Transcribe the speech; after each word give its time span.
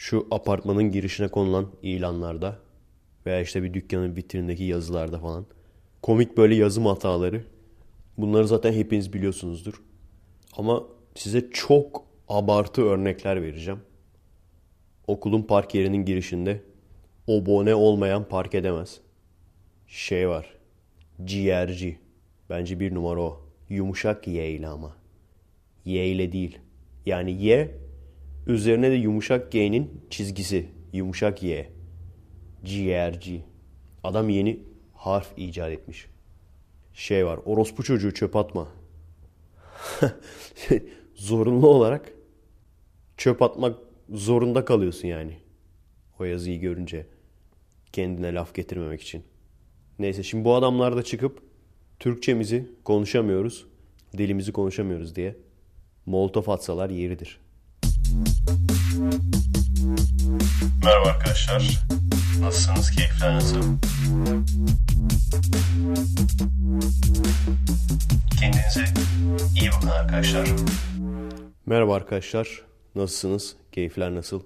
Şu 0.00 0.26
apartmanın 0.30 0.90
girişine 0.90 1.28
konulan 1.28 1.72
ilanlarda 1.82 2.58
veya 3.26 3.40
işte 3.40 3.62
bir 3.62 3.74
dükkanın 3.74 4.16
vitrinindeki 4.16 4.64
yazılarda 4.64 5.18
falan. 5.18 5.46
Komik 6.02 6.36
böyle 6.36 6.54
yazım 6.54 6.86
hataları. 6.86 7.44
Bunları 8.18 8.48
zaten 8.48 8.72
hepiniz 8.72 9.12
biliyorsunuzdur. 9.12 9.82
Ama 10.56 10.84
size 11.14 11.50
çok 11.50 12.04
abartı 12.28 12.82
örnekler 12.82 13.42
vereceğim. 13.42 13.80
Okulun 15.06 15.42
park 15.42 15.74
yerinin 15.74 16.04
girişinde 16.04 16.62
obone 17.26 17.74
olmayan 17.74 18.28
park 18.28 18.54
edemez. 18.54 19.00
Şey 19.86 20.28
var. 20.28 20.54
Ciğerci. 21.24 21.98
Bence 22.50 22.80
bir 22.80 22.94
numara 22.94 23.20
o. 23.20 23.40
Yumuşak 23.68 24.28
Y 24.28 24.50
ile 24.50 24.68
ama. 24.68 24.96
Y 25.84 26.06
ile 26.06 26.32
değil. 26.32 26.58
Yani 27.06 27.44
Y 27.44 27.87
üzerine 28.48 28.90
de 28.90 28.94
yumuşak 28.94 29.52
G'nin 29.52 30.04
çizgisi. 30.10 30.68
Yumuşak 30.92 31.42
Y. 31.42 31.70
Ciğerci. 32.64 33.42
Adam 34.04 34.28
yeni 34.28 34.60
harf 34.94 35.32
icat 35.36 35.70
etmiş. 35.70 36.06
Şey 36.94 37.26
var. 37.26 37.40
Orospu 37.44 37.82
çocuğu 37.82 38.14
çöp 38.14 38.36
atma. 38.36 38.68
Zorunlu 41.14 41.68
olarak 41.68 42.12
çöp 43.16 43.42
atmak 43.42 43.78
zorunda 44.10 44.64
kalıyorsun 44.64 45.08
yani. 45.08 45.38
O 46.20 46.24
yazıyı 46.24 46.60
görünce. 46.60 47.06
Kendine 47.92 48.34
laf 48.34 48.54
getirmemek 48.54 49.02
için. 49.02 49.22
Neyse 49.98 50.22
şimdi 50.22 50.44
bu 50.44 50.54
adamlar 50.54 50.96
da 50.96 51.02
çıkıp 51.02 51.42
Türkçemizi 51.98 52.68
konuşamıyoruz, 52.84 53.66
dilimizi 54.18 54.52
konuşamıyoruz 54.52 55.16
diye 55.16 55.36
molotof 56.06 56.48
atsalar 56.48 56.90
yeridir. 56.90 57.40
Merhaba 60.84 61.08
arkadaşlar. 61.08 61.86
Nasılsınız? 62.40 62.90
Keyifler 62.90 63.34
nasıl? 63.34 63.62
Kendinize 68.40 68.84
iyi 69.60 69.70
bakın 69.76 69.88
arkadaşlar. 69.88 70.48
Merhaba 71.66 71.94
arkadaşlar, 71.94 72.62
nasılsınız? 72.94 73.56
Keyifler 73.72 74.14
nasıl? 74.14 74.42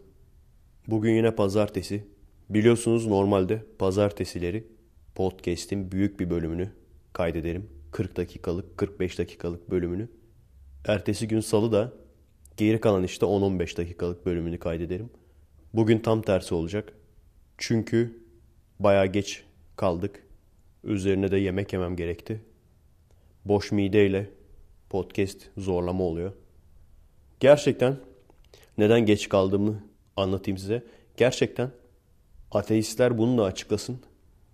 Bugün 0.86 1.14
yine 1.14 1.34
pazartesi. 1.34 2.06
Biliyorsunuz 2.50 3.06
normalde 3.06 3.66
pazartesileri 3.78 4.66
podcast'in 5.14 5.92
büyük 5.92 6.20
bir 6.20 6.30
bölümünü 6.30 6.72
kaydederim. 7.12 7.70
40 7.92 8.16
dakikalık, 8.16 8.78
45 8.78 9.18
dakikalık 9.18 9.70
bölümünü. 9.70 10.08
Ertesi 10.86 11.28
gün 11.28 11.40
salı 11.40 11.72
da 11.72 12.01
geri 12.64 12.80
kalan 12.80 13.04
işte 13.04 13.26
10-15 13.26 13.76
dakikalık 13.76 14.26
bölümünü 14.26 14.58
kaydederim. 14.58 15.10
Bugün 15.74 15.98
tam 15.98 16.22
tersi 16.22 16.54
olacak. 16.54 16.92
Çünkü 17.58 18.22
bayağı 18.80 19.06
geç 19.06 19.44
kaldık. 19.76 20.26
Üzerine 20.84 21.30
de 21.30 21.36
yemek 21.36 21.72
yemem 21.72 21.96
gerekti. 21.96 22.40
Boş 23.44 23.72
mideyle 23.72 24.30
podcast 24.90 25.42
zorlama 25.56 26.04
oluyor. 26.04 26.32
Gerçekten 27.40 27.96
neden 28.78 29.06
geç 29.06 29.28
kaldığımı 29.28 29.84
anlatayım 30.16 30.58
size. 30.58 30.82
Gerçekten 31.16 31.70
ateistler 32.50 33.18
bunu 33.18 33.38
da 33.38 33.44
açıklasın 33.44 34.00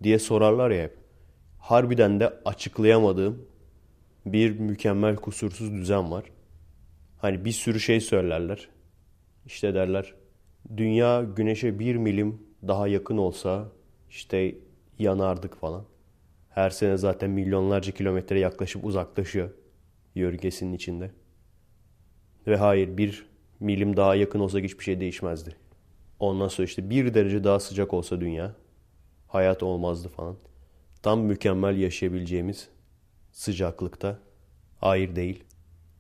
diye 0.03 0.19
sorarlar 0.19 0.71
ya 0.71 0.83
hep. 0.83 0.97
Harbiden 1.59 2.21
de 2.21 2.29
açıklayamadığım 2.45 3.47
bir 4.27 4.59
mükemmel 4.59 5.17
kusursuz 5.17 5.73
düzen 5.73 6.11
var. 6.11 6.25
Hani 7.19 7.45
bir 7.45 7.53
sürü 7.53 7.81
şey 7.81 8.01
söylerler. 8.01 8.69
İşte 9.47 9.75
derler 9.75 10.15
dünya 10.77 11.23
güneşe 11.23 11.79
bir 11.79 11.97
milim 11.97 12.43
daha 12.69 12.89
yakın 12.89 13.17
olsa 13.17 13.69
işte 14.11 14.55
yanardık 14.99 15.57
falan. 15.57 15.85
Her 16.51 16.71
sene 16.71 16.97
zaten 16.97 17.31
milyonlarca 17.31 17.93
kilometre 17.93 18.39
yaklaşıp 18.39 18.85
uzaklaşıyor 18.85 19.51
yörüngesinin 20.15 20.73
içinde. 20.73 21.11
Ve 22.47 22.57
hayır 22.57 22.97
bir 22.97 23.27
milim 23.61 23.97
daha 23.97 24.15
yakın 24.15 24.41
olsa 24.41 24.59
hiçbir 24.59 24.85
şey 24.85 25.01
değişmezdi. 25.01 25.57
Ondan 26.21 26.49
sonra 26.49 26.67
işte 26.67 26.91
bir 26.91 27.15
derece 27.15 27.45
daha 27.45 27.61
sıcak 27.61 27.95
olsa 27.95 28.21
dünya 28.21 28.55
hayat 29.29 29.63
olmazdı 29.63 30.09
falan. 30.09 30.37
Tam 31.03 31.21
mükemmel 31.21 31.77
yaşayabileceğimiz 31.77 32.69
sıcaklıkta 33.33 34.19
hayır 34.81 35.17
değil. 35.17 35.45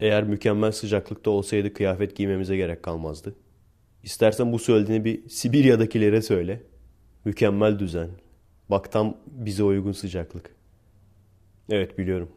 Eğer 0.00 0.24
mükemmel 0.24 0.72
sıcaklıkta 0.72 1.30
olsaydı 1.30 1.72
kıyafet 1.72 2.16
giymemize 2.16 2.56
gerek 2.56 2.82
kalmazdı. 2.82 3.34
İstersen 4.02 4.52
bu 4.52 4.58
söylediğini 4.58 5.04
bir 5.04 5.28
Sibirya'dakilere 5.28 6.22
söyle. 6.22 6.62
Mükemmel 7.24 7.78
düzen. 7.78 8.08
Bak 8.70 8.92
tam 8.92 9.16
bize 9.26 9.62
uygun 9.62 9.92
sıcaklık. 9.92 10.54
Evet 11.70 11.98
biliyorum. 11.98 12.28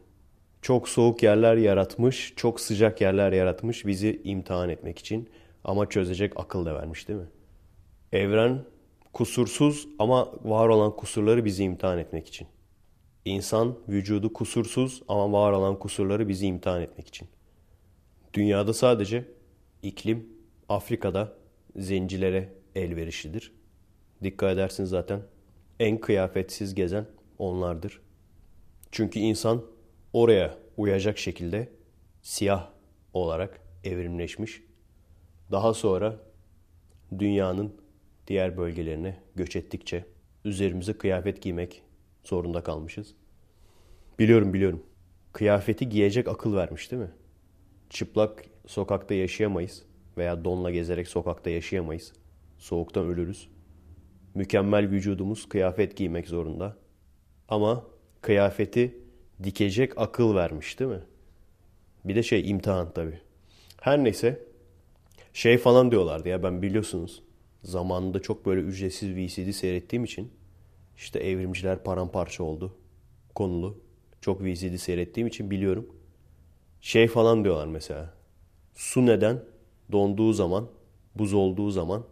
Çok 0.62 0.88
soğuk 0.88 1.22
yerler 1.22 1.56
yaratmış, 1.56 2.32
çok 2.36 2.60
sıcak 2.60 3.00
yerler 3.00 3.32
yaratmış 3.32 3.86
bizi 3.86 4.20
imtihan 4.24 4.68
etmek 4.68 4.98
için. 4.98 5.28
Ama 5.64 5.88
çözecek 5.88 6.32
akıl 6.36 6.66
da 6.66 6.74
vermiş 6.74 7.08
değil 7.08 7.18
mi? 7.18 7.28
Evren 8.12 8.64
kusursuz 9.12 9.88
ama 9.98 10.32
var 10.44 10.68
olan 10.68 10.96
kusurları 10.96 11.44
bizi 11.44 11.64
imtihan 11.64 11.98
etmek 11.98 12.28
için. 12.28 12.48
İnsan 13.24 13.78
vücudu 13.88 14.32
kusursuz 14.32 15.02
ama 15.08 15.32
var 15.32 15.52
olan 15.52 15.78
kusurları 15.78 16.28
bizi 16.28 16.46
imtihan 16.46 16.82
etmek 16.82 17.08
için. 17.08 17.28
Dünyada 18.34 18.72
sadece 18.72 19.24
iklim 19.82 20.28
Afrika'da 20.68 21.36
zencilere 21.76 22.52
elverişlidir. 22.74 23.52
Dikkat 24.22 24.54
edersiniz 24.54 24.90
zaten 24.90 25.22
en 25.80 25.98
kıyafetsiz 25.98 26.74
gezen 26.74 27.06
onlardır. 27.38 28.00
Çünkü 28.90 29.18
insan 29.18 29.64
oraya 30.12 30.58
uyacak 30.76 31.18
şekilde 31.18 31.68
siyah 32.22 32.70
olarak 33.14 33.60
evrimleşmiş. 33.84 34.62
Daha 35.50 35.74
sonra 35.74 36.20
dünyanın 37.18 37.76
diğer 38.26 38.56
bölgelerine 38.56 39.20
göç 39.36 39.56
ettikçe 39.56 40.04
üzerimize 40.44 40.92
kıyafet 40.92 41.42
giymek 41.42 41.82
zorunda 42.24 42.62
kalmışız. 42.62 43.14
Biliyorum 44.18 44.52
biliyorum. 44.52 44.82
Kıyafeti 45.32 45.88
giyecek 45.88 46.28
akıl 46.28 46.56
vermiş 46.56 46.90
değil 46.90 47.02
mi? 47.02 47.10
Çıplak 47.92 48.44
sokakta 48.66 49.14
yaşayamayız 49.14 49.82
veya 50.16 50.44
donla 50.44 50.70
gezerek 50.70 51.08
sokakta 51.08 51.50
yaşayamayız. 51.50 52.12
Soğuktan 52.58 53.06
ölürüz. 53.06 53.48
Mükemmel 54.34 54.90
vücudumuz 54.90 55.48
kıyafet 55.48 55.96
giymek 55.96 56.28
zorunda. 56.28 56.76
Ama 57.48 57.84
kıyafeti 58.20 58.98
dikecek 59.42 59.98
akıl 59.98 60.34
vermiş 60.34 60.80
değil 60.80 60.90
mi? 60.90 61.02
Bir 62.04 62.16
de 62.16 62.22
şey 62.22 62.50
imtihan 62.50 62.92
tabii. 62.92 63.20
Her 63.80 64.04
neyse 64.04 64.44
şey 65.32 65.58
falan 65.58 65.90
diyorlardı 65.90 66.28
ya 66.28 66.42
ben 66.42 66.62
biliyorsunuz 66.62 67.22
zamanında 67.62 68.22
çok 68.22 68.46
böyle 68.46 68.60
ücretsiz 68.60 69.16
VCD 69.16 69.50
seyrettiğim 69.50 70.04
için 70.04 70.32
işte 70.96 71.18
evrimciler 71.18 71.82
paramparça 71.82 72.44
oldu 72.44 72.76
konulu. 73.34 73.80
Çok 74.20 74.44
VCD 74.44 74.76
seyrettiğim 74.76 75.26
için 75.26 75.50
biliyorum. 75.50 76.01
Şey 76.82 77.08
falan 77.08 77.44
diyorlar 77.44 77.66
mesela. 77.66 78.14
Su 78.74 79.06
neden 79.06 79.44
donduğu 79.92 80.32
zaman, 80.32 80.68
buz 81.14 81.34
olduğu 81.34 81.70
zaman 81.70 82.04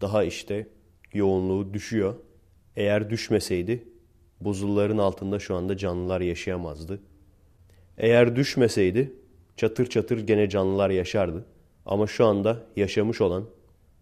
daha 0.00 0.24
işte 0.24 0.68
yoğunluğu 1.12 1.74
düşüyor. 1.74 2.14
Eğer 2.76 3.10
düşmeseydi 3.10 3.88
buzulların 4.40 4.98
altında 4.98 5.38
şu 5.38 5.54
anda 5.54 5.76
canlılar 5.76 6.20
yaşayamazdı. 6.20 7.00
Eğer 7.98 8.36
düşmeseydi 8.36 9.12
çatır 9.56 9.86
çatır 9.86 10.26
gene 10.26 10.48
canlılar 10.48 10.90
yaşardı. 10.90 11.44
Ama 11.86 12.06
şu 12.06 12.24
anda 12.24 12.62
yaşamış 12.76 13.20
olan 13.20 13.44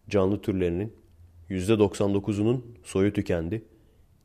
canlı 0.08 0.42
türlerinin 0.42 0.92
%99'unun 1.50 2.60
soyu 2.84 3.12
tükendi. 3.12 3.64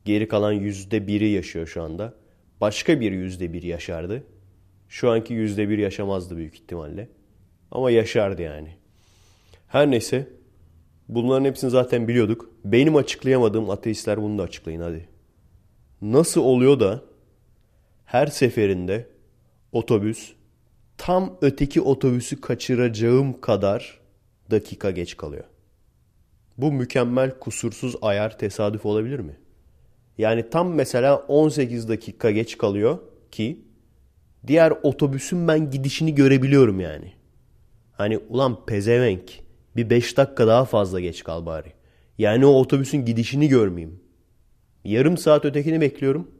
Geri 0.04 0.28
kalan 0.28 0.54
%1'i 0.54 1.28
yaşıyor 1.28 1.66
şu 1.66 1.82
anda. 1.82 2.14
Başka 2.60 3.00
bir 3.00 3.12
%1 3.12 3.66
yaşardı. 3.66 4.24
Şu 4.88 5.10
anki 5.10 5.34
%1 5.34 5.80
yaşamazdı 5.80 6.36
büyük 6.36 6.54
ihtimalle. 6.54 7.08
Ama 7.70 7.90
yaşardı 7.90 8.42
yani. 8.42 8.76
Her 9.68 9.90
neyse. 9.90 10.28
Bunların 11.08 11.44
hepsini 11.44 11.70
zaten 11.70 12.08
biliyorduk. 12.08 12.50
Benim 12.64 12.96
açıklayamadığım 12.96 13.70
ateistler 13.70 14.22
bunu 14.22 14.38
da 14.38 14.42
açıklayın 14.42 14.80
hadi. 14.80 15.08
Nasıl 16.02 16.40
oluyor 16.40 16.80
da 16.80 17.02
her 18.04 18.26
seferinde 18.26 19.06
otobüs 19.72 20.32
tam 20.98 21.36
öteki 21.40 21.80
otobüsü 21.80 22.40
kaçıracağım 22.40 23.40
kadar 23.40 24.00
dakika 24.50 24.90
geç 24.90 25.16
kalıyor? 25.16 25.44
Bu 26.58 26.72
mükemmel 26.72 27.38
kusursuz 27.38 27.96
ayar 28.02 28.38
tesadüf 28.38 28.86
olabilir 28.86 29.20
mi? 29.20 29.36
Yani 30.18 30.50
tam 30.50 30.74
mesela 30.74 31.16
18 31.16 31.88
dakika 31.88 32.30
geç 32.30 32.58
kalıyor 32.58 32.98
ki 33.30 33.58
diğer 34.48 34.72
otobüsün 34.82 35.48
ben 35.48 35.70
gidişini 35.70 36.14
görebiliyorum 36.14 36.80
yani. 36.80 37.12
Hani 37.92 38.18
ulan 38.18 38.66
pezevenk 38.66 39.40
Bir 39.76 39.90
5 39.90 40.16
dakika 40.16 40.46
daha 40.46 40.64
fazla 40.64 41.00
geç 41.00 41.24
kal 41.24 41.46
bari. 41.46 41.72
Yani 42.18 42.46
o 42.46 42.50
otobüsün 42.50 43.04
gidişini 43.04 43.48
görmeyeyim. 43.48 44.00
Yarım 44.84 45.18
saat 45.18 45.44
ötekini 45.44 45.80
bekliyorum. 45.80 46.30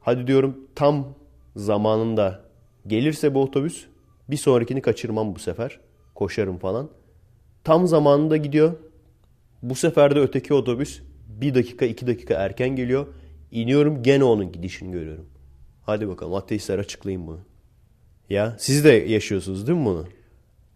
Hadi 0.00 0.26
diyorum 0.26 0.56
tam 0.74 1.14
zamanında 1.56 2.44
gelirse 2.86 3.34
bu 3.34 3.42
otobüs 3.42 3.86
bir 4.30 4.36
sonrakini 4.36 4.82
kaçırmam 4.82 5.34
bu 5.34 5.38
sefer. 5.38 5.80
Koşarım 6.14 6.58
falan. 6.58 6.90
Tam 7.64 7.86
zamanında 7.86 8.36
gidiyor. 8.36 8.72
Bu 9.62 9.74
sefer 9.74 10.14
de 10.14 10.20
öteki 10.20 10.54
otobüs 10.54 11.00
bir 11.28 11.54
dakika 11.54 11.84
iki 11.84 12.06
dakika 12.06 12.34
erken 12.34 12.76
geliyor. 12.76 13.06
İniyorum 13.50 14.02
gene 14.02 14.24
onun 14.24 14.52
gidişini 14.52 14.92
görüyorum. 14.92 15.26
Hadi 15.82 16.08
bakalım 16.08 16.34
ateistler 16.34 16.78
açıklayın 16.78 17.26
bunu. 17.26 17.49
Ya 18.30 18.56
siz 18.58 18.84
de 18.84 18.90
yaşıyorsunuz 18.90 19.66
değil 19.66 19.78
mi 19.78 19.84
bunu? 19.84 20.06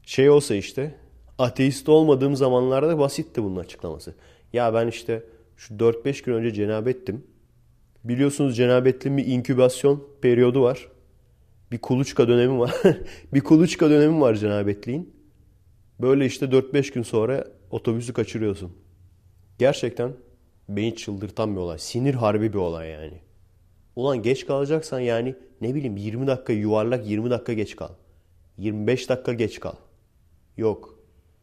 Şey 0.06 0.30
olsa 0.30 0.54
işte 0.54 0.94
ateist 1.38 1.88
olmadığım 1.88 2.36
zamanlarda 2.36 2.98
basitti 2.98 3.42
bunun 3.42 3.56
açıklaması. 3.56 4.14
Ya 4.52 4.74
ben 4.74 4.88
işte 4.88 5.22
şu 5.56 5.74
4-5 5.74 6.24
gün 6.24 6.32
önce 6.32 6.52
cenabettim. 6.52 7.24
Biliyorsunuz 8.04 8.56
cenabetliğin 8.56 9.18
bir 9.18 9.26
inkübasyon 9.26 10.04
periyodu 10.22 10.62
var. 10.62 10.88
Bir 11.72 11.78
kuluçka 11.78 12.28
dönemi 12.28 12.58
var. 12.58 12.74
bir 13.34 13.40
kuluçka 13.40 13.90
dönemi 13.90 14.20
var 14.20 14.34
cenabetliğin. 14.34 15.14
Böyle 16.00 16.26
işte 16.26 16.46
4-5 16.46 16.94
gün 16.94 17.02
sonra 17.02 17.44
otobüsü 17.70 18.12
kaçırıyorsun. 18.12 18.72
Gerçekten 19.58 20.12
beni 20.68 20.96
çıldırtan 20.96 21.56
bir 21.56 21.60
olay. 21.60 21.78
Sinir 21.78 22.14
harbi 22.14 22.52
bir 22.52 22.58
olay 22.58 22.88
yani. 22.88 23.20
Ulan 23.96 24.22
geç 24.22 24.46
kalacaksan 24.46 25.00
yani 25.00 25.34
ne 25.60 25.74
bileyim 25.74 25.96
20 25.96 26.26
dakika 26.26 26.52
yuvarlak 26.52 27.06
20 27.06 27.30
dakika 27.30 27.52
geç 27.52 27.76
kal. 27.76 27.88
25 28.58 29.08
dakika 29.08 29.32
geç 29.32 29.60
kal. 29.60 29.74
Yok. 30.56 30.98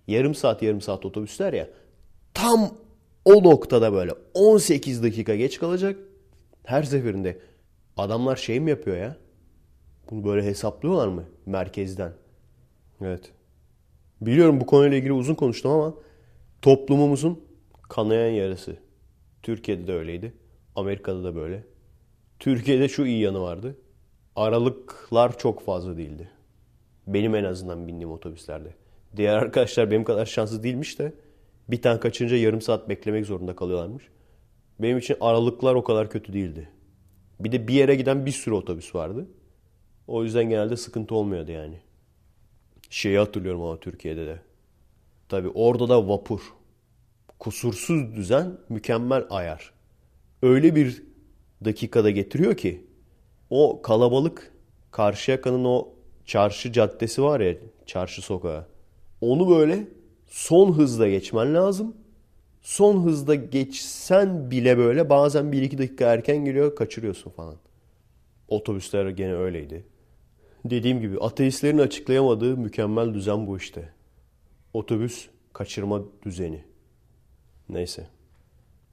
Yarım 0.08 0.36
saat 0.36 0.62
yarım 0.62 0.82
saat 0.82 1.06
otobüsler 1.06 1.54
ya. 1.54 1.70
Tam 2.34 2.72
o 3.26 3.44
noktada 3.44 3.94
böyle 3.94 4.12
18 4.34 5.04
dakika 5.04 5.36
geç 5.36 5.60
kalacak. 5.60 6.00
Her 6.64 6.84
seferinde 6.84 7.40
adamlar 7.98 8.36
şey 8.36 8.60
mi 8.60 8.70
yapıyor 8.70 8.98
ya? 8.98 9.18
Bunu 10.10 10.24
böyle 10.26 10.46
hesaplıyorlar 10.46 11.08
mı 11.08 11.24
merkezden? 11.46 12.14
Evet. 13.02 13.32
Biliyorum 14.22 14.62
bu 14.62 14.66
konuyla 14.66 14.98
ilgili 14.98 15.14
uzun 15.14 15.36
konuştum 15.36 15.72
ama 15.72 15.94
toplumumuzun 16.62 17.44
kanayan 17.90 18.32
yarası. 18.32 18.76
Türkiye'de 19.44 19.88
de 19.88 19.94
öyleydi. 19.94 20.34
Amerika'da 20.76 21.24
da 21.24 21.36
böyle. 21.36 21.64
Türkiye'de 22.42 22.90
şu 22.90 23.06
iyi 23.06 23.20
yanı 23.20 23.42
vardı. 23.42 23.78
Aralıklar 24.36 25.38
çok 25.38 25.66
fazla 25.66 25.98
değildi. 25.98 26.30
Benim 27.08 27.36
en 27.36 27.44
azından 27.44 27.88
bindiğim 27.88 28.12
otobüslerde. 28.12 28.76
Diğer 29.18 29.36
arkadaşlar 29.36 29.92
benim 29.92 30.04
kadar 30.04 30.26
şanslı 30.26 30.64
değilmiş 30.64 31.00
de 31.00 31.14
bir 31.70 31.82
tane 31.82 32.00
kaçınca 32.00 32.36
yarım 32.36 32.62
saat 32.62 32.90
beklemek 32.90 33.26
zorunda 33.26 33.56
kalıyorlarmış. 33.56 34.04
Benim 34.80 34.98
için 34.98 35.18
aralıklar 35.22 35.76
o 35.76 35.84
kadar 35.84 36.10
kötü 36.10 36.34
değildi. 36.34 36.70
Bir 37.40 37.52
de 37.52 37.68
bir 37.68 37.74
yere 37.74 37.96
giden 37.96 38.26
bir 38.26 38.32
sürü 38.32 38.56
otobüs 38.56 38.96
vardı. 38.96 39.28
O 40.08 40.24
yüzden 40.24 40.50
genelde 40.50 40.78
sıkıntı 40.78 41.16
olmuyordu 41.16 41.52
yani. 41.52 41.80
Şeyi 42.90 43.18
hatırlıyorum 43.18 43.62
ama 43.62 43.80
Türkiye'de 43.80 44.28
de. 44.28 44.40
Tabi 45.30 45.48
orada 45.48 45.90
da 45.90 46.08
vapur. 46.08 46.42
Kusursuz 47.40 48.16
düzen, 48.16 48.58
mükemmel 48.70 49.26
ayar. 49.30 49.74
Öyle 50.42 50.76
bir 50.76 51.11
dakikada 51.66 52.10
getiriyor 52.10 52.58
ki 52.58 52.86
o 53.50 53.82
kalabalık 53.82 54.54
Karşıyaka'nın 54.92 55.66
o 55.66 55.90
çarşı 56.26 56.74
caddesi 56.74 57.24
var 57.24 57.40
ya, 57.40 57.56
çarşı 57.86 58.22
sokağı. 58.22 58.66
Onu 59.22 59.50
böyle 59.50 59.88
son 60.28 60.74
hızla 60.74 61.10
geçmen 61.10 61.56
lazım. 61.56 61.96
Son 62.62 63.04
hızda 63.04 63.36
geçsen 63.36 64.52
bile 64.52 64.78
böyle 64.78 65.10
bazen 65.10 65.46
1-2 65.46 65.78
dakika 65.78 66.14
erken 66.14 66.46
geliyor 66.46 66.76
kaçırıyorsun 66.76 67.32
falan. 67.32 67.56
Otobüsler 68.48 69.10
gene 69.10 69.34
öyleydi. 69.34 69.86
Dediğim 70.66 71.02
gibi 71.02 71.20
ateistlerin 71.20 71.78
açıklayamadığı 71.78 72.58
mükemmel 72.58 73.14
düzen 73.14 73.48
bu 73.48 73.58
işte. 73.58 73.94
Otobüs 74.74 75.28
kaçırma 75.54 76.04
düzeni. 76.24 76.64
Neyse. 77.70 78.08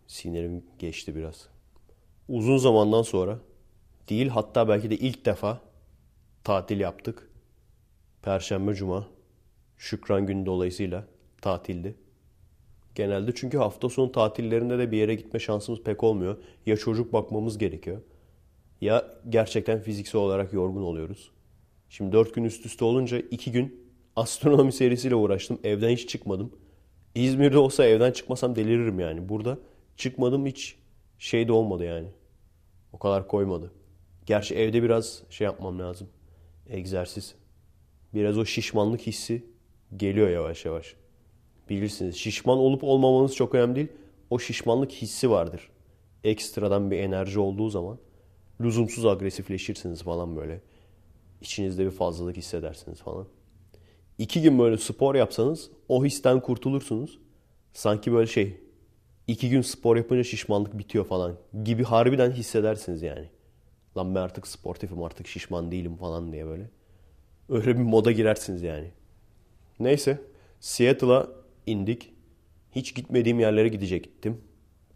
Sinirim 0.07 0.65
geçti 0.79 1.17
biraz. 1.17 1.49
Uzun 2.29 2.57
zamandan 2.57 3.03
sonra 3.03 3.39
değil 4.09 4.29
hatta 4.29 4.69
belki 4.69 4.91
de 4.91 4.97
ilk 4.97 5.27
defa 5.27 5.61
tatil 6.45 6.81
yaptık. 6.81 7.31
Perşembe, 8.23 8.75
Cuma. 8.75 9.07
Şükran 9.77 10.27
günü 10.27 10.47
dolayısıyla 10.47 11.05
tatildi. 11.41 11.95
Genelde 12.95 13.35
çünkü 13.35 13.59
hafta 13.59 13.89
sonu 13.89 14.13
tatillerinde 14.13 14.79
de 14.79 14.91
bir 14.91 14.97
yere 14.97 15.15
gitme 15.15 15.41
şansımız 15.41 15.83
pek 15.83 16.05
olmuyor. 16.05 16.37
Ya 16.67 16.77
çocuk 16.77 17.13
bakmamız 17.13 17.59
gerekiyor. 17.59 18.01
Ya 18.81 19.07
gerçekten 19.29 19.81
fiziksel 19.81 20.21
olarak 20.21 20.53
yorgun 20.53 20.83
oluyoruz. 20.83 21.31
Şimdi 21.89 22.13
dört 22.13 22.35
gün 22.35 22.45
üst 22.45 22.67
üste 22.67 22.85
olunca 22.85 23.19
iki 23.19 23.53
gün 23.53 23.93
astronomi 24.17 24.73
serisiyle 24.73 25.15
uğraştım. 25.15 25.59
Evden 25.65 25.91
hiç 25.91 26.09
çıkmadım. 26.09 26.53
İzmir'de 27.15 27.59
olsa 27.59 27.85
evden 27.85 28.13
çıkmasam 28.13 28.57
deliririm 28.57 29.01
yani. 29.01 29.29
Burada 29.29 29.59
çıkmadım 29.97 30.47
hiç 30.47 30.77
şey 31.19 31.49
de 31.49 31.53
olmadı 31.53 31.85
yani. 31.85 32.09
O 32.93 32.99
kadar 32.99 33.29
koymadı. 33.29 33.73
Gerçi 34.27 34.55
evde 34.55 34.83
biraz 34.83 35.23
şey 35.31 35.45
yapmam 35.45 35.79
lazım. 35.79 36.09
Egzersiz. 36.69 37.35
Biraz 38.15 38.39
o 38.39 38.45
şişmanlık 38.45 39.01
hissi 39.01 39.47
geliyor 39.97 40.29
yavaş 40.29 40.65
yavaş. 40.65 40.95
Bilirsiniz 41.69 42.17
şişman 42.17 42.59
olup 42.59 42.85
olmamanız 42.85 43.35
çok 43.35 43.55
önemli 43.55 43.77
değil. 43.77 43.89
O 44.31 44.39
şişmanlık 44.39 44.93
hissi 44.93 45.31
vardır. 45.31 45.71
Ekstradan 46.25 46.91
bir 46.91 46.99
enerji 46.99 47.41
olduğu 47.41 47.69
zaman 47.69 47.99
lüzumsuz 48.61 49.07
agresifleşirsiniz 49.07 50.03
falan 50.03 50.37
böyle. 50.37 50.61
İçinizde 51.41 51.85
bir 51.87 51.91
fazlalık 51.91 52.37
hissedersiniz 52.37 52.99
falan. 52.99 53.27
İki 54.19 54.43
gün 54.43 54.59
böyle 54.59 54.79
spor 54.79 55.15
yapsanız 55.15 55.71
o 55.89 56.05
histen 56.05 56.41
kurtulursunuz. 56.41 57.19
Sanki 57.73 58.13
böyle 58.13 58.27
şey 58.27 58.61
iki 59.29 59.51
gün 59.51 59.63
spor 59.63 59.97
yapınca 59.97 60.25
şişmanlık 60.25 60.79
bitiyor 60.79 61.05
falan 61.05 61.37
gibi 61.65 61.85
harbiden 61.85 62.31
hissedersiniz 62.31 63.03
yani. 63.03 63.29
Lan 63.97 64.15
ben 64.15 64.21
artık 64.21 64.47
sportifim 64.47 65.03
artık 65.03 65.27
şişman 65.27 65.71
değilim 65.73 65.97
falan 65.97 66.33
diye 66.33 66.47
böyle. 66.47 66.71
Öyle 67.49 67.79
bir 67.79 67.83
moda 67.83 68.13
girersiniz 68.13 68.63
yani. 68.63 68.91
Neyse 69.81 70.21
Seattle'a 70.61 71.29
indik. 71.67 72.13
Hiç 72.73 72.95
gitmediğim 72.95 73.41
yerlere 73.41 73.69
gidecektim. 73.69 74.41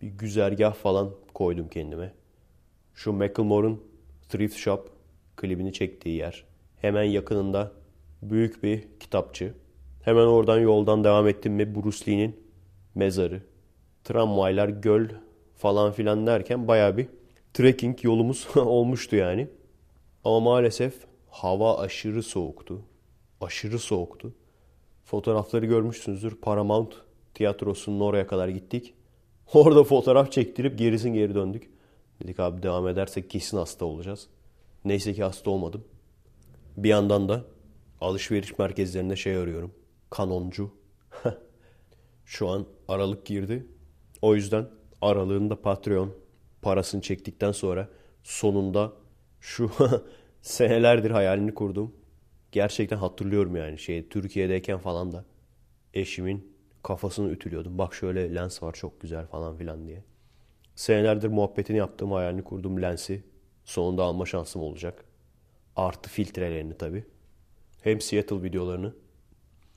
Bir 0.02 0.08
güzergah 0.08 0.74
falan 0.74 1.10
koydum 1.34 1.68
kendime. 1.68 2.12
Şu 2.94 3.12
Macklemore'un 3.12 3.84
Thrift 4.28 4.56
Shop 4.56 4.90
klibini 5.36 5.72
çektiği 5.72 6.16
yer. 6.16 6.44
Hemen 6.80 7.02
yakınında 7.02 7.72
büyük 8.22 8.62
bir 8.62 8.84
kitapçı. 9.00 9.54
Hemen 10.02 10.26
oradan 10.26 10.58
yoldan 10.58 11.04
devam 11.04 11.28
ettim 11.28 11.52
mi 11.52 11.74
Bruce 11.74 12.10
Lee'nin 12.10 12.40
mezarı. 12.94 13.42
Tramvaylar, 14.04 14.68
göl 14.68 15.08
falan 15.56 15.92
filan 15.92 16.26
derken 16.26 16.68
baya 16.68 16.96
bir 16.96 17.08
trekking 17.54 18.04
yolumuz 18.04 18.48
olmuştu 18.56 19.16
yani. 19.16 19.48
Ama 20.24 20.40
maalesef 20.40 20.94
hava 21.30 21.78
aşırı 21.78 22.22
soğuktu. 22.22 22.82
Aşırı 23.40 23.78
soğuktu. 23.78 24.32
Fotoğrafları 25.04 25.66
görmüşsünüzdür. 25.66 26.34
Paramount 26.34 26.94
tiyatrosunun 27.34 28.00
oraya 28.00 28.26
kadar 28.26 28.48
gittik. 28.48 28.94
Orada 29.54 29.84
fotoğraf 29.84 30.32
çektirip 30.32 30.78
gerisin 30.78 31.14
geri 31.14 31.34
döndük. 31.34 31.70
Dedik 32.22 32.40
abi 32.40 32.62
devam 32.62 32.88
edersek 32.88 33.30
kesin 33.30 33.56
hasta 33.56 33.84
olacağız. 33.84 34.28
Neyse 34.84 35.14
ki 35.14 35.22
hasta 35.22 35.50
olmadım. 35.50 35.84
Bir 36.76 36.88
yandan 36.88 37.28
da 37.28 37.44
alışveriş 38.00 38.58
merkezlerinde 38.58 39.16
şey 39.16 39.36
arıyorum. 39.36 39.74
Kanoncu. 40.10 40.70
Şu 42.24 42.48
an 42.48 42.66
Aralık 42.88 43.26
girdi. 43.26 43.66
O 44.22 44.34
yüzden 44.34 44.68
aralığında 45.00 45.62
Patreon 45.62 46.14
parasını 46.62 47.00
çektikten 47.00 47.52
sonra 47.52 47.88
sonunda 48.22 48.92
şu 49.40 49.70
senelerdir 50.42 51.10
hayalini 51.10 51.54
kurdum. 51.54 51.94
Gerçekten 52.52 52.96
hatırlıyorum 52.96 53.56
yani 53.56 53.78
şey 53.78 54.08
Türkiye'deyken 54.08 54.78
falan 54.78 55.12
da 55.12 55.24
eşimin 55.94 56.56
kafasını 56.82 57.30
ütülüyordum. 57.30 57.78
Bak 57.78 57.94
şöyle 57.94 58.34
lens 58.34 58.62
var 58.62 58.72
çok 58.72 59.00
güzel 59.00 59.26
falan 59.26 59.56
filan 59.56 59.86
diye. 59.86 60.04
Senelerdir 60.74 61.28
muhabbetini 61.28 61.76
yaptığım 61.76 62.12
hayalini 62.12 62.44
kurduğum 62.44 62.82
lensi 62.82 63.24
sonunda 63.64 64.02
alma 64.02 64.26
şansım 64.26 64.62
olacak. 64.62 65.04
Artı 65.76 66.10
filtrelerini 66.10 66.78
tabi. 66.78 67.04
Hem 67.82 68.00
Seattle 68.00 68.42
videolarını 68.42 68.94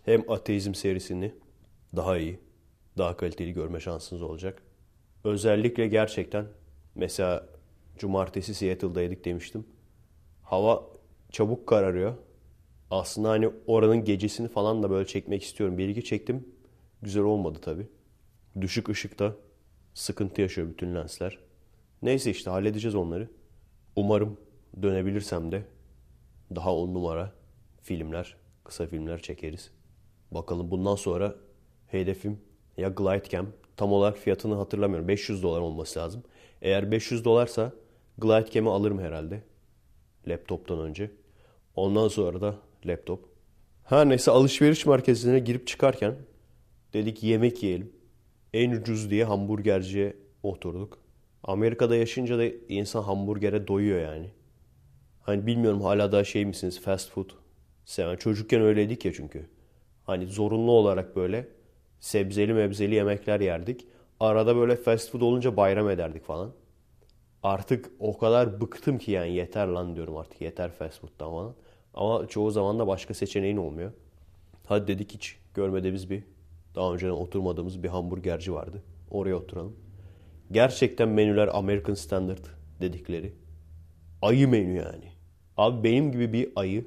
hem 0.05 0.31
ateizm 0.31 0.73
serisini 0.73 1.35
daha 1.95 2.17
iyi, 2.17 2.39
daha 2.97 3.17
kaliteli 3.17 3.53
görme 3.53 3.79
şansınız 3.79 4.21
olacak. 4.21 4.61
Özellikle 5.23 5.87
gerçekten 5.87 6.45
mesela 6.95 7.47
cumartesi 7.97 8.53
Seattle'daydık 8.53 9.25
demiştim. 9.25 9.65
Hava 10.43 10.83
çabuk 11.31 11.67
kararıyor. 11.67 12.13
Aslında 12.91 13.29
hani 13.29 13.49
oranın 13.67 14.03
gecesini 14.05 14.47
falan 14.47 14.83
da 14.83 14.89
böyle 14.89 15.07
çekmek 15.07 15.43
istiyorum. 15.43 15.77
Bir 15.77 15.89
iki 15.89 16.03
çektim. 16.03 16.47
güzel 17.01 17.23
olmadı 17.23 17.59
tabi. 17.61 17.87
Düşük 18.61 18.89
ışıkta 18.89 19.35
sıkıntı 19.93 20.41
yaşıyor 20.41 20.69
bütün 20.69 20.95
lensler. 20.95 21.39
Neyse 22.01 22.31
işte 22.31 22.49
halledeceğiz 22.49 22.95
onları. 22.95 23.29
Umarım 23.95 24.37
dönebilirsem 24.81 25.51
de 25.51 25.63
daha 26.55 26.75
on 26.75 26.93
numara 26.93 27.33
filmler, 27.81 28.37
kısa 28.63 28.87
filmler 28.87 29.21
çekeriz. 29.21 29.71
Bakalım 30.31 30.71
bundan 30.71 30.95
sonra 30.95 31.35
hedefim 31.87 32.41
ya 32.77 32.89
Glidecam 32.89 33.47
tam 33.77 33.93
olarak 33.93 34.17
fiyatını 34.17 34.55
hatırlamıyorum. 34.55 35.07
500 35.07 35.43
dolar 35.43 35.61
olması 35.61 35.99
lazım. 35.99 36.23
Eğer 36.61 36.91
500 36.91 37.25
dolarsa 37.25 37.71
Glidecam'i 38.17 38.69
alırım 38.69 38.99
herhalde. 38.99 39.41
Laptoptan 40.27 40.79
önce. 40.79 41.11
Ondan 41.75 42.07
sonra 42.07 42.41
da 42.41 42.55
laptop. 42.85 43.25
Her 43.83 44.09
neyse 44.09 44.31
alışveriş 44.31 44.85
merkezine 44.85 45.39
girip 45.39 45.67
çıkarken 45.67 46.15
dedik 46.93 47.23
yemek 47.23 47.63
yiyelim. 47.63 47.91
En 48.53 48.71
ucuz 48.71 49.09
diye 49.09 49.25
hamburgerciye 49.25 50.17
oturduk. 50.43 50.97
Amerika'da 51.43 51.95
yaşayınca 51.95 52.37
da 52.37 52.45
insan 52.69 53.01
hamburgere 53.03 53.67
doyuyor 53.67 53.99
yani. 54.01 54.29
Hani 55.21 55.47
bilmiyorum 55.47 55.81
hala 55.81 56.11
daha 56.11 56.23
şey 56.23 56.45
misiniz 56.45 56.81
fast 56.81 57.11
food 57.11 57.29
seven. 57.85 58.15
Çocukken 58.15 58.61
öyleydik 58.61 59.05
ya 59.05 59.13
çünkü. 59.13 59.49
Hani 60.03 60.27
zorunlu 60.27 60.71
olarak 60.71 61.15
böyle 61.15 61.47
sebzeli 62.05 62.53
mebzeli 62.53 62.95
yemekler 62.95 63.39
yerdik. 63.39 63.87
Arada 64.19 64.55
böyle 64.55 64.75
fast 64.75 65.11
food 65.11 65.21
olunca 65.21 65.57
bayram 65.57 65.89
ederdik 65.89 66.23
falan. 66.23 66.51
Artık 67.43 67.91
o 67.99 68.17
kadar 68.17 68.61
bıktım 68.61 68.97
ki 68.97 69.11
yani 69.11 69.33
yeter 69.33 69.67
lan 69.67 69.95
diyorum 69.95 70.17
artık 70.17 70.41
yeter 70.41 70.71
fast 70.71 70.99
food'dan 71.01 71.29
falan. 71.29 71.55
Ama 71.93 72.27
çoğu 72.27 72.51
zaman 72.51 72.79
da 72.79 72.87
başka 72.87 73.13
seçeneğin 73.13 73.57
olmuyor. 73.57 73.91
Hadi 74.65 74.87
dedik 74.87 75.13
hiç 75.13 75.37
görmediğimiz 75.53 76.09
bir 76.09 76.23
daha 76.75 76.93
önceden 76.93 77.11
oturmadığımız 77.11 77.83
bir 77.83 77.89
hamburgerci 77.89 78.53
vardı. 78.53 78.83
Oraya 79.11 79.35
oturalım. 79.35 79.75
Gerçekten 80.51 81.09
menüler 81.09 81.49
American 81.53 81.93
Standard 81.93 82.45
dedikleri. 82.81 83.33
Ayı 84.21 84.47
menü 84.47 84.77
yani. 84.77 85.11
Abi 85.57 85.83
benim 85.83 86.11
gibi 86.11 86.33
bir 86.33 86.49
ayı. 86.55 86.85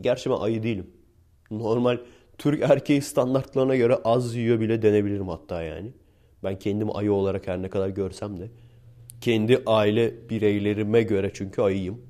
Gerçi 0.00 0.30
ben 0.30 0.36
ayı 0.36 0.62
değilim. 0.62 0.90
Normal 1.50 1.98
Türk 2.38 2.62
erkeği 2.62 3.02
standartlarına 3.02 3.76
göre 3.76 3.94
az 4.04 4.34
yiyor 4.34 4.60
bile 4.60 4.82
denebilirim 4.82 5.28
hatta 5.28 5.62
yani. 5.62 5.92
Ben 6.44 6.58
kendim 6.58 6.96
ayı 6.96 7.12
olarak 7.12 7.46
her 7.46 7.62
ne 7.62 7.70
kadar 7.70 7.88
görsem 7.88 8.40
de. 8.40 8.50
Kendi 9.20 9.62
aile 9.66 10.28
bireylerime 10.30 11.02
göre 11.02 11.30
çünkü 11.34 11.62
ayıyım. 11.62 12.02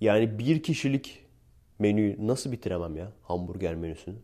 Yani 0.00 0.38
bir 0.38 0.62
kişilik 0.62 1.24
menüyü 1.78 2.26
nasıl 2.26 2.52
bitiremem 2.52 2.96
ya 2.96 3.12
hamburger 3.22 3.74
menüsünü? 3.74 4.16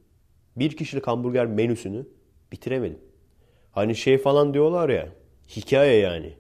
Bir 0.57 0.77
kişilik 0.77 1.07
hamburger 1.07 1.47
menüsünü 1.47 2.07
bitiremedim. 2.53 2.99
Hani 3.73 3.95
şey 3.97 4.19
falan 4.19 4.55
diyorlar 4.55 4.89
ya 4.89 5.09
hikaye 5.57 5.99
yani. 5.99 6.33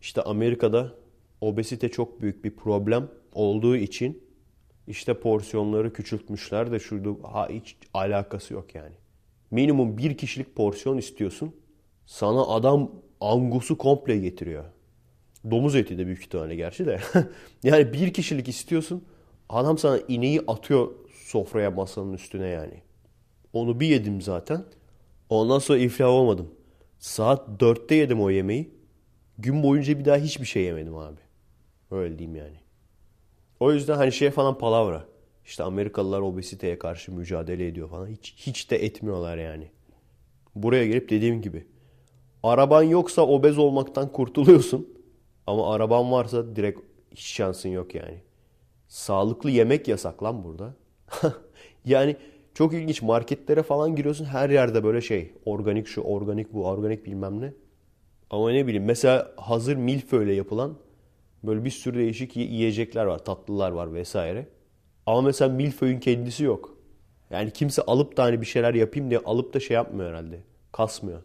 İşte 0.00 0.22
Amerika'da 0.22 0.94
obezite 1.40 1.88
çok 1.88 2.20
büyük 2.20 2.44
bir 2.44 2.56
problem 2.56 3.08
olduğu 3.32 3.76
için 3.76 4.22
işte 4.88 5.20
porsiyonları 5.20 5.92
küçültmüşler 5.92 6.72
de 6.72 6.78
şurada 6.78 7.10
ha, 7.32 7.48
hiç 7.48 7.76
alakası 7.94 8.54
yok 8.54 8.74
yani. 8.74 8.94
Minimum 9.50 9.98
bir 9.98 10.16
kişilik 10.16 10.56
porsiyon 10.56 10.98
istiyorsun. 10.98 11.56
Sana 12.06 12.42
adam 12.46 12.90
angusu 13.20 13.78
komple 13.78 14.18
getiriyor. 14.18 14.64
Domuz 15.50 15.76
eti 15.76 15.98
de 15.98 16.06
büyük 16.06 16.20
ihtimalle 16.20 16.56
gerçi 16.56 16.86
de. 16.86 17.00
yani 17.62 17.92
bir 17.92 18.12
kişilik 18.12 18.48
istiyorsun. 18.48 19.04
Adam 19.48 19.78
sana 19.78 19.98
ineği 20.08 20.40
atıyor 20.46 20.90
sofraya 21.12 21.70
masanın 21.70 22.12
üstüne 22.12 22.46
yani. 22.48 22.82
Onu 23.52 23.80
bir 23.80 23.86
yedim 23.86 24.20
zaten. 24.20 24.64
Ondan 25.30 25.58
sonra 25.58 25.78
iflah 25.78 26.08
olmadım. 26.08 26.54
Saat 26.98 27.60
dörtte 27.60 27.94
yedim 27.94 28.20
o 28.20 28.30
yemeği. 28.30 28.70
Gün 29.38 29.62
boyunca 29.62 29.98
bir 29.98 30.04
daha 30.04 30.16
hiçbir 30.16 30.46
şey 30.46 30.62
yemedim 30.62 30.96
abi. 30.96 31.20
Öyle 31.90 32.18
diyeyim 32.18 32.36
yani. 32.36 32.56
O 33.60 33.72
yüzden 33.72 33.96
hani 33.96 34.12
şey 34.12 34.30
falan 34.30 34.58
palavra. 34.58 35.04
İşte 35.44 35.62
Amerikalılar 35.62 36.20
obeziteye 36.20 36.78
karşı 36.78 37.12
mücadele 37.12 37.66
ediyor 37.66 37.88
falan. 37.88 38.06
Hiç, 38.06 38.34
hiç 38.36 38.70
de 38.70 38.84
etmiyorlar 38.84 39.38
yani. 39.38 39.70
Buraya 40.54 40.86
gelip 40.86 41.10
dediğim 41.10 41.42
gibi. 41.42 41.66
Araban 42.42 42.82
yoksa 42.82 43.22
obez 43.22 43.58
olmaktan 43.58 44.12
kurtuluyorsun. 44.12 44.88
Ama 45.46 45.74
araban 45.74 46.12
varsa 46.12 46.56
direkt 46.56 46.80
hiç 47.14 47.26
şansın 47.26 47.68
yok 47.68 47.94
yani. 47.94 48.22
Sağlıklı 48.88 49.50
yemek 49.50 49.88
yasak 49.88 50.22
lan 50.22 50.44
burada. 50.44 50.74
yani 51.84 52.16
çok 52.54 52.74
ilginç 52.74 53.02
marketlere 53.02 53.62
falan 53.62 53.96
giriyorsun 53.96 54.24
her 54.24 54.50
yerde 54.50 54.84
böyle 54.84 55.00
şey. 55.00 55.32
Organik 55.44 55.86
şu, 55.86 56.00
organik 56.00 56.54
bu, 56.54 56.66
organik 56.66 57.06
bilmem 57.06 57.40
ne. 57.40 57.52
Ama 58.30 58.50
ne 58.50 58.66
bileyim 58.66 58.84
mesela 58.84 59.32
hazır 59.36 59.76
milföyle 59.76 60.34
yapılan 60.34 60.74
böyle 61.44 61.64
bir 61.64 61.70
sürü 61.70 61.98
değişik 61.98 62.36
yiyecekler 62.36 63.04
var. 63.04 63.18
Tatlılar 63.18 63.70
var 63.70 63.94
vesaire. 63.94 64.48
Ama 65.06 65.22
mesela 65.22 65.52
milföyün 65.54 66.00
kendisi 66.00 66.44
yok. 66.44 66.78
Yani 67.30 67.50
kimse 67.50 67.82
alıp 67.82 68.16
da 68.16 68.22
hani 68.22 68.40
bir 68.40 68.46
şeyler 68.46 68.74
yapayım 68.74 69.10
diye 69.10 69.20
alıp 69.20 69.54
da 69.54 69.60
şey 69.60 69.74
yapmıyor 69.74 70.10
herhalde. 70.10 70.40
Kasmıyor. 70.72 71.22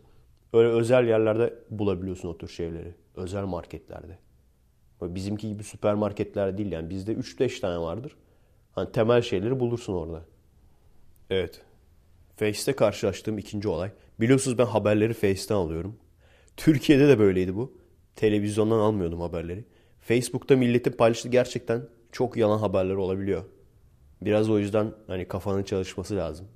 Öyle 0.54 0.70
özel 0.70 1.08
yerlerde 1.08 1.54
bulabiliyorsun 1.70 2.30
o 2.30 2.38
tür 2.38 2.48
şeyleri. 2.48 2.96
Özel 3.16 3.44
marketlerde. 3.44 4.18
Bizimki 5.02 5.50
gibi 5.50 5.64
süpermarketler 5.64 6.58
değil 6.58 6.72
yani. 6.72 6.90
Bizde 6.90 7.14
3-5 7.14 7.60
tane 7.60 7.80
vardır. 7.80 8.16
Hani 8.72 8.92
temel 8.92 9.22
şeyleri 9.22 9.60
bulursun 9.60 9.94
orada. 9.94 10.26
Evet. 11.30 11.62
Face'te 12.36 12.74
karşılaştığım 12.74 13.38
ikinci 13.38 13.68
olay. 13.68 13.92
Biliyorsunuz 14.20 14.58
ben 14.58 14.66
haberleri 14.66 15.14
Face'ten 15.14 15.56
alıyorum. 15.56 15.96
Türkiye'de 16.58 17.08
de 17.08 17.20
böyleydi 17.20 17.56
bu. 17.56 17.78
Televizyondan 18.16 18.80
almıyordum 18.80 19.22
haberleri. 19.22 19.66
Facebook'ta 20.04 20.56
milletin 20.56 20.92
paylaştığı 20.92 21.30
gerçekten 21.30 21.82
çok 22.12 22.38
yalan 22.38 22.58
haberler 22.58 22.96
olabiliyor. 22.96 23.44
Biraz 24.22 24.50
o 24.50 24.60
yüzden 24.60 24.92
hani 25.08 25.28
kafanın 25.28 25.64
çalışması 25.64 26.16
lazım. 26.16 26.48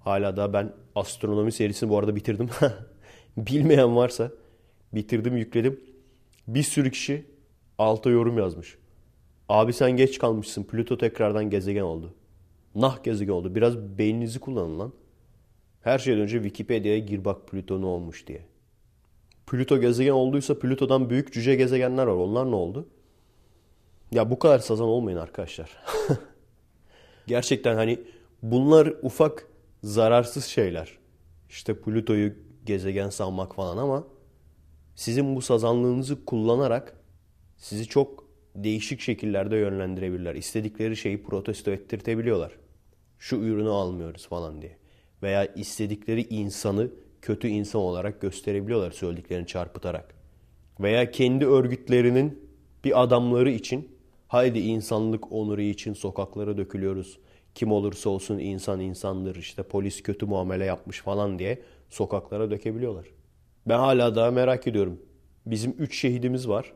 Hala 0.00 0.36
da 0.36 0.52
ben 0.52 0.72
astronomi 0.94 1.52
serisini 1.52 1.90
bu 1.90 1.98
arada 1.98 2.16
bitirdim. 2.16 2.48
Bilmeyen 3.36 3.96
varsa 3.96 4.30
bitirdim 4.92 5.36
yükledim. 5.36 5.80
Bir 6.48 6.62
sürü 6.62 6.90
kişi 6.90 7.26
alta 7.78 8.10
yorum 8.10 8.38
yazmış. 8.38 8.78
Abi 9.48 9.72
sen 9.72 9.90
geç 9.90 10.18
kalmışsın. 10.18 10.64
Plüto 10.64 10.98
tekrardan 10.98 11.50
gezegen 11.50 11.82
oldu. 11.82 12.14
Nah 12.74 13.02
gezegen 13.02 13.32
oldu. 13.32 13.54
Biraz 13.54 13.78
beyninizi 13.78 14.38
kullanın 14.38 14.78
lan. 14.78 14.92
Her 15.82 15.98
şeyden 15.98 16.22
önce 16.22 16.36
Wikipedia'ya 16.36 16.98
gir 16.98 17.24
bak 17.24 17.48
Plüto 17.48 17.80
ne 17.80 17.86
olmuş 17.86 18.26
diye. 18.26 18.46
Plüto 19.46 19.80
gezegen 19.80 20.12
olduysa 20.12 20.58
Plüto'dan 20.58 21.10
büyük 21.10 21.32
cüce 21.32 21.54
gezegenler 21.54 22.06
var. 22.06 22.16
Onlar 22.16 22.50
ne 22.50 22.54
oldu? 22.54 22.88
Ya 24.12 24.30
bu 24.30 24.38
kadar 24.38 24.58
sazan 24.58 24.86
olmayın 24.86 25.18
arkadaşlar. 25.18 25.70
Gerçekten 27.26 27.74
hani 27.74 28.00
bunlar 28.42 28.94
ufak 29.02 29.48
zararsız 29.82 30.44
şeyler. 30.44 30.98
İşte 31.48 31.80
Plüto'yu 31.80 32.34
gezegen 32.64 33.08
sanmak 33.08 33.54
falan 33.54 33.76
ama 33.76 34.04
sizin 34.94 35.36
bu 35.36 35.42
sazanlığınızı 35.42 36.24
kullanarak 36.24 36.96
sizi 37.56 37.86
çok 37.86 38.26
değişik 38.54 39.00
şekillerde 39.00 39.56
yönlendirebilirler. 39.56 40.34
İstedikleri 40.34 40.96
şeyi 40.96 41.22
protesto 41.22 41.70
ettirtebiliyorlar. 41.70 42.52
Şu 43.18 43.36
ürünü 43.36 43.68
almıyoruz 43.68 44.28
falan 44.28 44.62
diye. 44.62 44.76
Veya 45.22 45.46
istedikleri 45.46 46.22
insanı 46.22 46.90
kötü 47.26 47.48
insan 47.48 47.80
olarak 47.80 48.20
gösterebiliyorlar 48.20 48.90
söylediklerini 48.90 49.46
çarpıtarak. 49.46 50.14
Veya 50.80 51.10
kendi 51.10 51.46
örgütlerinin 51.46 52.50
bir 52.84 53.02
adamları 53.02 53.50
için 53.50 53.88
haydi 54.28 54.58
insanlık 54.58 55.32
onuru 55.32 55.60
için 55.60 55.92
sokaklara 55.92 56.56
dökülüyoruz. 56.56 57.18
Kim 57.54 57.72
olursa 57.72 58.10
olsun 58.10 58.38
insan 58.38 58.80
insandır 58.80 59.36
işte 59.36 59.62
polis 59.62 60.02
kötü 60.02 60.26
muamele 60.26 60.64
yapmış 60.64 61.00
falan 61.00 61.38
diye 61.38 61.62
sokaklara 61.90 62.50
dökebiliyorlar. 62.50 63.06
Ben 63.68 63.78
hala 63.78 64.16
daha 64.16 64.30
merak 64.30 64.66
ediyorum. 64.66 65.00
Bizim 65.46 65.74
üç 65.78 65.98
şehidimiz 65.98 66.48
var. 66.48 66.72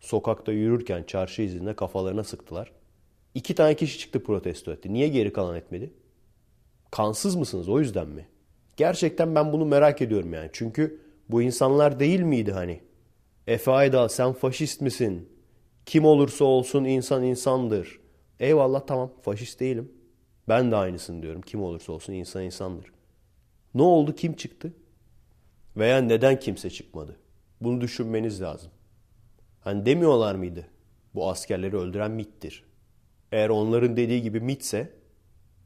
Sokakta 0.00 0.52
yürürken 0.52 1.02
çarşı 1.02 1.42
izinde 1.42 1.76
kafalarına 1.76 2.24
sıktılar. 2.24 2.72
İki 3.34 3.54
tane 3.54 3.76
kişi 3.76 3.98
çıktı 3.98 4.24
protesto 4.24 4.72
etti. 4.72 4.92
Niye 4.92 5.08
geri 5.08 5.32
kalan 5.32 5.56
etmedi? 5.56 5.92
Kansız 6.90 7.36
mısınız 7.36 7.68
o 7.68 7.80
yüzden 7.80 8.08
mi? 8.08 8.26
Gerçekten 8.80 9.34
ben 9.34 9.52
bunu 9.52 9.64
merak 9.64 10.02
ediyorum 10.02 10.32
yani. 10.32 10.50
Çünkü 10.52 11.00
bu 11.28 11.42
insanlar 11.42 12.00
değil 12.00 12.20
miydi 12.20 12.52
hani? 12.52 12.80
Efe 13.46 13.70
Aydal 13.70 14.08
sen 14.08 14.32
faşist 14.32 14.80
misin? 14.80 15.28
Kim 15.86 16.04
olursa 16.04 16.44
olsun 16.44 16.84
insan 16.84 17.22
insandır. 17.22 18.00
Eyvallah 18.38 18.86
tamam 18.86 19.12
faşist 19.22 19.60
değilim. 19.60 19.92
Ben 20.48 20.70
de 20.70 20.76
aynısını 20.76 21.22
diyorum. 21.22 21.42
Kim 21.42 21.62
olursa 21.62 21.92
olsun 21.92 22.12
insan 22.12 22.42
insandır. 22.42 22.92
Ne 23.74 23.82
oldu? 23.82 24.14
Kim 24.14 24.32
çıktı? 24.32 24.72
Veya 25.76 25.98
neden 25.98 26.38
kimse 26.38 26.70
çıkmadı? 26.70 27.16
Bunu 27.60 27.80
düşünmeniz 27.80 28.42
lazım. 28.42 28.70
Hani 29.60 29.86
demiyorlar 29.86 30.34
mıydı? 30.34 30.66
Bu 31.14 31.30
askerleri 31.30 31.76
öldüren 31.76 32.10
MIT'tir. 32.10 32.64
Eğer 33.32 33.48
onların 33.48 33.96
dediği 33.96 34.22
gibi 34.22 34.40
MIT'se, 34.40 34.99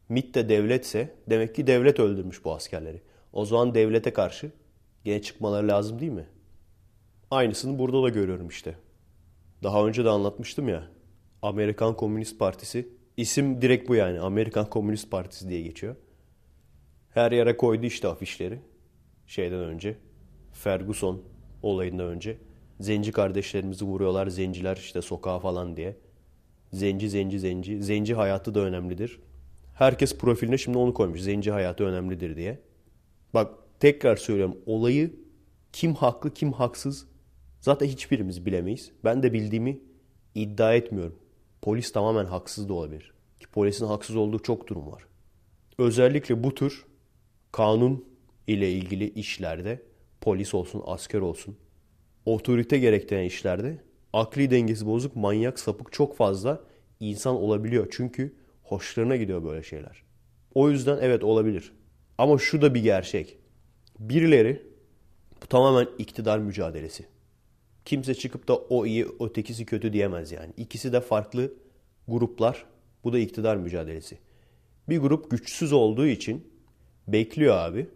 MIT 0.08 0.34
de 0.34 0.48
devletse 0.48 1.14
demek 1.30 1.54
ki 1.54 1.66
devlet 1.66 2.00
öldürmüş 2.00 2.44
bu 2.44 2.54
askerleri. 2.54 3.02
O 3.32 3.44
zaman 3.44 3.74
devlete 3.74 4.12
karşı 4.12 4.50
gene 5.04 5.22
çıkmaları 5.22 5.68
lazım 5.68 6.00
değil 6.00 6.12
mi? 6.12 6.26
Aynısını 7.30 7.78
burada 7.78 8.02
da 8.02 8.08
görüyorum 8.08 8.48
işte. 8.48 8.74
Daha 9.62 9.86
önce 9.86 10.04
de 10.04 10.08
anlatmıştım 10.08 10.68
ya. 10.68 10.88
Amerikan 11.42 11.96
Komünist 11.96 12.38
Partisi. 12.38 12.88
isim 13.16 13.62
direkt 13.62 13.88
bu 13.88 13.94
yani. 13.94 14.20
Amerikan 14.20 14.70
Komünist 14.70 15.10
Partisi 15.10 15.48
diye 15.48 15.62
geçiyor. 15.62 15.96
Her 17.10 17.32
yere 17.32 17.56
koydu 17.56 17.86
işte 17.86 18.08
afişleri. 18.08 18.58
Şeyden 19.26 19.60
önce. 19.60 19.96
Ferguson 20.52 21.22
olayından 21.62 22.06
önce. 22.06 22.38
Zenci 22.80 23.12
kardeşlerimizi 23.12 23.84
vuruyorlar. 23.84 24.26
Zenciler 24.26 24.76
işte 24.76 25.02
sokağa 25.02 25.38
falan 25.38 25.76
diye. 25.76 25.96
Zenci, 26.72 27.10
zenci, 27.10 27.38
zenci. 27.38 27.82
Zenci 27.82 28.14
hayatı 28.14 28.54
da 28.54 28.60
önemlidir. 28.60 29.20
Herkes 29.74 30.18
profiline 30.18 30.58
şimdi 30.58 30.78
onu 30.78 30.94
koymuş. 30.94 31.20
Zenci 31.20 31.50
hayatı 31.50 31.84
önemlidir 31.84 32.36
diye. 32.36 32.58
Bak 33.34 33.54
tekrar 33.80 34.16
söylüyorum. 34.16 34.56
Olayı 34.66 35.14
kim 35.72 35.94
haklı 35.94 36.34
kim 36.34 36.52
haksız 36.52 37.06
zaten 37.60 37.86
hiçbirimiz 37.86 38.46
bilemeyiz. 38.46 38.92
Ben 39.04 39.22
de 39.22 39.32
bildiğimi 39.32 39.80
iddia 40.34 40.74
etmiyorum. 40.74 41.18
Polis 41.62 41.92
tamamen 41.92 42.24
haksız 42.24 42.68
da 42.68 42.74
olabilir. 42.74 43.12
Ki 43.40 43.46
polisin 43.46 43.86
haksız 43.86 44.16
olduğu 44.16 44.38
çok 44.38 44.68
durum 44.68 44.92
var. 44.92 45.06
Özellikle 45.78 46.44
bu 46.44 46.54
tür 46.54 46.84
kanun 47.52 48.04
ile 48.46 48.72
ilgili 48.72 49.10
işlerde 49.10 49.82
polis 50.20 50.54
olsun, 50.54 50.82
asker 50.86 51.20
olsun, 51.20 51.56
otorite 52.26 52.78
gerektiren 52.78 53.24
işlerde 53.24 53.78
akli 54.12 54.50
dengesi 54.50 54.86
bozuk, 54.86 55.16
manyak, 55.16 55.58
sapık 55.58 55.92
çok 55.92 56.16
fazla 56.16 56.60
insan 57.00 57.34
olabiliyor. 57.34 57.88
Çünkü 57.90 58.34
hoşlarına 58.64 59.16
gidiyor 59.16 59.44
böyle 59.44 59.62
şeyler. 59.62 60.02
O 60.54 60.70
yüzden 60.70 60.98
evet 61.00 61.24
olabilir. 61.24 61.72
Ama 62.18 62.38
şu 62.38 62.62
da 62.62 62.74
bir 62.74 62.82
gerçek. 62.82 63.38
Birileri 63.98 64.62
bu 65.42 65.46
tamamen 65.46 65.88
iktidar 65.98 66.38
mücadelesi. 66.38 67.06
Kimse 67.84 68.14
çıkıp 68.14 68.48
da 68.48 68.56
o 68.56 68.86
iyi, 68.86 69.06
ötekisi 69.20 69.66
kötü 69.66 69.92
diyemez 69.92 70.32
yani. 70.32 70.52
İkisi 70.56 70.92
de 70.92 71.00
farklı 71.00 71.52
gruplar. 72.08 72.66
Bu 73.04 73.12
da 73.12 73.18
iktidar 73.18 73.56
mücadelesi. 73.56 74.18
Bir 74.88 74.98
grup 74.98 75.30
güçsüz 75.30 75.72
olduğu 75.72 76.06
için 76.06 76.48
bekliyor 77.08 77.56
abi. 77.56 77.86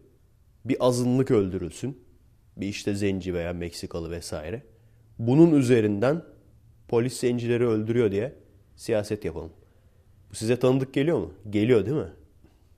Bir 0.64 0.76
azınlık 0.80 1.30
öldürülsün. 1.30 1.98
Bir 2.56 2.66
işte 2.66 2.94
zenci 2.94 3.34
veya 3.34 3.52
Meksikalı 3.52 4.10
vesaire. 4.10 4.62
Bunun 5.18 5.54
üzerinden 5.54 6.22
polis 6.88 7.20
zencileri 7.20 7.66
öldürüyor 7.66 8.10
diye 8.10 8.34
siyaset 8.76 9.24
yapalım. 9.24 9.52
Bu 10.30 10.34
size 10.34 10.58
tanıdık 10.58 10.94
geliyor 10.94 11.18
mu? 11.18 11.32
Geliyor 11.50 11.86
değil 11.86 11.96
mi? 11.96 12.12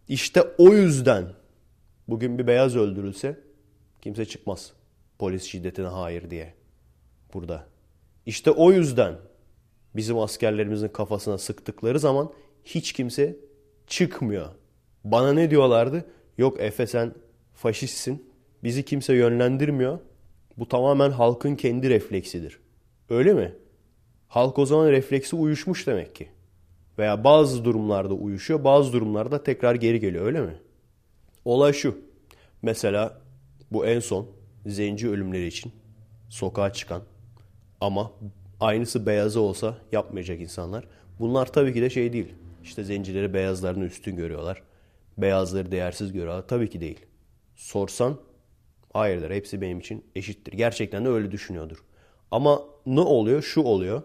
İşte 0.09 0.43
o 0.59 0.69
yüzden 0.69 1.25
bugün 2.09 2.39
bir 2.39 2.47
beyaz 2.47 2.77
öldürülse 2.77 3.41
kimse 4.03 4.25
çıkmaz. 4.25 4.73
Polis 5.19 5.43
şiddetine 5.43 5.87
hayır 5.87 6.31
diye. 6.31 6.55
Burada. 7.35 7.67
İşte 8.27 8.51
o 8.51 8.73
yüzden 8.73 9.15
bizim 9.97 10.19
askerlerimizin 10.19 10.89
kafasına 10.89 11.39
sıktıkları 11.39 11.99
zaman 11.99 12.33
hiç 12.65 12.93
kimse 12.93 13.37
çıkmıyor. 13.87 14.49
Bana 15.05 15.33
ne 15.33 15.51
diyorlardı? 15.51 16.05
Yok 16.39 16.61
Efe 16.61 16.87
sen 16.87 17.15
faşistsin. 17.55 18.31
Bizi 18.65 18.85
kimse 18.85 19.15
yönlendirmiyor. 19.15 19.99
Bu 20.59 20.69
tamamen 20.69 21.11
halkın 21.11 21.57
kendi 21.57 21.91
refleksidir. 21.91 22.59
Öyle 23.11 23.35
mi? 23.35 23.55
Halk 24.29 24.59
o 24.59 24.67
zaman 24.67 24.91
refleksi 24.91 25.37
uyuşmuş 25.37 25.87
demek 25.87 26.15
ki. 26.15 26.29
Veya 27.01 27.25
bazı 27.25 27.65
durumlarda 27.65 28.15
uyuşuyor, 28.15 28.65
bazı 28.65 28.93
durumlarda 28.93 29.43
tekrar 29.43 29.75
geri 29.75 30.01
geliyor 30.01 30.27
öyle 30.27 30.41
mi? 30.41 30.55
Olay 31.45 31.73
şu. 31.73 31.99
Mesela 32.63 33.21
bu 33.73 33.87
en 33.87 34.01
son 34.01 34.27
zenci 34.67 35.11
ölümleri 35.11 35.47
için 35.47 35.73
sokağa 36.29 36.73
çıkan 36.73 37.03
ama 37.81 38.13
aynısı 38.61 39.07
beyazı 39.07 39.41
olsa 39.41 39.79
yapmayacak 39.93 40.41
insanlar. 40.41 40.85
Bunlar 41.21 41.53
tabii 41.53 41.73
ki 41.73 41.83
de 41.83 41.91
şey 41.91 42.13
değil. 42.13 42.35
İşte 42.63 42.85
zencileri 42.85 43.35
beyazlarını 43.35 43.85
üstün 43.85 44.17
görüyorlar. 44.17 44.63
Beyazları 45.19 45.73
değersiz 45.73 46.13
görüyorlar. 46.13 46.49
Tabii 46.49 46.71
ki 46.71 46.81
değil. 46.81 47.07
Sorsan 47.57 48.17
hayırdır 48.93 49.31
hepsi 49.31 49.61
benim 49.61 49.79
için 49.79 50.05
eşittir. 50.15 50.53
Gerçekten 50.53 51.05
de 51.05 51.09
öyle 51.09 51.31
düşünüyordur. 51.31 51.85
Ama 52.31 52.63
ne 52.87 53.01
oluyor? 53.01 53.43
Şu 53.43 53.63
oluyor. 53.63 54.03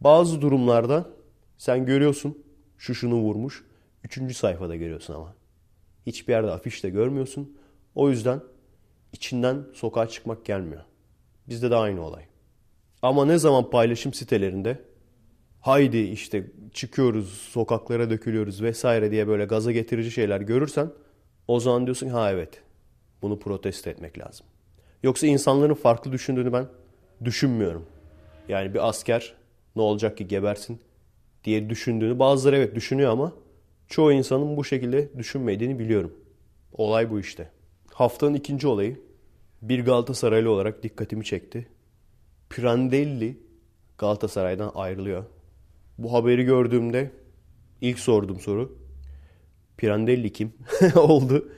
Bazı 0.00 0.40
durumlarda 0.40 1.19
sen 1.60 1.86
görüyorsun 1.86 2.38
şu 2.78 2.94
şunu 2.94 3.14
vurmuş. 3.14 3.64
Üçüncü 4.04 4.34
sayfada 4.34 4.76
görüyorsun 4.76 5.14
ama. 5.14 5.34
Hiçbir 6.06 6.32
yerde 6.32 6.50
afişte 6.50 6.90
görmüyorsun. 6.90 7.56
O 7.94 8.10
yüzden 8.10 8.40
içinden 9.12 9.66
sokağa 9.74 10.08
çıkmak 10.08 10.44
gelmiyor. 10.44 10.82
Bizde 11.48 11.70
de 11.70 11.76
aynı 11.76 12.02
olay. 12.02 12.24
Ama 13.02 13.24
ne 13.24 13.38
zaman 13.38 13.70
paylaşım 13.70 14.14
sitelerinde 14.14 14.80
haydi 15.60 15.98
işte 15.98 16.46
çıkıyoruz, 16.72 17.28
sokaklara 17.28 18.10
dökülüyoruz 18.10 18.62
vesaire 18.62 19.10
diye 19.10 19.28
böyle 19.28 19.44
gaza 19.44 19.72
getirici 19.72 20.10
şeyler 20.10 20.40
görürsen 20.40 20.90
o 21.48 21.60
zaman 21.60 21.86
diyorsun 21.86 22.08
ha 22.08 22.32
evet 22.32 22.62
bunu 23.22 23.38
protesto 23.38 23.90
etmek 23.90 24.18
lazım. 24.18 24.46
Yoksa 25.02 25.26
insanların 25.26 25.74
farklı 25.74 26.12
düşündüğünü 26.12 26.52
ben 26.52 26.66
düşünmüyorum. 27.24 27.86
Yani 28.48 28.74
bir 28.74 28.88
asker 28.88 29.34
ne 29.76 29.82
olacak 29.82 30.18
ki 30.18 30.28
gebersin 30.28 30.80
diye 31.44 31.70
düşündüğünü 31.70 32.18
bazıları 32.18 32.56
evet 32.56 32.74
düşünüyor 32.74 33.10
ama 33.10 33.32
çoğu 33.88 34.12
insanın 34.12 34.56
bu 34.56 34.64
şekilde 34.64 35.18
düşünmediğini 35.18 35.78
biliyorum. 35.78 36.14
Olay 36.72 37.10
bu 37.10 37.20
işte. 37.20 37.50
Haftanın 37.92 38.34
ikinci 38.34 38.66
olayı 38.66 39.00
bir 39.62 39.84
Galatasaraylı 39.84 40.50
olarak 40.50 40.82
dikkatimi 40.82 41.24
çekti. 41.24 41.68
Prandelli 42.50 43.36
Galatasaray'dan 43.98 44.72
ayrılıyor. 44.74 45.24
Bu 45.98 46.12
haberi 46.12 46.44
gördüğümde 46.44 47.10
ilk 47.80 47.98
sorduğum 47.98 48.40
soru 48.40 48.80
Pirandelli 49.76 50.32
kim 50.32 50.52
oldu? 50.96 51.48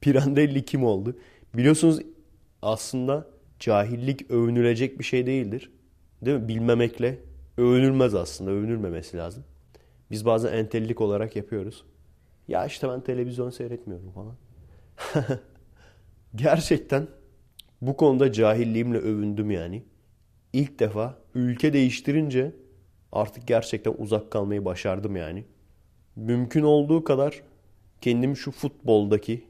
Pirandelli 0.00 0.64
kim 0.64 0.84
oldu? 0.84 1.16
Biliyorsunuz 1.54 2.00
aslında 2.62 3.26
cahillik 3.58 4.30
övünülecek 4.30 4.98
bir 4.98 5.04
şey 5.04 5.26
değildir. 5.26 5.70
Değil 6.22 6.36
mi? 6.36 6.48
Bilmemekle 6.48 7.18
övünülmez 7.60 8.14
aslında. 8.14 8.50
Övünülmemesi 8.50 9.16
lazım. 9.16 9.44
Biz 10.10 10.24
bazen 10.24 10.52
entellik 10.52 11.00
olarak 11.00 11.36
yapıyoruz. 11.36 11.84
Ya 12.48 12.66
işte 12.66 12.88
ben 12.88 13.00
televizyon 13.00 13.50
seyretmiyorum 13.50 14.12
falan. 14.12 14.36
Gerçekten 16.34 17.08
bu 17.80 17.96
konuda 17.96 18.32
cahilliğimle 18.32 18.98
övündüm 18.98 19.50
yani. 19.50 19.84
İlk 20.52 20.78
defa 20.78 21.18
ülke 21.34 21.72
değiştirince 21.72 22.52
artık 23.12 23.46
gerçekten 23.46 23.94
uzak 23.98 24.30
kalmayı 24.30 24.64
başardım 24.64 25.16
yani. 25.16 25.44
Mümkün 26.16 26.62
olduğu 26.62 27.04
kadar 27.04 27.42
kendim 28.00 28.36
şu 28.36 28.50
futboldaki 28.50 29.44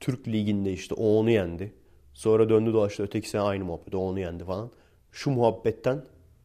Türk 0.00 0.28
liginde 0.28 0.72
işte 0.72 0.94
o 0.94 1.06
onu 1.06 1.30
yendi. 1.30 1.72
Sonra 2.14 2.48
döndü 2.48 2.72
dolaştı 2.72 3.02
ötekisine 3.02 3.40
aynı 3.40 3.64
muhabbet 3.64 3.94
o 3.94 3.98
onu 3.98 4.20
yendi 4.20 4.44
falan. 4.44 4.70
Şu 5.12 5.30
muhabbetten 5.30 6.04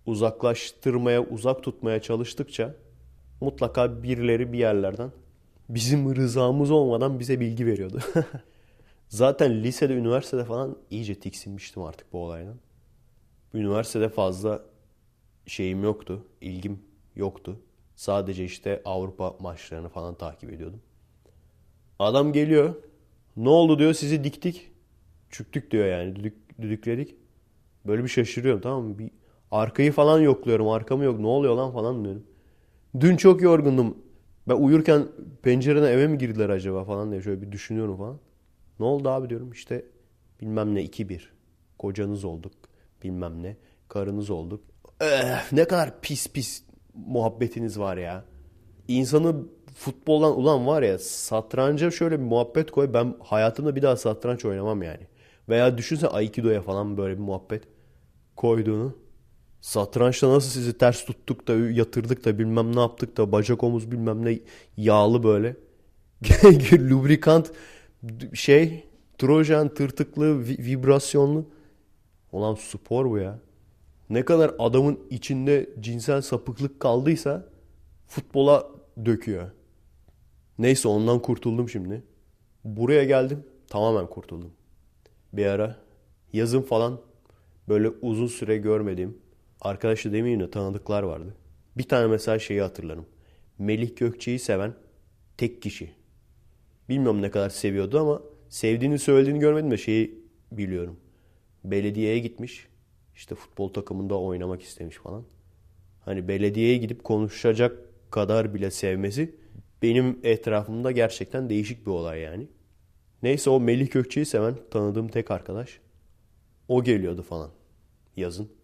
uzaklaştırmaya, 0.10 1.24
uzak 1.24 1.63
tutmaya 1.63 2.02
çalıştıkça 2.02 2.76
mutlaka 3.41 4.04
birileri 4.04 4.54
bir 4.54 4.58
yerlerden 4.58 5.12
bizim 5.69 6.15
rızamız 6.15 6.72
olmadan 6.72 7.19
bize 7.19 7.39
bilgi 7.39 7.65
veriyordu. 7.65 8.00
Zaten 9.10 9.63
lisede, 9.63 9.93
üniversitede 9.93 10.45
falan 10.45 10.78
iyice 10.89 11.15
tiksinmiştim 11.15 11.84
artık 11.84 12.13
bu 12.13 12.24
olaydan. 12.24 12.56
Üniversitede 13.54 14.10
fazla 14.10 14.65
şeyim 15.45 15.84
yoktu, 15.84 16.26
ilgim 16.41 16.80
yoktu. 17.15 17.60
Sadece 17.95 18.45
işte 18.45 18.82
Avrupa 18.86 19.36
maçlarını 19.39 19.89
falan 19.89 20.15
takip 20.15 20.54
ediyordum. 20.54 20.82
Adam 22.00 22.34
geliyor. 22.34 22.76
Ne 23.38 23.50
oldu 23.50 23.80
diyor 23.80 23.93
sizi 23.93 24.24
diktik. 24.24 24.72
Çüktük 25.30 25.72
diyor 25.72 25.86
yani 25.86 26.15
düdük, 26.15 26.62
düdükledik. 26.62 27.15
Böyle 27.86 28.04
bir 28.04 28.10
şaşırıyorum 28.10 28.62
tamam 28.62 28.84
mı? 28.84 29.00
Bir 29.00 29.12
arkayı 29.51 29.91
falan 29.91 30.19
yokluyorum. 30.19 30.69
Arkamı 30.69 31.03
yok. 31.03 31.19
Ne 31.19 31.27
oluyor 31.27 31.55
lan 31.55 31.71
falan 31.71 32.03
diyorum. 32.03 32.23
Dün 32.99 33.15
çok 33.15 33.41
yorgundum. 33.41 33.97
Ben 34.47 34.55
uyurken 34.55 35.07
pencereden 35.41 35.91
eve 35.91 36.07
mi 36.07 36.17
girdiler 36.17 36.49
acaba 36.49 36.83
falan 36.83 37.12
diye 37.12 37.21
şöyle 37.21 37.41
bir 37.41 37.51
düşünüyorum 37.51 37.97
falan. 37.97 38.19
Ne 38.79 38.85
oldu 38.85 39.09
abi 39.09 39.29
diyorum 39.29 39.51
işte 39.51 39.85
bilmem 40.41 40.75
ne 40.75 40.83
2-1. 40.85 41.21
Kocanız 41.77 42.25
olduk 42.25 42.53
bilmem 43.03 43.43
ne. 43.43 43.57
Karınız 43.88 44.29
olduk. 44.29 44.62
Öf, 44.99 45.53
ne 45.53 45.65
kadar 45.65 46.01
pis 46.01 46.27
pis 46.27 46.63
muhabbetiniz 46.93 47.79
var 47.79 47.97
ya. 47.97 48.25
İnsanı 48.88 49.35
futboldan 49.75 50.39
ulan 50.39 50.67
var 50.67 50.81
ya 50.83 50.99
satranca 50.99 51.91
şöyle 51.91 52.19
bir 52.19 52.25
muhabbet 52.25 52.71
koy. 52.71 52.93
Ben 52.93 53.15
hayatımda 53.19 53.75
bir 53.75 53.81
daha 53.81 53.95
satranç 53.95 54.45
oynamam 54.45 54.83
yani. 54.83 55.07
Veya 55.49 55.77
düşünse 55.77 56.07
Aikido'ya 56.07 56.62
falan 56.62 56.97
böyle 56.97 57.13
bir 57.13 57.23
muhabbet 57.23 57.63
koyduğunu. 58.35 58.95
Satrançta 59.62 60.30
nasıl 60.30 60.50
sizi 60.50 60.78
ters 60.78 61.06
tuttuk 61.06 61.48
da 61.48 61.54
yatırdık 61.54 62.26
da 62.26 62.39
bilmem 62.39 62.76
ne 62.76 62.80
yaptık 62.80 63.17
da 63.17 63.32
bacak 63.32 63.63
omuz 63.63 63.91
bilmem 63.91 64.26
ne 64.26 64.39
yağlı 64.78 65.24
böyle. 65.24 65.56
Lubrikant 66.74 67.52
şey 68.34 68.89
Trojan 69.17 69.74
tırtıklı, 69.74 70.26
vi- 70.26 70.65
vibrasyonlu. 70.65 71.45
Ulan 72.32 72.56
spor 72.56 73.10
bu 73.10 73.17
ya. 73.17 73.39
Ne 74.10 74.26
kadar 74.26 74.56
adamın 74.60 75.00
içinde 75.10 75.69
cinsel 75.80 76.22
sapıklık 76.22 76.80
kaldıysa 76.80 77.45
futbola 78.08 78.67
döküyor. 79.06 79.52
Neyse 80.60 80.88
ondan 80.88 81.22
kurtuldum 81.22 81.69
şimdi. 81.69 82.04
Buraya 82.63 83.04
geldim 83.04 83.43
tamamen 83.67 84.08
kurtuldum. 84.08 84.52
Bir 85.34 85.45
ara 85.45 85.76
yazın 86.34 86.62
falan 86.62 87.02
böyle 87.69 87.89
uzun 87.89 88.28
süre 88.28 88.58
görmediğim 88.58 89.17
arkadaşı 89.62 90.13
demeyeyim 90.13 90.39
de 90.39 90.52
tanıdıklar 90.52 91.04
vardı. 91.04 91.36
Bir 91.78 91.84
tane 91.84 92.08
mesela 92.08 92.39
şeyi 92.39 92.62
hatırlarım. 92.62 93.06
Melih 93.58 93.95
Gökçe'yi 93.95 94.39
seven 94.39 94.74
tek 95.38 95.62
kişi. 95.62 95.91
Bilmiyorum 96.89 97.22
ne 97.22 97.32
kadar 97.32 97.50
seviyordu 97.50 98.00
ama 98.00 98.22
sevdiğini 98.50 99.00
söylediğini 99.00 99.39
görmedim 99.39 99.72
de 99.72 99.78
şeyi 99.78 100.24
biliyorum. 100.52 101.00
Belediyeye 101.63 102.19
gitmiş. 102.19 102.67
İşte 103.15 103.36
futbol 103.36 103.74
takımında 103.74 104.19
oynamak 104.19 104.62
istemiş 104.62 104.95
falan. 104.95 105.24
Hani 106.06 106.28
belediyeye 106.28 106.78
gidip 106.78 107.04
konuşacak 107.04 107.78
kadar 108.12 108.54
bile 108.54 108.72
sevmesi 108.72 109.36
benim 109.82 110.19
etrafımda 110.24 110.91
gerçekten 110.91 111.50
değişik 111.50 111.86
bir 111.86 111.91
olay 111.91 112.19
yani. 112.19 112.48
Neyse 113.24 113.50
o 113.50 113.60
Melih 113.60 113.91
Gökçe'yi 113.91 114.26
seven 114.26 114.56
tanıdığım 114.72 115.08
tek 115.08 115.32
arkadaş. 115.32 115.80
O 116.67 116.84
geliyordu 116.84 117.22
falan 117.22 117.52
yazın. 118.15 118.59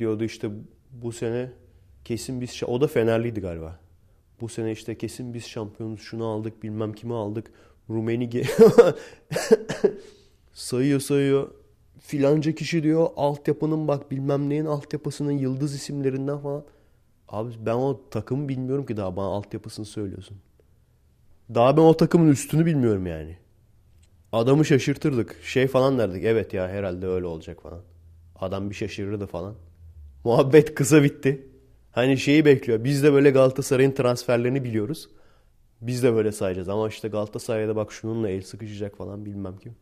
Diyordu 0.00 0.24
işte 0.24 0.50
bu 0.90 1.12
sene 1.12 1.52
kesin 2.04 2.40
biz 2.40 2.62
o 2.66 2.80
da 2.80 2.86
Fenerliydi 2.86 3.40
galiba. 3.40 3.78
Bu 4.40 4.48
sene 4.48 4.72
işte 4.72 4.98
kesin 4.98 5.34
biz 5.34 5.46
şampiyonuz 5.46 6.00
şunu 6.00 6.26
aldık 6.26 6.62
bilmem 6.62 6.92
kimi 6.92 7.14
aldık. 7.14 7.50
Rumeni 7.90 8.30
sayıyor 10.52 11.00
sayıyor. 11.00 11.50
Filanca 11.98 12.52
kişi 12.52 12.82
diyor 12.82 13.08
altyapının 13.16 13.88
bak 13.88 14.10
bilmem 14.10 14.48
neyin 14.48 14.64
altyapısının 14.64 15.32
yıldız 15.32 15.74
isimlerinden 15.74 16.38
falan. 16.38 16.64
Abi 17.28 17.50
ben 17.66 17.74
o 17.74 18.00
takımı 18.10 18.48
bilmiyorum 18.48 18.86
ki 18.86 18.96
daha 18.96 19.16
bana 19.16 19.26
altyapısını 19.26 19.86
söylüyorsun. 19.86 20.36
Daha 21.54 21.76
ben 21.76 21.82
o 21.82 21.96
takımın 21.96 22.28
üstünü 22.28 22.66
bilmiyorum 22.66 23.06
yani. 23.06 23.36
Adamı 24.32 24.64
şaşırtırdık. 24.64 25.36
Şey 25.42 25.66
falan 25.66 25.98
derdik. 25.98 26.24
Evet 26.24 26.54
ya 26.54 26.68
herhalde 26.68 27.06
öyle 27.06 27.26
olacak 27.26 27.62
falan. 27.62 27.80
Adam 28.36 28.70
bir 28.70 28.74
şaşırırdı 28.74 29.26
falan. 29.26 29.54
Muhabbet 30.24 30.74
kısa 30.74 31.02
bitti. 31.02 31.46
Hani 31.92 32.18
şeyi 32.18 32.44
bekliyor. 32.44 32.84
Biz 32.84 33.02
de 33.02 33.12
böyle 33.12 33.30
Galatasaray'ın 33.30 33.92
transferlerini 33.92 34.64
biliyoruz. 34.64 35.08
Biz 35.80 36.02
de 36.02 36.14
böyle 36.14 36.32
sayacağız. 36.32 36.68
Ama 36.68 36.88
işte 36.88 37.08
Galatasaray'da 37.08 37.76
bak 37.76 37.92
şununla 37.92 38.28
el 38.28 38.42
sıkışacak 38.42 38.96
falan 38.96 39.24
bilmem 39.24 39.56
kim. 39.56 39.76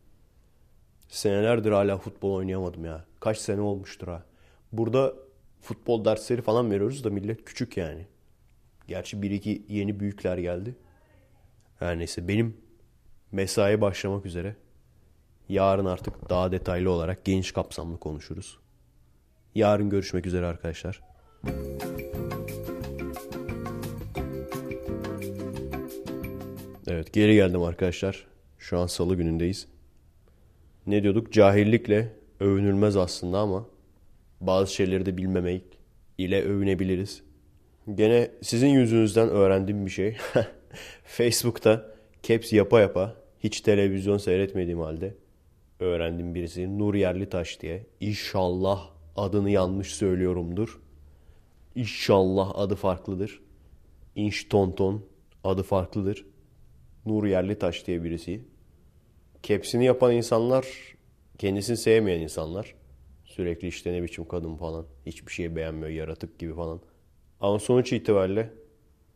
Senelerdir 1.07 1.71
hala 1.71 1.97
futbol 1.97 2.33
oynayamadım 2.33 2.85
ya. 2.85 3.05
Kaç 3.19 3.37
sene 3.37 3.61
olmuştur 3.61 4.07
ha. 4.07 4.23
Burada 4.71 5.13
futbol 5.61 6.05
dersleri 6.05 6.41
falan 6.41 6.71
veriyoruz 6.71 7.03
da 7.03 7.09
millet 7.09 7.45
küçük 7.45 7.77
yani. 7.77 8.07
Gerçi 8.87 9.21
bir 9.21 9.31
iki 9.31 9.65
yeni 9.69 9.99
büyükler 9.99 10.37
geldi. 10.37 10.75
Her 11.79 11.99
neyse 11.99 12.27
benim 12.27 12.57
mesai 13.31 13.81
başlamak 13.81 14.25
üzere. 14.25 14.55
Yarın 15.49 15.85
artık 15.85 16.29
daha 16.29 16.51
detaylı 16.51 16.91
olarak 16.91 17.25
geniş 17.25 17.51
kapsamlı 17.51 17.97
konuşuruz. 17.97 18.59
Yarın 19.55 19.89
görüşmek 19.89 20.25
üzere 20.25 20.45
arkadaşlar. 20.45 21.01
Evet 26.87 27.13
geri 27.13 27.35
geldim 27.35 27.61
arkadaşlar. 27.61 28.27
Şu 28.59 28.79
an 28.79 28.87
salı 28.87 29.15
günündeyiz. 29.15 29.67
Ne 30.87 31.03
diyorduk? 31.03 31.33
Cahillikle 31.33 32.13
övünülmez 32.39 32.97
aslında 32.97 33.39
ama 33.39 33.65
bazı 34.41 34.73
şeyleri 34.73 35.05
de 35.05 35.17
bilmemek 35.17 35.63
ile 36.17 36.43
övünebiliriz. 36.43 37.23
Gene 37.95 38.31
sizin 38.41 38.67
yüzünüzden 38.67 39.29
öğrendiğim 39.29 39.85
bir 39.85 39.91
şey. 39.91 40.17
Facebook'ta 41.03 41.95
caps 42.23 42.53
yapa 42.53 42.79
yapa 42.79 43.15
hiç 43.43 43.61
televizyon 43.61 44.17
seyretmediğim 44.17 44.79
halde 44.79 45.13
öğrendim 45.79 46.35
birisi 46.35 46.79
Nur 46.79 46.93
Yerlitaş 46.95 47.61
diye. 47.61 47.85
İnşallah 47.99 48.89
adını 49.15 49.49
yanlış 49.49 49.95
söylüyorumdur. 49.95 50.79
İnşallah 51.75 52.51
adı 52.55 52.75
farklıdır. 52.75 53.41
İnş 54.15 54.43
Tonton 54.43 55.05
adı 55.43 55.63
farklıdır. 55.63 56.25
Nur 57.05 57.25
Yerlitaş 57.25 57.87
diye 57.87 58.03
birisi. 58.03 58.45
Kepsini 59.43 59.85
yapan 59.85 60.13
insanlar 60.13 60.67
kendisini 61.37 61.77
sevmeyen 61.77 62.19
insanlar. 62.19 62.75
Sürekli 63.25 63.67
işte 63.67 63.93
ne 63.93 64.03
biçim 64.03 64.27
kadın 64.27 64.55
falan. 64.55 64.85
Hiçbir 65.05 65.31
şeyi 65.31 65.55
beğenmiyor 65.55 65.89
yaratık 65.89 66.39
gibi 66.39 66.53
falan. 66.53 66.81
Ama 67.39 67.59
sonuç 67.59 67.93
itibariyle 67.93 68.53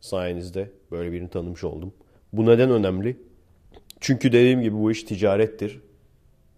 sayenizde 0.00 0.72
böyle 0.90 1.12
birini 1.12 1.30
tanımış 1.30 1.64
oldum. 1.64 1.94
Bu 2.32 2.46
neden 2.46 2.70
önemli? 2.70 3.16
Çünkü 4.00 4.32
dediğim 4.32 4.62
gibi 4.62 4.76
bu 4.76 4.92
iş 4.92 5.02
ticarettir. 5.02 5.80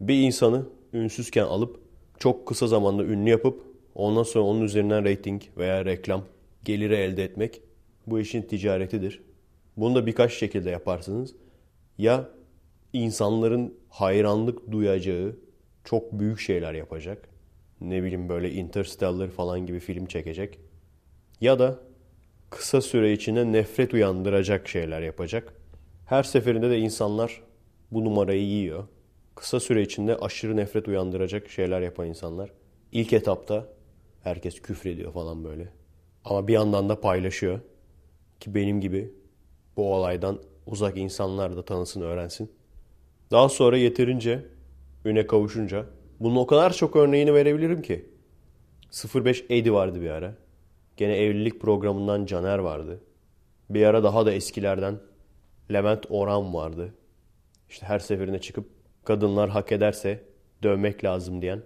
Bir 0.01 0.21
insanı 0.21 0.67
ünsüzken 0.93 1.45
alıp 1.45 1.81
çok 2.19 2.47
kısa 2.47 2.67
zamanda 2.67 3.05
ünlü 3.05 3.31
yapıp 3.31 3.63
ondan 3.95 4.23
sonra 4.23 4.45
onun 4.45 4.61
üzerinden 4.61 5.05
rating 5.05 5.43
veya 5.57 5.85
reklam 5.85 6.25
geliri 6.65 6.95
elde 6.95 7.25
etmek 7.25 7.61
bu 8.07 8.21
işin 8.21 8.43
ticaretidir. 8.43 9.23
Bunu 9.77 9.95
da 9.95 10.07
birkaç 10.07 10.33
şekilde 10.33 10.71
yaparsınız. 10.71 11.35
Ya 11.99 12.29
insanların 12.93 13.75
hayranlık 13.89 14.71
duyacağı 14.73 15.37
çok 15.85 16.13
büyük 16.13 16.41
şeyler 16.41 16.75
yapacak. 16.75 17.29
Ne 17.81 18.03
bileyim 18.03 18.29
böyle 18.29 18.53
Interstellar 18.53 19.29
falan 19.29 19.67
gibi 19.67 19.81
film 19.81 20.07
çekecek. 20.07 20.59
Ya 21.41 21.59
da 21.59 21.79
kısa 22.51 22.81
süre 22.81 23.13
içinde 23.13 23.53
nefret 23.53 23.95
uyandıracak 23.95 24.69
şeyler 24.69 25.01
yapacak. 25.03 25.55
Her 26.07 26.23
seferinde 26.23 26.71
de 26.71 26.79
insanlar 26.79 27.43
bu 27.91 28.05
numarayı 28.05 28.43
yiyor. 28.43 28.85
Kısa 29.37 29.61
süre 29.61 29.83
içinde 29.83 30.17
aşırı 30.17 30.57
nefret 30.57 30.89
uyandıracak 30.89 31.49
şeyler 31.49 31.81
yapan 31.81 32.07
insanlar. 32.07 32.51
İlk 32.93 33.13
etapta 33.13 33.69
herkes 34.23 34.61
küfrediyor 34.61 35.13
falan 35.13 35.45
böyle. 35.45 35.69
Ama 36.25 36.49
bir 36.49 36.53
yandan 36.53 36.89
da 36.89 37.01
paylaşıyor. 37.01 37.61
Ki 38.41 38.55
benim 38.55 38.81
gibi 38.81 39.15
bu 39.77 39.95
olaydan 39.95 40.43
uzak 40.67 40.97
insanlar 40.97 41.57
da 41.57 41.65
tanısın, 41.65 42.01
öğrensin. 42.01 42.53
Daha 43.31 43.49
sonra 43.49 43.77
yeterince 43.77 44.47
üne 45.05 45.27
kavuşunca 45.27 45.87
bunun 46.21 46.37
o 46.37 46.47
kadar 46.47 46.73
çok 46.73 46.97
örneğini 46.97 47.35
verebilirim 47.35 47.83
ki. 47.83 48.07
05 49.15 49.45
Edi 49.49 49.73
vardı 49.73 50.01
bir 50.01 50.11
ara. 50.11 50.35
Gene 50.97 51.17
evlilik 51.17 51.61
programından 51.61 52.27
Caner 52.27 52.59
vardı. 52.59 53.01
Bir 53.71 53.87
ara 53.87 54.05
daha 54.05 54.27
da 54.27 54.33
eskilerden 54.33 55.01
Levent 55.73 56.07
Orhan 56.11 56.55
vardı. 56.55 56.95
İşte 57.69 57.87
her 57.87 57.99
seferinde 57.99 58.41
çıkıp 58.41 58.76
kadınlar 59.07 59.51
hak 59.51 59.73
ederse 59.73 60.25
dövmek 60.63 61.05
lazım 61.05 61.43
diyen. 61.43 61.63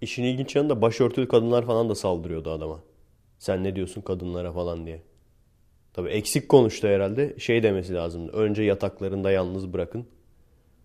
İşin 0.00 0.24
ilginç 0.24 0.56
yanı 0.56 0.70
da 0.70 0.82
başörtülü 0.82 1.28
kadınlar 1.28 1.66
falan 1.66 1.88
da 1.88 1.94
saldırıyordu 1.94 2.50
adama. 2.50 2.80
Sen 3.38 3.64
ne 3.64 3.76
diyorsun 3.76 4.00
kadınlara 4.00 4.52
falan 4.52 4.86
diye. 4.86 5.02
Tabii 5.92 6.08
eksik 6.08 6.48
konuştu 6.48 6.88
herhalde. 6.88 7.38
Şey 7.38 7.62
demesi 7.62 7.94
lazımdı. 7.94 8.32
Önce 8.32 8.62
yataklarında 8.62 9.30
yalnız 9.30 9.72
bırakın. 9.72 10.06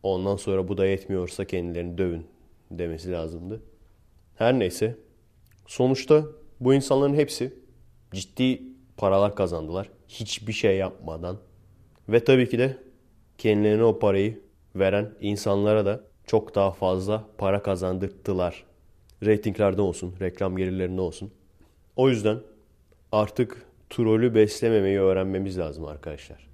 Ondan 0.04 0.36
sonra 0.36 0.68
bu 0.68 0.78
da 0.78 0.86
yetmiyorsa 0.86 1.46
kendilerini 1.46 1.98
dövün 1.98 2.28
demesi 2.72 3.12
lazımdı. 3.12 3.62
Her 4.36 4.60
neyse. 4.60 4.98
Sonuçta 5.68 6.24
bu 6.60 6.74
insanların 6.74 7.14
hepsi 7.14 7.54
ciddi 8.14 8.62
paralar 8.98 9.36
kazandılar. 9.36 9.90
Hiçbir 10.08 10.54
şey 10.54 10.78
yapmadan. 10.78 11.38
Ve 12.10 12.24
tabii 12.24 12.50
ki 12.50 12.60
de 12.60 12.78
kendilerine 13.38 13.84
o 13.84 14.00
parayı 14.00 14.43
veren 14.76 15.16
insanlara 15.22 15.86
da 15.86 16.04
çok 16.26 16.56
daha 16.56 16.72
fazla 16.72 17.28
para 17.38 17.64
kazandırttılar. 17.64 18.64
Ratinglerden 19.26 19.82
olsun, 19.82 20.16
reklam 20.22 20.58
gelirlerinde 20.58 21.02
olsun. 21.02 21.32
O 21.96 22.10
yüzden 22.10 22.38
artık 23.12 23.66
trolü 23.90 24.36
beslememeyi 24.36 25.00
öğrenmemiz 25.00 25.58
lazım 25.58 25.86
arkadaşlar. 25.86 26.50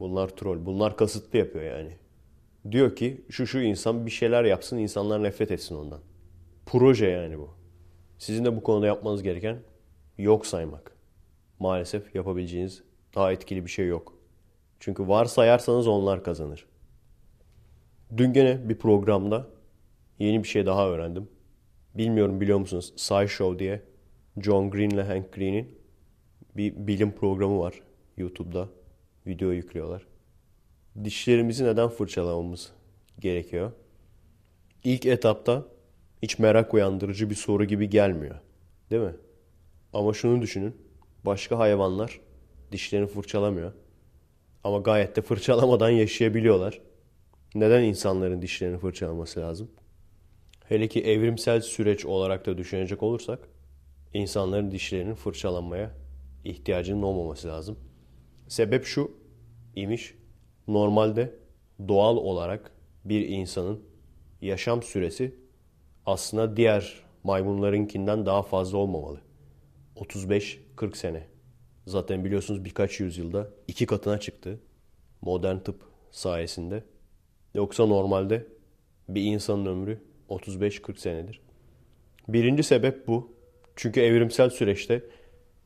Bunlar 0.00 0.28
troll, 0.28 0.66
bunlar 0.66 0.96
kasıtlı 0.96 1.38
yapıyor 1.38 1.64
yani. 1.64 1.92
Diyor 2.70 2.96
ki 2.96 3.24
şu 3.30 3.46
şu 3.46 3.60
insan 3.60 4.06
bir 4.06 4.10
şeyler 4.10 4.44
yapsın, 4.44 4.78
insanlar 4.78 5.22
nefret 5.22 5.50
etsin 5.50 5.74
ondan. 5.74 6.00
Proje 6.66 7.06
yani 7.06 7.38
bu. 7.38 7.50
Sizin 8.18 8.44
de 8.44 8.56
bu 8.56 8.62
konuda 8.62 8.86
yapmanız 8.86 9.22
gereken 9.22 9.58
yok 10.18 10.46
saymak. 10.46 10.92
Maalesef 11.58 12.14
yapabileceğiniz 12.14 12.82
daha 13.14 13.32
etkili 13.32 13.64
bir 13.64 13.70
şey 13.70 13.86
yok. 13.86 14.14
Çünkü 14.80 15.08
varsayarsanız 15.08 15.86
onlar 15.86 16.24
kazanır. 16.24 16.66
Dün 18.16 18.32
gene 18.32 18.68
bir 18.68 18.78
programda 18.78 19.46
yeni 20.18 20.42
bir 20.42 20.48
şey 20.48 20.66
daha 20.66 20.88
öğrendim. 20.88 21.28
Bilmiyorum 21.94 22.40
biliyor 22.40 22.58
musunuz? 22.58 22.92
SciShow 22.96 23.58
diye 23.58 23.82
John 24.40 24.70
Green 24.70 24.90
ile 24.90 25.02
Hank 25.02 25.32
Green'in 25.32 25.78
bir 26.56 26.86
bilim 26.86 27.12
programı 27.12 27.60
var 27.60 27.82
YouTube'da. 28.16 28.68
Video 29.26 29.50
yüklüyorlar. 29.50 30.06
Dişlerimizi 31.04 31.64
neden 31.64 31.88
fırçalamamız 31.88 32.72
gerekiyor? 33.18 33.72
ilk 34.84 35.06
etapta 35.06 35.64
hiç 36.22 36.38
merak 36.38 36.74
uyandırıcı 36.74 37.30
bir 37.30 37.34
soru 37.34 37.64
gibi 37.64 37.88
gelmiyor. 37.88 38.40
Değil 38.90 39.02
mi? 39.02 39.14
Ama 39.92 40.12
şunu 40.12 40.42
düşünün. 40.42 40.76
Başka 41.24 41.58
hayvanlar 41.58 42.20
dişlerini 42.72 43.06
fırçalamıyor. 43.06 43.72
Ama 44.64 44.78
gayet 44.78 45.16
de 45.16 45.22
fırçalamadan 45.22 45.90
yaşayabiliyorlar. 45.90 46.80
Neden 47.54 47.82
insanların 47.82 48.42
dişlerini 48.42 48.78
fırçalaması 48.78 49.40
lazım? 49.40 49.70
Hele 50.64 50.88
ki 50.88 51.00
evrimsel 51.00 51.60
süreç 51.60 52.06
olarak 52.06 52.46
da 52.46 52.58
düşünecek 52.58 53.02
olursak 53.02 53.48
insanların 54.14 54.70
dişlerinin 54.70 55.14
fırçalanmaya 55.14 55.90
ihtiyacının 56.44 57.02
olmaması 57.02 57.48
lazım. 57.48 57.78
Sebep 58.48 58.84
şu 58.84 59.12
imiş. 59.76 60.14
Normalde 60.68 61.34
doğal 61.88 62.16
olarak 62.16 62.72
bir 63.04 63.28
insanın 63.28 63.82
yaşam 64.40 64.82
süresi 64.82 65.34
aslında 66.06 66.56
diğer 66.56 66.94
maymunlarınkinden 67.24 68.26
daha 68.26 68.42
fazla 68.42 68.78
olmamalı. 68.78 69.20
35-40 69.96 70.96
sene. 70.96 71.26
Zaten 71.86 72.24
biliyorsunuz 72.24 72.64
birkaç 72.64 73.00
yüzyılda 73.00 73.50
iki 73.68 73.86
katına 73.86 74.20
çıktı. 74.20 74.60
Modern 75.22 75.58
tıp 75.58 75.82
sayesinde. 76.10 76.84
Yoksa 77.54 77.86
normalde 77.86 78.46
bir 79.08 79.22
insanın 79.22 79.66
ömrü 79.66 79.98
35-40 80.28 80.98
senedir. 80.98 81.40
Birinci 82.28 82.62
sebep 82.62 83.06
bu. 83.06 83.32
Çünkü 83.76 84.00
evrimsel 84.00 84.50
süreçte 84.50 85.02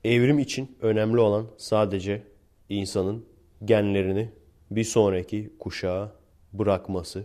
evrim 0.04 0.38
için 0.38 0.76
önemli 0.82 1.20
olan 1.20 1.46
sadece 1.56 2.22
insanın 2.68 3.26
genlerini 3.64 4.30
bir 4.70 4.84
sonraki 4.84 5.52
kuşağa 5.58 6.12
bırakması. 6.52 7.24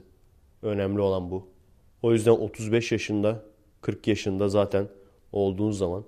Önemli 0.62 1.02
olan 1.02 1.32
bu. 1.32 1.48
O 2.02 2.14
yüzden 2.14 2.32
35 2.32 2.92
yaşında, 2.92 3.44
40 3.82 4.08
yaşında 4.08 4.50
zaten 4.50 4.88
olduğunuz 5.32 5.78
zaman 5.78 6.04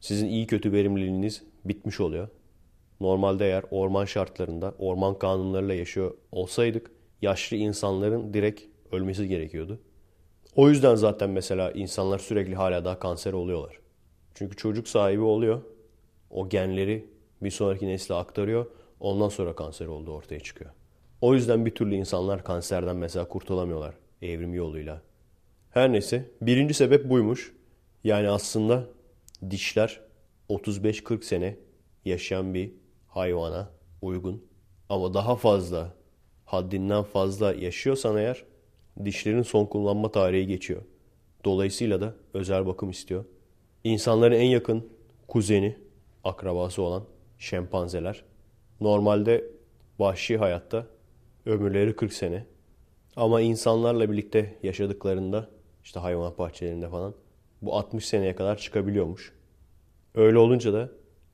sizin 0.00 0.28
iyi 0.28 0.46
kötü 0.46 0.72
verimliliğiniz 0.72 1.42
bitmiş 1.64 2.00
oluyor. 2.00 2.28
Normalde 3.00 3.46
eğer 3.46 3.64
orman 3.70 4.04
şartlarında, 4.04 4.74
orman 4.78 5.18
kanunlarıyla 5.18 5.74
yaşıyor 5.74 6.14
olsaydık 6.32 6.90
yaşlı 7.22 7.56
insanların 7.56 8.34
direkt 8.34 8.62
ölmesi 8.92 9.28
gerekiyordu. 9.28 9.80
O 10.56 10.68
yüzden 10.68 10.94
zaten 10.94 11.30
mesela 11.30 11.70
insanlar 11.70 12.18
sürekli 12.18 12.54
hala 12.54 12.84
daha 12.84 12.98
kanser 12.98 13.32
oluyorlar. 13.32 13.78
Çünkü 14.34 14.56
çocuk 14.56 14.88
sahibi 14.88 15.22
oluyor. 15.22 15.62
O 16.30 16.48
genleri 16.48 17.08
bir 17.42 17.50
sonraki 17.50 17.86
nesle 17.86 18.14
aktarıyor. 18.14 18.66
Ondan 19.00 19.28
sonra 19.28 19.54
kanser 19.54 19.86
olduğu 19.86 20.12
ortaya 20.12 20.40
çıkıyor. 20.40 20.70
O 21.20 21.34
yüzden 21.34 21.66
bir 21.66 21.74
türlü 21.74 21.94
insanlar 21.94 22.44
kanserden 22.44 22.96
mesela 22.96 23.28
kurtulamıyorlar 23.28 23.94
evrim 24.22 24.54
yoluyla. 24.54 25.02
Her 25.70 25.92
neyse 25.92 26.30
birinci 26.40 26.74
sebep 26.74 27.10
buymuş. 27.10 27.54
Yani 28.04 28.28
aslında 28.28 28.86
dişler 29.50 30.00
35-40 30.50 31.22
sene 31.22 31.56
yaşayan 32.04 32.54
bir 32.54 32.72
hayvana 33.08 33.70
uygun. 34.02 34.46
Ama 34.88 35.14
daha 35.14 35.36
fazla, 35.36 35.94
haddinden 36.54 37.02
fazla 37.02 37.54
yaşıyorsan 37.54 38.16
eğer 38.16 38.44
dişlerin 39.04 39.42
son 39.42 39.66
kullanma 39.66 40.10
tarihi 40.10 40.46
geçiyor. 40.46 40.82
Dolayısıyla 41.44 42.00
da 42.00 42.14
özel 42.34 42.66
bakım 42.66 42.90
istiyor. 42.90 43.24
İnsanların 43.84 44.34
en 44.34 44.46
yakın 44.46 44.88
kuzeni, 45.28 45.76
akrabası 46.24 46.82
olan 46.82 47.04
şempanzeler 47.38 48.24
normalde 48.80 49.44
vahşi 49.98 50.36
hayatta 50.36 50.86
ömürleri 51.46 51.96
40 51.96 52.12
sene. 52.12 52.46
Ama 53.16 53.40
insanlarla 53.40 54.10
birlikte 54.10 54.58
yaşadıklarında 54.62 55.48
işte 55.84 56.00
hayvanat 56.00 56.38
bahçelerinde 56.38 56.88
falan 56.88 57.14
bu 57.62 57.74
60 57.74 58.06
seneye 58.06 58.34
kadar 58.34 58.58
çıkabiliyormuş. 58.58 59.32
Öyle 60.14 60.38
olunca 60.38 60.72
da 60.72 60.90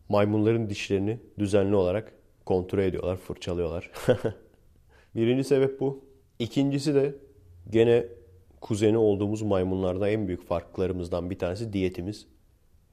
maymunların 0.09 0.71
dişlerini 0.71 1.19
düzenli 1.39 1.77
olarak 1.77 2.13
kontrol 2.47 2.79
ediyorlar, 2.79 3.17
fırçalıyorlar. 3.17 3.91
Birinci 5.15 5.45
sebep 5.45 5.81
bu. 5.81 6.05
İkincisi 6.39 6.95
de 6.95 7.15
gene 7.71 8.07
kuzeni 8.61 8.99
olduğumuz 8.99 9.43
maymunlarda 9.43 10.09
en 10.09 10.27
büyük 10.27 10.47
farklarımızdan 10.47 11.31
bir 11.31 11.39
tanesi 11.39 11.73
diyetimiz. 11.73 12.27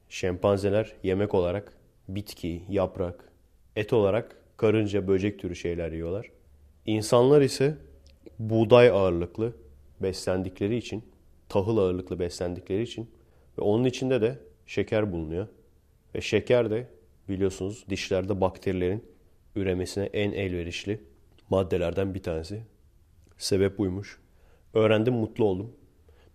Şempanzeler 0.08 0.92
yemek 1.02 1.34
olarak 1.34 1.72
bitki, 2.08 2.62
yaprak, 2.68 3.32
et 3.76 3.92
olarak 3.92 4.36
karınca, 4.56 5.08
böcek 5.08 5.38
türü 5.38 5.56
şeyler 5.56 5.92
yiyorlar. 5.92 6.30
İnsanlar 6.86 7.42
ise 7.42 7.76
buğday 8.38 8.88
ağırlıklı 8.90 9.52
beslendikleri 10.02 10.76
için, 10.76 11.04
tahıl 11.48 11.76
ağırlıklı 11.76 12.18
beslendikleri 12.18 12.82
için 12.82 13.10
ve 13.58 13.62
onun 13.62 13.84
içinde 13.84 14.20
de 14.20 14.38
şeker 14.66 15.12
bulunuyor. 15.12 15.48
Ve 16.14 16.20
şeker 16.20 16.70
de 16.70 16.86
biliyorsunuz 17.28 17.84
dişlerde 17.90 18.40
bakterilerin 18.40 19.04
üremesine 19.56 20.04
en 20.04 20.32
elverişli 20.32 21.00
maddelerden 21.50 22.14
bir 22.14 22.22
tanesi. 22.22 22.62
Sebep 23.38 23.78
buymuş. 23.78 24.20
Öğrendim, 24.74 25.14
mutlu 25.14 25.44
oldum. 25.44 25.72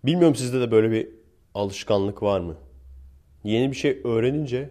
Bilmiyorum 0.04 0.34
sizde 0.34 0.60
de 0.60 0.70
böyle 0.70 0.90
bir 0.90 1.08
alışkanlık 1.54 2.22
var 2.22 2.40
mı? 2.40 2.56
Yeni 3.44 3.70
bir 3.70 3.76
şey 3.76 4.00
öğrenince 4.04 4.70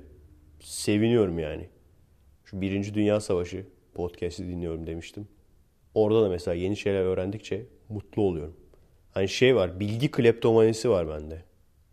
seviniyorum 0.60 1.40
yani. 1.40 1.70
Şu 2.46 2.62
Birinci 2.62 2.94
Dünya 2.94 3.20
Savaşı 3.20 3.66
podcast'i 3.94 4.48
dinliyorum 4.48 4.88
demiştim. 4.88 5.28
Orada 5.96 6.24
da 6.24 6.30
mesela 6.30 6.56
yeni 6.56 6.78
şeyler 6.78 7.02
öğrendikçe 7.02 7.66
mutlu 7.90 8.22
oluyorum. 8.22 8.56
Hani 9.12 9.30
şey 9.30 9.56
var, 9.56 9.80
bilgi 9.80 10.12
kleptomanisi 10.12 10.90
var 10.90 11.10
bende. 11.10 11.44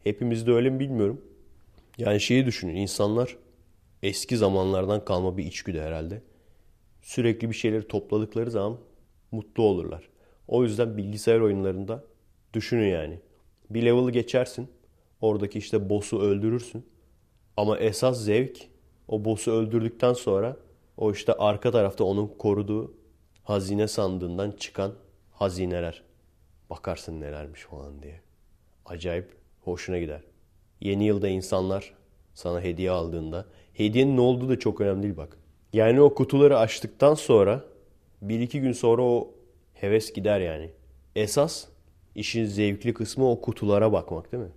Hepimizde 0.05 0.53
öyle 0.53 0.71
mi 0.71 0.81
bilmiyorum. 0.81 1.21
Yani 1.99 2.21
şeyi 2.21 2.47
düşünün, 2.47 2.77
insanlar 2.77 3.37
eski 4.03 4.37
zamanlardan 4.37 5.05
kalma 5.05 5.37
bir 5.37 5.45
içgüdü 5.45 5.81
herhalde. 5.81 6.23
Sürekli 7.03 7.51
bir 7.51 7.55
şeyleri 7.55 7.89
topladıkları 7.89 8.51
zaman 8.51 8.79
mutlu 9.33 9.63
olurlar. 9.63 10.09
O 10.49 10.65
yüzden 10.65 10.97
bilgisayar 10.97 11.41
oyunlarında 11.41 12.05
düşünün 12.55 12.89
yani. 12.89 13.19
Bir 13.71 13.85
level'ı 13.85 14.11
geçersin. 14.11 14.69
Oradaki 15.21 15.59
işte 15.59 15.91
boss'u 15.91 16.21
öldürürsün. 16.21 16.87
Ama 17.57 17.79
esas 17.79 18.25
zevk 18.25 18.69
o 19.09 19.25
boss'u 19.25 19.53
öldürdükten 19.53 20.13
sonra 20.13 20.57
o 20.97 21.13
işte 21.13 21.33
arka 21.33 21.71
tarafta 21.71 22.05
onun 22.05 22.27
koruduğu 22.39 22.95
hazine 23.43 23.89
sandığından 23.89 24.51
çıkan 24.51 24.93
hazineler. 25.33 26.03
Bakarsın 26.71 27.21
nelermiş 27.21 27.61
falan 27.61 28.03
diye. 28.03 28.21
Acayip 28.87 29.37
hoşuna 29.61 29.99
gider. 29.99 30.23
Yeni 30.81 31.05
yılda 31.05 31.29
insanlar 31.29 31.95
sana 32.35 32.61
hediye 32.61 32.91
aldığında 32.91 33.47
hediyenin 33.73 34.17
ne 34.17 34.21
olduğu 34.21 34.49
da 34.49 34.59
çok 34.59 34.81
önemli 34.81 35.03
değil 35.03 35.17
bak. 35.17 35.40
Yani 35.73 36.01
o 36.01 36.15
kutuları 36.15 36.59
açtıktan 36.59 37.15
sonra 37.15 37.65
bir 38.23 38.41
iki 38.41 38.61
gün 38.61 38.73
sonra 38.73 39.03
o 39.03 39.31
heves 39.75 40.13
gider 40.13 40.41
yani. 40.41 40.71
Esas 41.17 41.67
işin 42.15 42.45
zevkli 42.45 42.95
kısmı 42.95 43.31
o 43.31 43.41
kutulara 43.41 43.93
bakmak 43.93 44.33
değil 44.33 44.43
mi? 44.43 44.51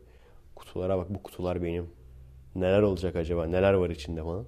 Kutulara 0.56 0.98
bak 0.98 1.10
bu 1.10 1.24
kutular 1.24 1.64
benim. 1.64 1.90
Neler 2.56 2.82
olacak 2.82 3.16
acaba? 3.16 3.46
Neler 3.46 3.74
var 3.74 3.90
içinde 3.90 4.24
falan. 4.24 4.46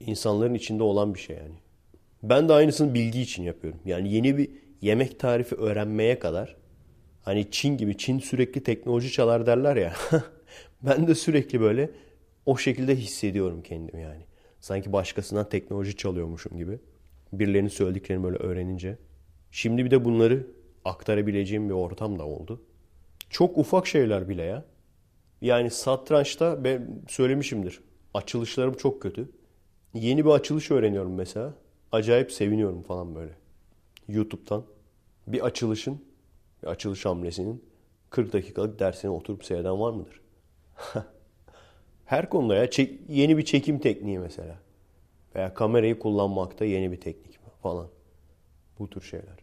İnsanların 0.00 0.54
içinde 0.54 0.82
olan 0.82 1.14
bir 1.14 1.18
şey 1.18 1.36
yani. 1.36 1.54
Ben 2.22 2.48
de 2.48 2.52
aynısını 2.52 2.94
bilgi 2.94 3.20
için 3.20 3.42
yapıyorum. 3.42 3.80
Yani 3.84 4.12
yeni 4.12 4.38
bir 4.38 4.50
yemek 4.82 5.20
tarifi 5.20 5.54
öğrenmeye 5.54 6.18
kadar 6.18 6.56
hani 7.22 7.50
Çin 7.50 7.76
gibi 7.76 7.96
Çin 7.96 8.18
sürekli 8.18 8.62
teknoloji 8.62 9.12
çalar 9.12 9.46
derler 9.46 9.76
ya. 9.76 9.92
ben 10.82 11.06
de 11.06 11.14
sürekli 11.14 11.60
böyle 11.60 11.90
o 12.46 12.56
şekilde 12.56 12.96
hissediyorum 12.96 13.62
kendimi 13.62 14.02
yani. 14.02 14.22
Sanki 14.60 14.92
başkasından 14.92 15.48
teknoloji 15.48 15.96
çalıyormuşum 15.96 16.58
gibi. 16.58 16.78
Birilerinin 17.32 17.68
söylediklerini 17.68 18.24
böyle 18.24 18.36
öğrenince. 18.36 18.98
Şimdi 19.50 19.84
bir 19.84 19.90
de 19.90 20.04
bunları 20.04 20.46
aktarabileceğim 20.84 21.68
bir 21.68 21.74
ortam 21.74 22.18
da 22.18 22.26
oldu. 22.26 22.62
Çok 23.30 23.58
ufak 23.58 23.86
şeyler 23.86 24.28
bile 24.28 24.42
ya. 24.42 24.64
Yani 25.40 25.70
satrançta 25.70 26.64
ben 26.64 27.02
söylemişimdir. 27.08 27.80
Açılışlarım 28.14 28.74
çok 28.74 29.02
kötü. 29.02 29.28
Yeni 29.94 30.24
bir 30.24 30.30
açılış 30.30 30.70
öğreniyorum 30.70 31.14
mesela. 31.14 31.54
Acayip 31.92 32.32
seviniyorum 32.32 32.82
falan 32.82 33.14
böyle. 33.14 33.32
YouTube'dan 34.08 34.64
bir 35.26 35.40
açılışın, 35.40 36.02
bir 36.62 36.68
açılış 36.68 37.04
hamlesinin 37.04 37.64
40 38.10 38.32
dakikalık 38.32 38.78
dersine 38.78 39.10
oturup 39.10 39.44
seyreden 39.44 39.80
var 39.80 39.92
mıdır? 39.92 40.20
Her 42.08 42.28
konuda 42.28 42.54
ya 42.54 42.70
çek, 42.70 43.00
yeni 43.08 43.38
bir 43.38 43.44
çekim 43.44 43.78
tekniği 43.78 44.18
mesela. 44.18 44.58
Veya 45.34 45.54
kamerayı 45.54 45.98
kullanmakta 45.98 46.64
yeni 46.64 46.92
bir 46.92 47.00
teknik 47.00 47.38
falan. 47.62 47.88
Bu 48.78 48.90
tür 48.90 49.00
şeyler. 49.00 49.38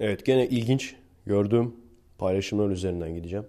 Evet 0.00 0.26
gene 0.26 0.48
ilginç 0.48 0.96
gördüğüm 1.26 1.76
paylaşımlar 2.18 2.70
üzerinden 2.70 3.14
gideceğim. 3.14 3.46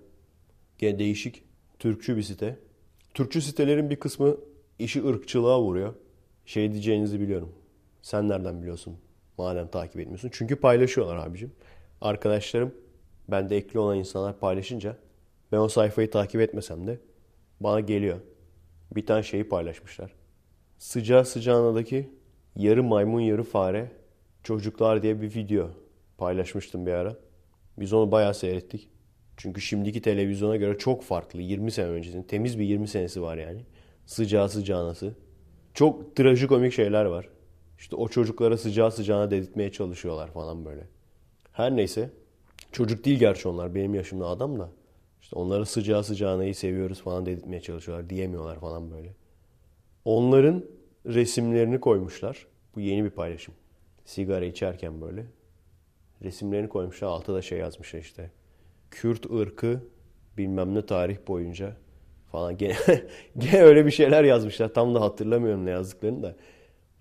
Gene 0.78 0.99
değişik 0.99 1.43
Türkçü 1.80 2.17
bir 2.17 2.21
site. 2.21 2.60
Türkçü 3.13 3.41
sitelerin 3.41 3.89
bir 3.89 3.95
kısmı 3.95 4.38
işi 4.80 5.06
ırkçılığa 5.06 5.62
vuruyor. 5.62 5.93
Şey 6.45 6.71
diyeceğinizi 6.71 7.19
biliyorum. 7.19 7.52
Sen 8.02 8.30
nereden 8.30 8.62
biliyorsun? 8.62 8.97
Madem 9.38 9.67
takip 9.67 9.99
etmiyorsun. 9.99 10.30
Çünkü 10.34 10.56
paylaşıyorlar 10.56 11.15
abicim. 11.15 11.52
Arkadaşlarım 12.02 12.76
Ben 13.32 13.49
de 13.49 13.58
ekli 13.58 13.80
olan 13.80 13.97
insanlar 13.97 14.39
paylaşınca 14.39 14.97
ben 15.52 15.58
o 15.58 15.67
sayfayı 15.67 16.12
takip 16.12 16.41
etmesem 16.41 16.88
de 16.88 16.99
bana 17.60 17.80
geliyor. 17.80 18.20
Bir 18.96 19.06
tane 19.06 19.24
şeyi 19.24 19.50
paylaşmışlar. 19.50 20.13
Sıcağı 20.78 21.26
sıcağınadaki 21.26 22.10
yarı 22.56 22.84
maymun 22.84 23.22
yarı 23.22 23.44
fare 23.44 23.92
çocuklar 24.44 25.04
diye 25.04 25.22
bir 25.22 25.36
video 25.36 25.70
paylaşmıştım 26.18 26.86
bir 26.86 26.92
ara. 26.92 27.16
Biz 27.80 27.94
onu 27.94 28.12
bayağı 28.12 28.34
seyrettik. 28.34 28.89
Çünkü 29.38 29.62
şimdiki 29.62 30.02
televizyona 30.02 30.56
göre 30.56 30.78
çok 30.78 31.04
farklı. 31.04 31.42
20 31.42 31.72
sene 31.72 31.88
öncesinin 31.88 32.24
temiz 32.24 32.60
bir 32.60 32.63
20 32.66 32.88
senesi 32.88 33.22
var 33.22 33.38
yani. 33.38 33.62
Sıcağı 34.06 34.50
sıcağınası. 34.50 35.13
Çok 35.74 36.16
trajikomik 36.16 36.74
şeyler 36.74 37.06
var. 37.06 37.30
İşte 37.78 37.96
o 37.96 38.08
çocuklara 38.08 38.58
sıcağı 38.58 38.92
sıcağına 38.92 39.32
dedirtmeye 39.32 39.72
çalışıyorlar 39.72 40.32
falan 40.32 40.66
böyle. 40.66 40.88
Her 41.52 41.76
neyse. 41.76 42.10
Çocuk 42.72 43.06
değil 43.06 43.20
gerçi 43.20 43.48
onlar. 43.48 43.76
Benim 43.76 43.94
yaşımda 43.94 44.28
adam 44.28 44.60
da. 44.60 44.70
İşte 45.34 45.41
onlara 45.41 45.65
sıcağı 45.65 46.04
sıcağınayı 46.04 46.56
seviyoruz 46.56 47.02
falan 47.02 47.26
dedirtmeye 47.26 47.62
çalışıyorlar. 47.62 48.10
Diyemiyorlar 48.10 48.60
falan 48.60 48.91
böyle. 48.91 49.13
Onların 50.06 50.65
resimlerini 51.06 51.80
koymuşlar. 51.80 52.48
Bu 52.76 52.80
yeni 52.80 53.04
bir 53.04 53.10
paylaşım. 53.10 53.54
Sigara 54.06 54.46
içerken 54.46 55.02
böyle. 55.02 55.26
Resimlerini 56.24 56.69
koymuşlar. 56.69 57.08
Altta 57.08 57.34
da 57.34 57.41
şey 57.41 57.60
yazmışlar 57.60 58.00
işte. 58.00 58.32
Kürt 58.91 59.32
ırkı 59.32 59.84
bilmem 60.38 60.76
ne 60.76 60.86
tarih 60.86 61.17
boyunca 61.28 61.78
falan. 62.32 62.58
Gene, 62.58 62.76
gene 63.38 63.62
öyle 63.63 63.86
bir 63.86 63.91
şeyler 63.91 64.24
yazmışlar. 64.24 64.74
Tam 64.74 64.96
da 64.96 65.02
hatırlamıyorum 65.02 65.65
ne 65.65 65.69
yazdıklarını 65.69 66.24
da. 66.24 66.36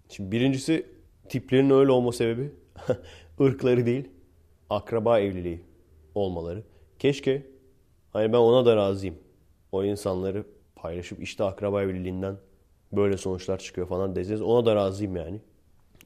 Şimdi 0.08 0.32
birincisi 0.32 0.86
tiplerinin 1.28 1.70
öyle 1.70 1.90
olma 1.90 2.12
sebebi 2.12 2.52
ırkları 3.40 3.86
değil 3.86 4.08
akraba 4.70 5.20
evliliği 5.20 5.60
olmaları. 6.14 6.62
Keşke 6.98 7.51
hani 8.12 8.32
ben 8.32 8.38
ona 8.38 8.66
da 8.66 8.76
razıyım. 8.76 9.16
O 9.72 9.84
insanları 9.84 10.44
paylaşıp 10.76 11.22
işte 11.22 11.44
akraba 11.44 11.82
evliliğinden 11.82 12.36
böyle 12.92 13.16
sonuçlar 13.16 13.58
çıkıyor 13.58 13.88
falan 13.88 14.16
deseniz 14.16 14.42
ona 14.42 14.66
da 14.66 14.74
razıyım 14.74 15.16
yani. 15.16 15.40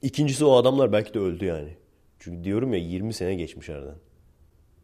İkincisi 0.01 0.45
o 0.45 0.55
adamlar 0.55 0.91
belki 0.91 1.13
de 1.13 1.19
öldü 1.19 1.45
yani. 1.45 1.77
Çünkü 2.19 2.43
diyorum 2.43 2.73
ya 2.73 2.79
20 2.79 3.13
sene 3.13 3.35
geçmiş 3.35 3.69
aradan. 3.69 3.97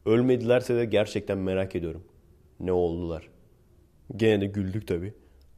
Ölmedilerse 0.06 0.76
de 0.76 0.86
gerçekten 0.86 1.38
merak 1.38 1.76
ediyorum. 1.76 2.04
Ne 2.60 2.72
oldular? 2.72 3.30
Gene 4.16 4.42
de 4.42 4.46
güldük 4.46 4.88
tabii. 4.88 5.14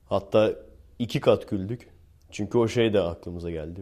Hatta 0.05 0.55
iki 0.99 1.19
kat 1.19 1.49
güldük. 1.49 1.89
Çünkü 2.31 2.57
o 2.57 2.67
şey 2.67 2.93
de 2.93 3.01
aklımıza 3.01 3.51
geldi. 3.51 3.81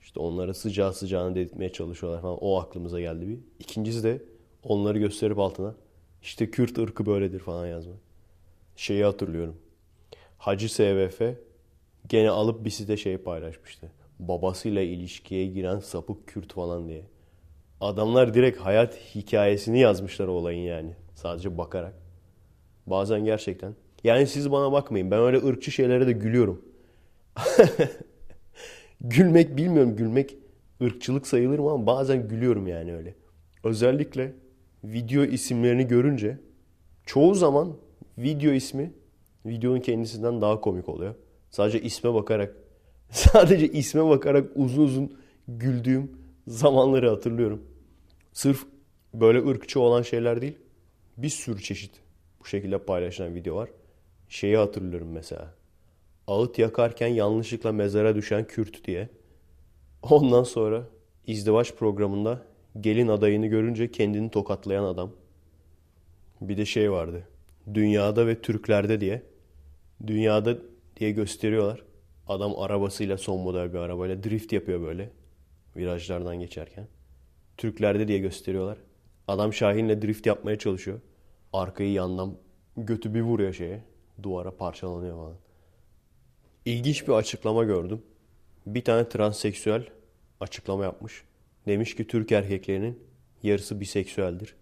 İşte 0.00 0.20
onlara 0.20 0.54
sıcağı 0.54 0.94
sıcağına 0.94 1.34
dedirtmeye 1.34 1.72
çalışıyorlar 1.72 2.22
falan. 2.22 2.38
O 2.40 2.60
aklımıza 2.60 3.00
geldi 3.00 3.28
bir. 3.28 3.38
İkincisi 3.58 4.02
de 4.02 4.22
onları 4.62 4.98
gösterip 4.98 5.38
altına 5.38 5.74
işte 6.22 6.50
Kürt 6.50 6.78
ırkı 6.78 7.06
böyledir 7.06 7.38
falan 7.38 7.66
yazma. 7.66 7.94
Şeyi 8.76 9.04
hatırlıyorum. 9.04 9.56
Hacı 10.38 10.74
SVF 10.74 11.20
gene 12.08 12.30
alıp 12.30 12.64
bir 12.64 12.70
site 12.70 12.96
şey 12.96 13.18
paylaşmıştı. 13.18 13.90
Babasıyla 14.18 14.82
ilişkiye 14.82 15.46
giren 15.46 15.78
sapık 15.78 16.26
Kürt 16.26 16.52
falan 16.52 16.88
diye. 16.88 17.02
Adamlar 17.80 18.34
direkt 18.34 18.60
hayat 18.60 18.94
hikayesini 19.14 19.78
yazmışlar 19.80 20.28
olayın 20.28 20.62
yani. 20.62 20.90
Sadece 21.14 21.58
bakarak. 21.58 21.94
Bazen 22.86 23.24
gerçekten. 23.24 23.74
Yani 24.04 24.26
siz 24.26 24.52
bana 24.52 24.72
bakmayın. 24.72 25.10
Ben 25.10 25.20
öyle 25.20 25.46
ırkçı 25.46 25.70
şeylere 25.70 26.06
de 26.06 26.12
gülüyorum. 26.12 26.64
Gülmek 29.00 29.56
bilmiyorum 29.56 29.96
gülmek 29.96 30.36
ırkçılık 30.82 31.26
sayılır 31.26 31.58
mı 31.58 31.70
ama 31.70 31.86
bazen 31.86 32.28
gülüyorum 32.28 32.66
yani 32.66 32.94
öyle. 32.94 33.14
Özellikle 33.64 34.32
video 34.84 35.24
isimlerini 35.24 35.86
görünce 35.86 36.38
çoğu 37.06 37.34
zaman 37.34 37.76
video 38.18 38.52
ismi 38.52 38.92
videonun 39.46 39.80
kendisinden 39.80 40.40
daha 40.40 40.60
komik 40.60 40.88
oluyor. 40.88 41.14
Sadece 41.50 41.82
isme 41.82 42.14
bakarak 42.14 42.56
sadece 43.10 43.68
isme 43.68 44.08
bakarak 44.08 44.50
uzun 44.54 44.82
uzun 44.82 45.18
güldüğüm 45.48 46.12
zamanları 46.46 47.08
hatırlıyorum. 47.08 47.62
Sırf 48.32 48.66
böyle 49.14 49.48
ırkçı 49.48 49.80
olan 49.80 50.02
şeyler 50.02 50.40
değil. 50.40 50.58
Bir 51.16 51.28
sürü 51.28 51.62
çeşit 51.62 51.92
bu 52.40 52.44
şekilde 52.44 52.78
paylaşılan 52.78 53.34
video 53.34 53.56
var. 53.56 53.68
Şeyi 54.28 54.56
hatırlıyorum 54.56 55.08
mesela. 55.12 55.54
Ağıt 56.26 56.58
yakarken 56.58 57.08
yanlışlıkla 57.08 57.72
mezara 57.72 58.14
düşen 58.14 58.46
Kürt 58.46 58.84
diye. 58.84 59.08
Ondan 60.02 60.42
sonra 60.42 60.88
izdivaç 61.26 61.74
programında 61.74 62.46
gelin 62.80 63.08
adayını 63.08 63.46
görünce 63.46 63.90
kendini 63.90 64.30
tokatlayan 64.30 64.84
adam. 64.84 65.12
Bir 66.40 66.56
de 66.56 66.64
şey 66.64 66.92
vardı. 66.92 67.28
Dünyada 67.74 68.26
ve 68.26 68.40
Türklerde 68.40 69.00
diye. 69.00 69.22
Dünyada 70.06 70.58
diye 70.96 71.10
gösteriyorlar. 71.10 71.82
Adam 72.28 72.58
arabasıyla 72.58 73.18
son 73.18 73.40
model 73.40 73.72
bir 73.72 73.78
arabayla 73.78 74.22
drift 74.22 74.52
yapıyor 74.52 74.80
böyle. 74.80 75.10
Virajlardan 75.76 76.40
geçerken. 76.40 76.88
Türklerde 77.56 78.08
diye 78.08 78.18
gösteriyorlar. 78.18 78.78
Adam 79.28 79.52
Şahin'le 79.52 80.02
drift 80.02 80.26
yapmaya 80.26 80.58
çalışıyor. 80.58 81.00
Arkayı 81.52 81.92
yandan 81.92 82.34
götü 82.76 83.14
bir 83.14 83.20
vuruyor 83.20 83.52
şeye. 83.52 83.84
Duvara 84.22 84.56
parçalanıyor 84.56 85.16
falan. 85.16 85.36
İlginç 86.64 87.08
bir 87.08 87.12
açıklama 87.12 87.64
gördüm. 87.64 88.02
Bir 88.66 88.84
tane 88.84 89.08
transseksüel 89.08 89.86
açıklama 90.40 90.84
yapmış. 90.84 91.24
Demiş 91.68 91.96
ki 91.96 92.06
Türk 92.06 92.32
erkeklerinin 92.32 92.98
yarısı 93.42 93.80
biseksüeldir. 93.80 94.54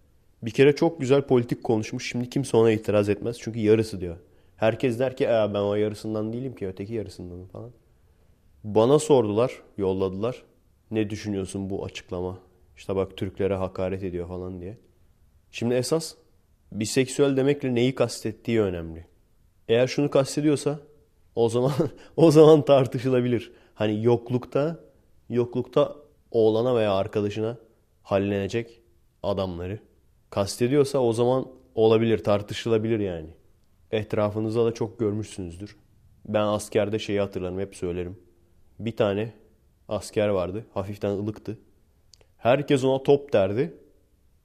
Bir 0.43 0.51
kere 0.51 0.77
çok 0.77 1.01
güzel 1.01 1.23
politik 1.23 1.65
konuşmuş. 1.65 2.09
Şimdi 2.09 2.31
kimse 2.31 2.57
ona 2.57 2.71
itiraz 2.71 3.09
etmez. 3.09 3.37
Çünkü 3.41 3.59
yarısı 3.59 4.01
diyor. 4.01 4.17
Herkes 4.57 4.99
der 4.99 5.17
ki 5.17 5.25
e, 5.25 5.29
ben 5.29 5.61
o 5.61 5.75
yarısından 5.75 6.33
değilim 6.33 6.55
ki 6.55 6.67
öteki 6.67 6.95
yarısından 6.95 7.47
falan. 7.47 7.71
Bana 8.65 8.99
sordular, 8.99 9.63
yolladılar. 9.79 10.43
Ne 10.91 11.11
düşünüyorsun 11.11 11.71
bu 11.71 11.85
açıklama? 11.85 12.39
İşte 12.77 12.97
bak 12.97 13.17
Türklere 13.17 13.55
hakaret 13.55 14.03
ediyor 14.03 14.29
falan 14.29 14.61
diye. 14.61 14.79
Şimdi 15.51 15.75
esas 15.75 16.15
biseksüel 16.73 17.37
demekle 17.37 17.75
neyi 17.75 17.95
kastettiği 17.95 18.61
önemli. 18.61 19.07
Eğer 19.69 19.87
şunu 19.87 20.11
kastediyorsa 20.11 20.79
o 21.35 21.49
zaman 21.49 21.73
o 22.17 22.31
zaman 22.31 22.65
tartışılabilir. 22.65 23.53
Hani 23.75 24.05
yoklukta 24.05 24.81
yoklukta 25.29 26.06
oğlana 26.37 26.77
veya 26.77 26.95
arkadaşına 26.95 27.59
hallenecek 28.03 28.81
adamları 29.23 29.79
kastediyorsa 30.31 30.99
o 30.99 31.13
zaman 31.13 31.49
olabilir, 31.75 32.25
tartışılabilir 32.25 33.01
yani. 33.01 33.29
Etrafınızda 33.91 34.67
da 34.67 34.75
çok 34.75 34.99
görmüşsünüzdür. 34.99 35.77
Ben 36.25 36.47
askerde 36.47 36.99
şeyi 36.99 37.21
hatırlarım, 37.21 37.59
hep 37.59 37.77
söylerim. 37.77 38.19
Bir 38.79 38.97
tane 38.97 39.33
asker 39.89 40.29
vardı, 40.29 40.67
hafiften 40.75 41.11
ılıktı. 41.11 41.59
Herkes 42.37 42.85
ona 42.85 43.03
top 43.03 43.33
derdi. 43.33 43.75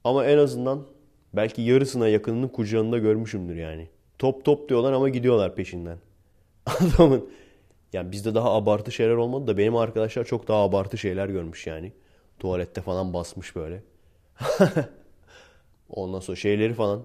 Ama 0.04 0.26
en 0.26 0.38
azından 0.38 0.86
belki 1.32 1.62
yarısına 1.62 2.08
yakınının 2.08 2.48
kucağında 2.48 2.98
görmüşümdür 2.98 3.56
yani. 3.56 3.88
Top 4.18 4.44
top 4.44 4.68
diyorlar 4.68 4.92
ama 4.92 5.08
gidiyorlar 5.08 5.54
peşinden. 5.54 5.98
Adamın 6.66 7.30
yani 7.92 8.12
bizde 8.12 8.34
daha 8.34 8.52
abartı 8.52 8.92
şeyler 8.92 9.14
olmadı 9.14 9.46
da 9.46 9.58
benim 9.58 9.76
arkadaşlar 9.76 10.24
çok 10.24 10.48
daha 10.48 10.62
abartı 10.62 10.98
şeyler 10.98 11.28
görmüş 11.28 11.66
yani. 11.66 11.92
Tuvalette 12.38 12.80
falan 12.80 13.14
basmış 13.14 13.56
böyle. 13.56 13.82
Ondan 15.88 16.20
sonra 16.20 16.36
şeyleri 16.36 16.74
falan. 16.74 17.04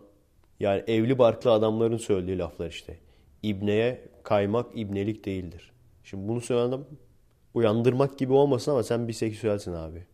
Yani 0.59 0.83
evli 0.87 1.19
barklı 1.19 1.51
adamların 1.51 1.97
söylediği 1.97 2.37
laflar 2.37 2.69
işte. 2.69 2.99
İbneye 3.43 4.09
kaymak 4.23 4.65
ibnelik 4.75 5.25
değildir. 5.25 5.71
Şimdi 6.03 6.27
bunu 6.27 6.41
söyleyen 6.41 6.67
adam 6.67 6.85
uyandırmak 7.53 8.17
gibi 8.19 8.33
olmasın 8.33 8.71
ama 8.71 8.83
sen 8.83 9.07
biseksüelsin 9.07 9.73
abi. 9.73 10.05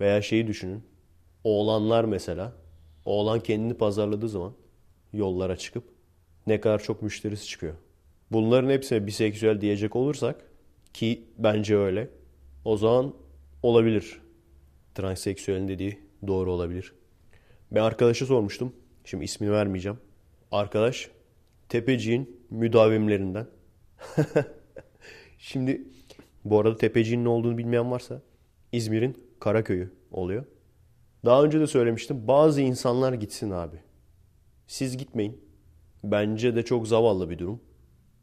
Veya 0.00 0.22
şeyi 0.22 0.46
düşünün. 0.46 0.84
Oğlanlar 1.44 2.04
mesela. 2.04 2.52
Oğlan 3.04 3.40
kendini 3.40 3.74
pazarladığı 3.74 4.28
zaman 4.28 4.52
yollara 5.12 5.56
çıkıp 5.56 5.84
ne 6.46 6.60
kadar 6.60 6.82
çok 6.82 7.02
müşterisi 7.02 7.46
çıkıyor. 7.46 7.74
Bunların 8.32 8.70
hepsine 8.70 9.06
biseksüel 9.06 9.60
diyecek 9.60 9.96
olursak 9.96 10.50
ki 10.94 11.24
bence 11.38 11.76
öyle. 11.76 12.10
O 12.64 12.76
zaman 12.76 13.14
olabilir. 13.62 14.20
Transseksüelin 14.94 15.68
dediği 15.68 15.98
doğru 16.26 16.52
olabilir. 16.52 16.92
Ben 17.70 17.80
arkadaşa 17.80 18.26
sormuştum. 18.26 18.72
Şimdi 19.04 19.24
ismini 19.24 19.52
vermeyeceğim. 19.52 19.98
Arkadaş 20.50 21.10
Tepeciğin 21.68 22.40
müdavimlerinden. 22.50 23.46
Şimdi 25.38 25.82
bu 26.44 26.60
arada 26.60 26.76
Tepeciğin 26.76 27.24
ne 27.24 27.28
olduğunu 27.28 27.58
bilmeyen 27.58 27.90
varsa 27.90 28.22
İzmir'in 28.72 29.16
Karaköy'ü 29.40 29.92
oluyor. 30.10 30.44
Daha 31.24 31.44
önce 31.44 31.60
de 31.60 31.66
söylemiştim. 31.66 32.28
Bazı 32.28 32.60
insanlar 32.60 33.12
gitsin 33.12 33.50
abi. 33.50 33.76
Siz 34.66 34.96
gitmeyin. 34.96 35.40
Bence 36.04 36.56
de 36.56 36.64
çok 36.64 36.88
zavallı 36.88 37.30
bir 37.30 37.38
durum. 37.38 37.60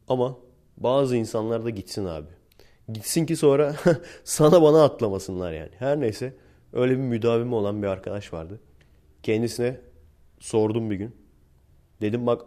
Ama 0.08 0.38
bazı 0.78 1.16
insanlar 1.16 1.66
da 1.66 1.70
gitsin 1.70 2.06
abi. 2.06 2.28
Gitsin 2.94 3.26
ki 3.26 3.36
sonra 3.36 3.76
sana 4.24 4.62
bana 4.62 4.84
atlamasınlar 4.84 5.54
yani. 5.54 5.72
Her 5.80 6.00
neyse 6.00 6.34
öyle 6.74 6.92
bir 6.92 7.04
müdavimi 7.04 7.56
olan 7.56 7.82
bir 7.82 7.88
arkadaş 7.88 8.34
vardı. 8.34 8.60
Kendisine 9.24 9.80
sordum 10.40 10.90
bir 10.90 10.96
gün. 10.96 11.16
Dedim 12.02 12.26
bak 12.26 12.46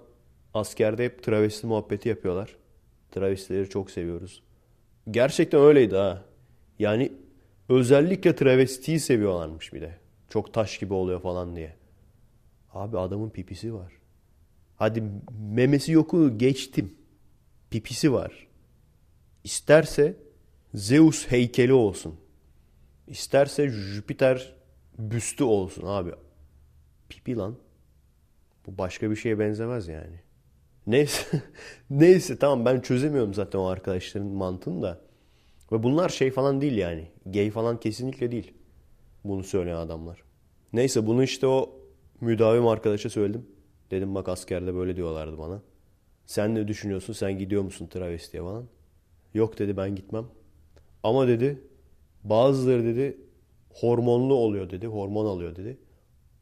askerde 0.55 1.05
hep 1.05 1.23
travesti 1.23 1.67
muhabbeti 1.67 2.09
yapıyorlar. 2.09 2.57
Travestileri 3.11 3.69
çok 3.69 3.91
seviyoruz. 3.91 4.43
Gerçekten 5.11 5.61
öyleydi 5.61 5.97
ha. 5.97 6.25
Yani 6.79 7.13
özellikle 7.69 8.37
travestiyi 8.37 9.01
seviyorlarmış 9.01 9.73
bir 9.73 9.81
de. 9.81 9.99
Çok 10.29 10.55
taş 10.55 10.79
gibi 10.79 10.95
oluyor 10.95 11.21
falan 11.21 11.57
diye. 11.57 11.75
Abi 12.73 12.99
adamın 12.99 13.31
pipisi 13.31 13.75
var. 13.75 13.93
Hadi 14.77 15.03
memesi 15.51 15.93
yoku 15.93 16.39
geçtim. 16.39 16.95
Pipisi 17.71 18.13
var. 18.13 18.49
İsterse 19.45 20.17
Zeus 20.75 21.27
heykeli 21.27 21.73
olsun. 21.73 22.21
İsterse 23.07 23.69
Jüpiter 23.69 24.55
büstü 24.99 25.45
olsun 25.45 25.83
abi. 25.87 26.11
Pipi 27.09 27.37
lan. 27.37 27.57
Bu 28.67 28.79
başka 28.79 29.11
bir 29.11 29.17
şeye 29.17 29.39
benzemez 29.39 29.89
yani. 29.89 30.21
Neyse, 30.87 31.43
neyse 31.91 32.39
tamam 32.39 32.65
ben 32.65 32.81
çözemiyorum 32.81 33.35
zaten 33.35 33.59
o 33.59 33.67
arkadaşların 33.67 34.29
mantığını 34.29 34.83
da. 34.83 35.01
Ve 35.73 35.83
bunlar 35.83 36.09
şey 36.09 36.31
falan 36.31 36.61
değil 36.61 36.77
yani. 36.77 37.09
Gay 37.27 37.51
falan 37.51 37.81
kesinlikle 37.81 38.31
değil. 38.31 38.53
Bunu 39.25 39.45
söyleyen 39.45 39.77
adamlar. 39.77 40.23
Neyse 40.73 41.07
bunu 41.07 41.23
işte 41.23 41.47
o 41.47 41.81
müdavim 42.21 42.67
arkadaşa 42.67 43.11
söyledim. 43.11 43.47
Dedim 43.91 44.15
bak 44.15 44.29
askerde 44.29 44.75
böyle 44.75 44.97
diyorlardı 44.97 45.39
bana. 45.39 45.63
Sen 46.29 46.55
ne 46.55 46.69
düşünüyorsun? 46.69 47.13
Sen 47.13 47.39
gidiyor 47.39 47.63
musun 47.63 47.87
travestiye 47.87 48.43
falan? 48.43 48.65
Yok 49.35 49.59
dedi 49.59 49.77
ben 49.77 49.95
gitmem. 49.95 50.27
Ama 51.03 51.29
dedi 51.29 51.63
bazıları 52.25 52.85
dedi 52.85 53.17
hormonlu 53.71 54.35
oluyor 54.35 54.71
dedi. 54.71 54.87
Hormon 54.87 55.27
alıyor 55.27 55.57
dedi. 55.57 55.79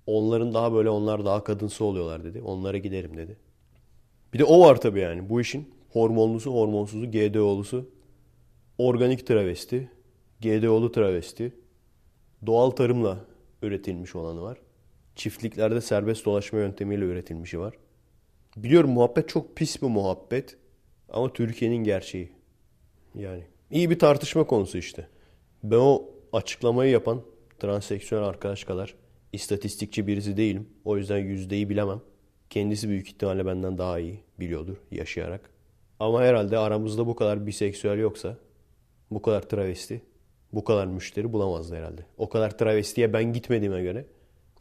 Onların 0.07 0.55
daha 0.55 0.73
böyle 0.73 0.91
onlar 0.91 1.25
daha 1.25 1.45
kadınsı 1.45 1.85
oluyorlar 1.85 2.25
dedi. 2.25 2.43
Onlara 2.43 2.79
giderim 2.79 3.17
dedi. 3.17 3.37
Bir 4.35 4.39
de 4.39 4.45
o 4.45 4.61
var 4.61 4.81
tabii 4.81 5.01
yani. 5.01 5.29
Bu 5.29 5.41
işin 5.41 5.75
hormonlusu, 5.93 6.55
hormonsuzu, 6.55 7.11
GDO'lusu, 7.11 7.91
organik 8.79 9.27
travesti, 9.27 9.91
GDO'lu 10.41 10.93
travesti, 10.93 11.53
doğal 12.47 12.71
tarımla 12.71 13.25
üretilmiş 13.63 14.15
olanı 14.17 14.43
var. 14.43 14.59
Çiftliklerde 15.17 15.81
serbest 15.81 16.27
dolaşma 16.27 16.59
yöntemiyle 16.59 17.05
üretilmişi 17.05 17.59
var. 17.61 17.75
Biliyorum 18.57 18.91
muhabbet 18.91 19.29
çok 19.29 19.57
pis 19.57 19.83
bir 19.83 19.87
muhabbet 19.87 20.57
ama 21.09 21.33
Türkiye'nin 21.33 21.85
gerçeği. 21.85 22.33
Yani 23.15 23.43
iyi 23.71 23.91
bir 23.91 23.99
tartışma 23.99 24.47
konusu 24.47 24.79
işte. 24.79 25.09
Ben 25.63 25.77
o 25.77 26.11
açıklamayı 26.33 26.91
yapan 26.91 27.23
transseksüel 27.59 28.23
arkadaş 28.23 28.65
kadar 28.65 28.95
istatistikçi 29.33 30.07
birisi 30.07 30.37
değilim. 30.37 30.69
O 30.85 30.97
yüzden 30.97 31.19
yüzdeyi 31.19 31.69
bilemem. 31.69 32.01
Kendisi 32.51 32.89
büyük 32.89 33.09
ihtimalle 33.09 33.47
benden 33.47 33.79
daha 33.79 33.99
iyi 33.99 34.21
biliyordur 34.41 34.77
yaşayarak. 34.91 35.51
Ama 36.01 36.23
herhalde 36.23 36.59
aramızda 36.59 37.07
bu 37.07 37.17
kadar 37.17 37.47
biseksüel 37.47 37.99
yoksa, 37.99 38.39
bu 39.11 39.23
kadar 39.23 39.43
travesti, 39.43 40.03
bu 40.53 40.65
kadar 40.65 40.87
müşteri 40.87 41.33
bulamazdı 41.33 41.77
herhalde. 41.77 42.07
O 42.19 42.29
kadar 42.29 42.59
travestiye 42.59 43.13
ben 43.13 43.33
gitmediğime 43.33 43.83
göre 43.83 44.07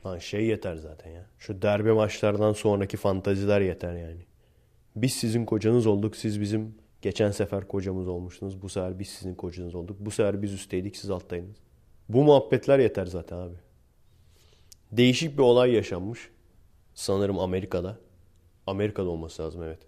lan 0.06 0.18
şey 0.18 0.45
yeter 0.45 0.76
zaten 0.76 1.12
ya. 1.12 1.30
Şu 1.39 1.62
derbe 1.62 1.91
maçlardan 1.91 2.53
sonraki 2.53 2.97
fantaziler 2.97 3.62
yeter 3.62 3.95
yani. 3.95 4.26
Biz 4.95 5.14
sizin 5.14 5.45
kocanız 5.45 5.88
olduk, 5.88 6.16
siz 6.16 6.41
bizim 6.41 6.76
geçen 7.01 7.32
sefer 7.32 7.68
kocamız 7.68 8.08
olmuştunuz. 8.08 8.62
Bu 8.62 8.70
sefer 8.70 8.99
biz 8.99 9.08
sizin 9.08 9.36
kocanız 9.36 9.76
olduk. 9.76 9.97
Bu 9.99 10.12
sefer 10.12 10.41
biz 10.41 10.53
üstteydik, 10.53 10.97
siz 10.97 11.10
alttaydınız. 11.10 11.58
Bu 12.10 12.24
muhabbetler 12.24 12.80
yeter 12.80 13.06
zaten 13.06 13.38
abi. 13.38 13.56
Değişik 14.91 15.38
bir 15.38 15.43
olay 15.43 15.72
yaşanmış. 15.72 16.30
Sanırım 16.93 17.39
Amerika'da. 17.39 17.97
Amerika'da 18.68 19.10
olması 19.10 19.43
lazım 19.43 19.64
evet. 19.64 19.80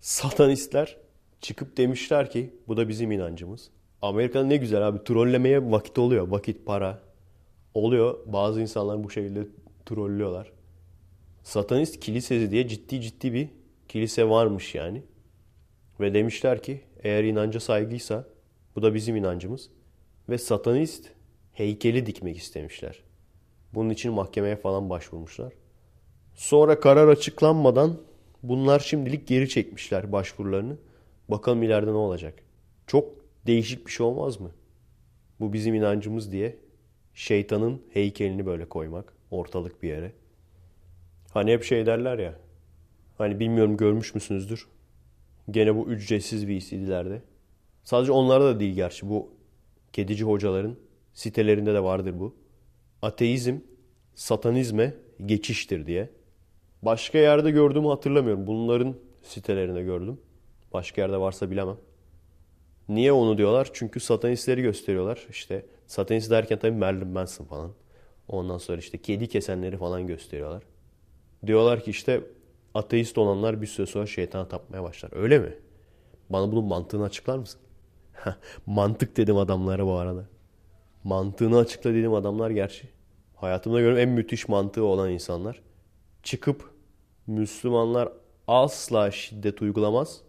Satanistler 0.00 0.96
çıkıp 1.40 1.76
demişler 1.76 2.30
ki 2.30 2.54
bu 2.68 2.76
da 2.76 2.88
bizim 2.88 3.12
inancımız. 3.12 3.70
Amerika'da 4.02 4.44
ne 4.44 4.56
güzel 4.56 4.88
abi 4.88 5.04
trollemeye 5.04 5.70
vakit 5.70 5.98
oluyor. 5.98 6.28
Vakit, 6.28 6.66
para 6.66 7.02
oluyor. 7.74 8.18
Bazı 8.26 8.60
insanlar 8.60 9.04
bu 9.04 9.10
şekilde 9.10 9.46
trollüyorlar. 9.86 10.52
Satanist 11.42 12.00
kilisesi 12.00 12.50
diye 12.50 12.68
ciddi 12.68 13.00
ciddi 13.00 13.32
bir 13.32 13.48
kilise 13.88 14.28
varmış 14.28 14.74
yani. 14.74 15.02
Ve 16.00 16.14
demişler 16.14 16.62
ki 16.62 16.80
eğer 17.02 17.24
inanca 17.24 17.60
saygıysa 17.60 18.24
bu 18.76 18.82
da 18.82 18.94
bizim 18.94 19.16
inancımız. 19.16 19.70
Ve 20.28 20.38
satanist 20.38 21.08
heykeli 21.52 22.06
dikmek 22.06 22.36
istemişler. 22.36 23.02
Bunun 23.74 23.90
için 23.90 24.12
mahkemeye 24.12 24.56
falan 24.56 24.90
başvurmuşlar. 24.90 25.52
Sonra 26.34 26.80
karar 26.80 27.08
açıklanmadan 27.08 27.96
bunlar 28.42 28.80
şimdilik 28.80 29.28
geri 29.28 29.48
çekmişler 29.48 30.12
başvurularını. 30.12 30.76
Bakalım 31.28 31.62
ileride 31.62 31.90
ne 31.90 31.96
olacak. 31.96 32.34
Çok 32.86 33.08
değişik 33.46 33.86
bir 33.86 33.92
şey 33.92 34.06
olmaz 34.06 34.40
mı? 34.40 34.50
Bu 35.40 35.52
bizim 35.52 35.74
inancımız 35.74 36.32
diye 36.32 36.56
şeytanın 37.14 37.82
heykelini 37.92 38.46
böyle 38.46 38.64
koymak 38.64 39.12
ortalık 39.30 39.82
bir 39.82 39.88
yere. 39.88 40.12
Hani 41.30 41.52
hep 41.52 41.64
şey 41.64 41.86
derler 41.86 42.18
ya. 42.18 42.34
Hani 43.18 43.40
bilmiyorum 43.40 43.76
görmüş 43.76 44.14
müsünüzdür. 44.14 44.68
Gene 45.50 45.76
bu 45.76 45.90
ücretsiz 45.90 46.46
VCD'lerde. 46.48 47.22
Sadece 47.84 48.12
onlarda 48.12 48.44
da 48.54 48.60
değil 48.60 48.74
gerçi. 48.74 49.08
Bu 49.08 49.30
kedici 49.92 50.24
hocaların 50.24 50.76
sitelerinde 51.14 51.74
de 51.74 51.82
vardır 51.82 52.20
bu. 52.20 52.34
Ateizm 53.02 53.56
satanizme 54.14 54.94
geçiştir 55.26 55.86
diye. 55.86 56.10
Başka 56.82 57.18
yerde 57.18 57.50
gördüğümü 57.50 57.88
hatırlamıyorum. 57.88 58.46
Bunların 58.46 58.94
sitelerinde 59.22 59.82
gördüm. 59.82 60.20
Başka 60.72 61.00
yerde 61.00 61.16
varsa 61.16 61.50
bilemem. 61.50 61.76
Niye 62.88 63.12
onu 63.12 63.38
diyorlar? 63.38 63.70
Çünkü 63.72 64.00
satanistleri 64.00 64.62
gösteriyorlar. 64.62 65.26
İşte 65.30 65.66
satanist 65.92 66.30
derken 66.30 66.58
tabii 66.58 66.76
Marilyn 66.76 67.08
Manson 67.08 67.44
falan. 67.44 67.72
Ondan 68.28 68.58
sonra 68.58 68.78
işte 68.78 68.98
kedi 68.98 69.28
kesenleri 69.28 69.76
falan 69.76 70.06
gösteriyorlar. 70.06 70.62
Diyorlar 71.46 71.84
ki 71.84 71.90
işte 71.90 72.20
ateist 72.74 73.18
olanlar 73.18 73.62
bir 73.62 73.66
süre 73.66 73.86
sonra 73.86 74.06
şeytana 74.06 74.48
tapmaya 74.48 74.82
başlar. 74.82 75.10
Öyle 75.12 75.38
mi? 75.38 75.54
Bana 76.30 76.52
bunun 76.52 76.64
mantığını 76.64 77.04
açıklar 77.04 77.38
mısın? 77.38 77.60
Mantık 78.66 79.16
dedim 79.16 79.36
adamlara 79.36 79.86
bu 79.86 79.92
arada. 79.92 80.24
Mantığını 81.04 81.58
açıkla 81.58 81.94
dedim 81.94 82.14
adamlar 82.14 82.50
gerçi. 82.50 82.88
Hayatımda 83.36 83.80
gördüğüm 83.80 83.98
en 83.98 84.08
müthiş 84.08 84.48
mantığı 84.48 84.84
olan 84.84 85.10
insanlar. 85.10 85.62
Çıkıp 86.22 86.70
Müslümanlar 87.26 88.08
asla 88.48 89.10
şiddet 89.10 89.62
uygulamaz. 89.62 90.20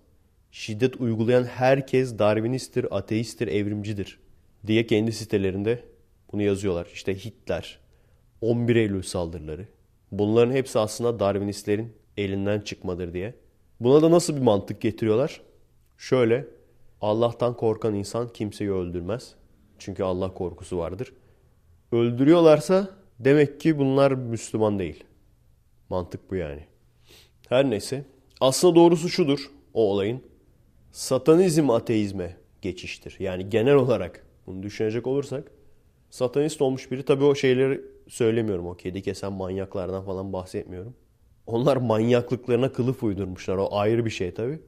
Şiddet 0.51 1.01
uygulayan 1.01 1.43
herkes 1.43 2.19
Darwinisttir, 2.19 2.97
ateisttir, 2.97 3.47
evrimcidir 3.47 4.22
diye 4.67 4.87
kendi 4.87 5.11
sitelerinde 5.11 5.83
bunu 6.31 6.41
yazıyorlar. 6.41 6.87
İşte 6.93 7.15
Hitler, 7.15 7.79
11 8.41 8.75
Eylül 8.75 9.01
saldırıları. 9.01 9.67
Bunların 10.11 10.51
hepsi 10.51 10.79
aslında 10.79 11.19
Darwinistlerin 11.19 11.93
elinden 12.17 12.59
çıkmadır 12.59 13.13
diye. 13.13 13.35
Buna 13.79 14.01
da 14.01 14.11
nasıl 14.11 14.35
bir 14.35 14.41
mantık 14.41 14.81
getiriyorlar? 14.81 15.41
Şöyle, 15.97 16.47
Allah'tan 17.01 17.57
korkan 17.57 17.95
insan 17.95 18.33
kimseyi 18.33 18.71
öldürmez. 18.71 19.35
Çünkü 19.79 20.03
Allah 20.03 20.33
korkusu 20.33 20.77
vardır. 20.77 21.13
Öldürüyorlarsa 21.91 22.89
demek 23.19 23.61
ki 23.61 23.77
bunlar 23.77 24.11
Müslüman 24.11 24.79
değil. 24.79 25.03
Mantık 25.89 26.31
bu 26.31 26.35
yani. 26.35 26.65
Her 27.49 27.69
neyse. 27.69 28.05
Aslında 28.41 28.75
doğrusu 28.75 29.09
şudur 29.09 29.51
o 29.73 29.91
olayın. 29.91 30.23
Satanizm 30.91 31.69
ateizme 31.69 32.37
geçiştir. 32.61 33.15
Yani 33.19 33.49
genel 33.49 33.75
olarak 33.75 34.25
bunu 34.47 34.63
düşünecek 34.63 35.07
olursak 35.07 35.51
satanist 36.09 36.61
olmuş 36.61 36.91
biri 36.91 37.03
tabii 37.03 37.23
o 37.23 37.35
şeyleri 37.35 37.81
söylemiyorum. 38.07 38.67
O 38.67 38.75
kedi 38.75 39.01
kesen 39.01 39.33
manyaklardan 39.33 40.05
falan 40.05 40.33
bahsetmiyorum. 40.33 40.95
Onlar 41.47 41.77
manyaklıklarına 41.77 42.71
kılıf 42.71 43.03
uydurmuşlar. 43.03 43.57
O 43.57 43.77
ayrı 43.77 44.05
bir 44.05 44.09
şey 44.09 44.33
tabii. 44.33 44.59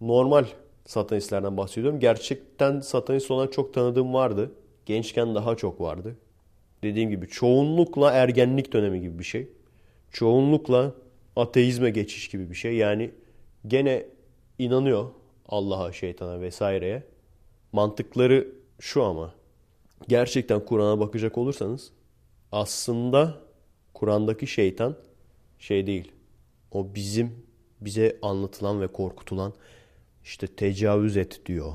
Normal 0.00 0.44
satanistlerden 0.86 1.56
bahsediyorum. 1.56 2.00
Gerçekten 2.00 2.80
satanist 2.80 3.30
olan 3.30 3.46
çok 3.46 3.74
tanıdığım 3.74 4.14
vardı. 4.14 4.52
Gençken 4.86 5.34
daha 5.34 5.56
çok 5.56 5.80
vardı. 5.80 6.16
Dediğim 6.82 7.10
gibi 7.10 7.28
çoğunlukla 7.28 8.12
ergenlik 8.12 8.72
dönemi 8.72 9.00
gibi 9.00 9.18
bir 9.18 9.24
şey. 9.24 9.48
Çoğunlukla 10.10 10.94
ateizme 11.36 11.90
geçiş 11.90 12.28
gibi 12.28 12.50
bir 12.50 12.54
şey. 12.54 12.76
Yani 12.76 13.10
gene 13.66 14.06
inanıyor 14.58 15.10
Allah'a, 15.48 15.92
şeytana 15.92 16.40
vesaireye. 16.40 17.02
Mantıkları 17.72 18.48
şu 18.80 19.02
ama. 19.02 19.34
Gerçekten 20.08 20.64
Kur'an'a 20.64 21.00
bakacak 21.00 21.38
olursanız 21.38 21.92
aslında 22.52 23.38
Kur'an'daki 23.94 24.46
şeytan 24.46 24.96
şey 25.58 25.86
değil. 25.86 26.12
O 26.72 26.94
bizim 26.94 27.46
bize 27.80 28.18
anlatılan 28.22 28.80
ve 28.80 28.86
korkutulan 28.86 29.52
işte 30.24 30.46
tecavüz 30.46 31.16
et 31.16 31.40
diyor. 31.46 31.72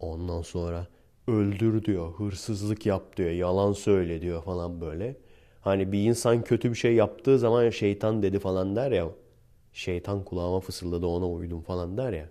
Ondan 0.00 0.42
sonra 0.42 0.86
öldür 1.28 1.84
diyor, 1.84 2.12
hırsızlık 2.14 2.86
yap 2.86 3.16
diyor, 3.16 3.30
yalan 3.30 3.72
söyle 3.72 4.20
diyor 4.20 4.42
falan 4.42 4.80
böyle. 4.80 5.16
Hani 5.60 5.92
bir 5.92 6.04
insan 6.04 6.44
kötü 6.44 6.70
bir 6.70 6.76
şey 6.76 6.94
yaptığı 6.94 7.38
zaman 7.38 7.70
şeytan 7.70 8.22
dedi 8.22 8.38
falan 8.38 8.76
der 8.76 8.92
ya. 8.92 9.08
Şeytan 9.72 10.24
kulağıma 10.24 10.60
fısıldadı 10.60 11.06
ona 11.06 11.30
uydum 11.30 11.62
falan 11.62 11.96
der 11.96 12.12
ya. 12.12 12.28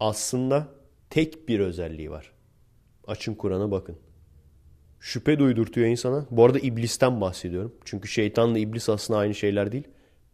Aslında 0.00 0.68
tek 1.10 1.48
bir 1.48 1.60
özelliği 1.60 2.10
var. 2.10 2.32
Açın 3.06 3.34
Kur'an'a 3.34 3.70
bakın. 3.70 3.96
Şüphe 5.00 5.38
duydurtuyor 5.38 5.86
insana. 5.86 6.26
Bu 6.30 6.44
arada 6.44 6.58
iblisten 6.58 7.20
bahsediyorum. 7.20 7.74
Çünkü 7.84 8.08
şeytanla 8.08 8.58
iblis 8.58 8.88
aslında 8.88 9.20
aynı 9.20 9.34
şeyler 9.34 9.72
değil. 9.72 9.88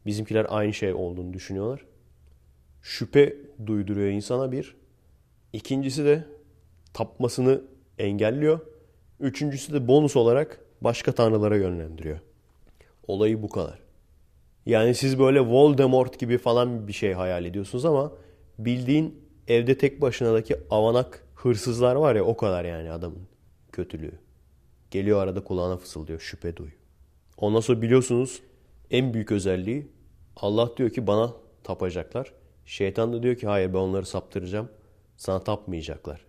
Bizimkiler 0.06 0.46
aynı 0.48 0.72
şey 0.72 0.94
olduğunu 0.94 1.32
düşünüyorlar. 1.32 1.84
Şüphe 2.82 3.36
duyduruyor 3.66 4.08
insana 4.08 4.52
bir. 4.52 4.76
İkincisi 5.52 6.04
de 6.04 6.24
tapmasını 6.94 7.62
engelliyor. 7.98 8.60
Üçüncüsü 9.20 9.72
de 9.72 9.88
bonus 9.88 10.16
olarak 10.16 10.60
başka 10.80 11.12
tanrılara 11.12 11.56
yönlendiriyor. 11.56 12.18
Olayı 13.06 13.42
bu 13.42 13.48
kadar. 13.48 13.78
Yani 14.66 14.94
siz 14.94 15.18
böyle 15.18 15.40
Voldemort 15.40 16.18
gibi 16.18 16.38
falan 16.38 16.88
bir 16.88 16.92
şey 16.92 17.12
hayal 17.12 17.44
ediyorsunuz 17.44 17.84
ama 17.84 18.12
bildiğin 18.58 19.22
evde 19.48 19.78
tek 19.78 20.00
başınadaki 20.00 20.56
avanak 20.70 21.26
hırsızlar 21.44 21.96
var 21.96 22.16
ya 22.16 22.24
o 22.24 22.36
kadar 22.36 22.64
yani 22.64 22.90
adamın 22.90 23.22
kötülüğü. 23.72 24.18
Geliyor 24.90 25.22
arada 25.22 25.44
kulağına 25.44 25.76
fısıldıyor 25.76 26.20
şüphe 26.20 26.56
duy. 26.56 26.70
Ondan 27.36 27.60
sonra 27.60 27.82
biliyorsunuz 27.82 28.42
en 28.90 29.14
büyük 29.14 29.32
özelliği 29.32 29.88
Allah 30.36 30.76
diyor 30.76 30.90
ki 30.90 31.06
bana 31.06 31.32
tapacaklar. 31.64 32.32
Şeytan 32.66 33.12
da 33.12 33.22
diyor 33.22 33.36
ki 33.36 33.46
hayır 33.46 33.74
ben 33.74 33.78
onları 33.78 34.06
saptıracağım. 34.06 34.68
Sana 35.16 35.44
tapmayacaklar. 35.44 36.24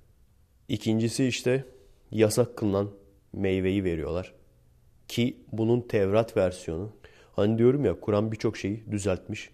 İkincisi 0.68 1.26
işte 1.26 1.66
yasak 2.12 2.58
kılınan 2.58 2.90
meyveyi 3.34 3.84
veriyorlar. 3.84 4.34
Ki 5.08 5.38
bunun 5.52 5.82
Tevrat 5.82 6.38
versiyonu. 6.38 6.92
Hani 7.36 7.58
diyorum 7.58 7.86
ya 7.86 8.00
Kur'an 8.00 8.32
birçok 8.32 8.58
şeyi 8.58 8.92
düzeltmiş. 8.92 9.50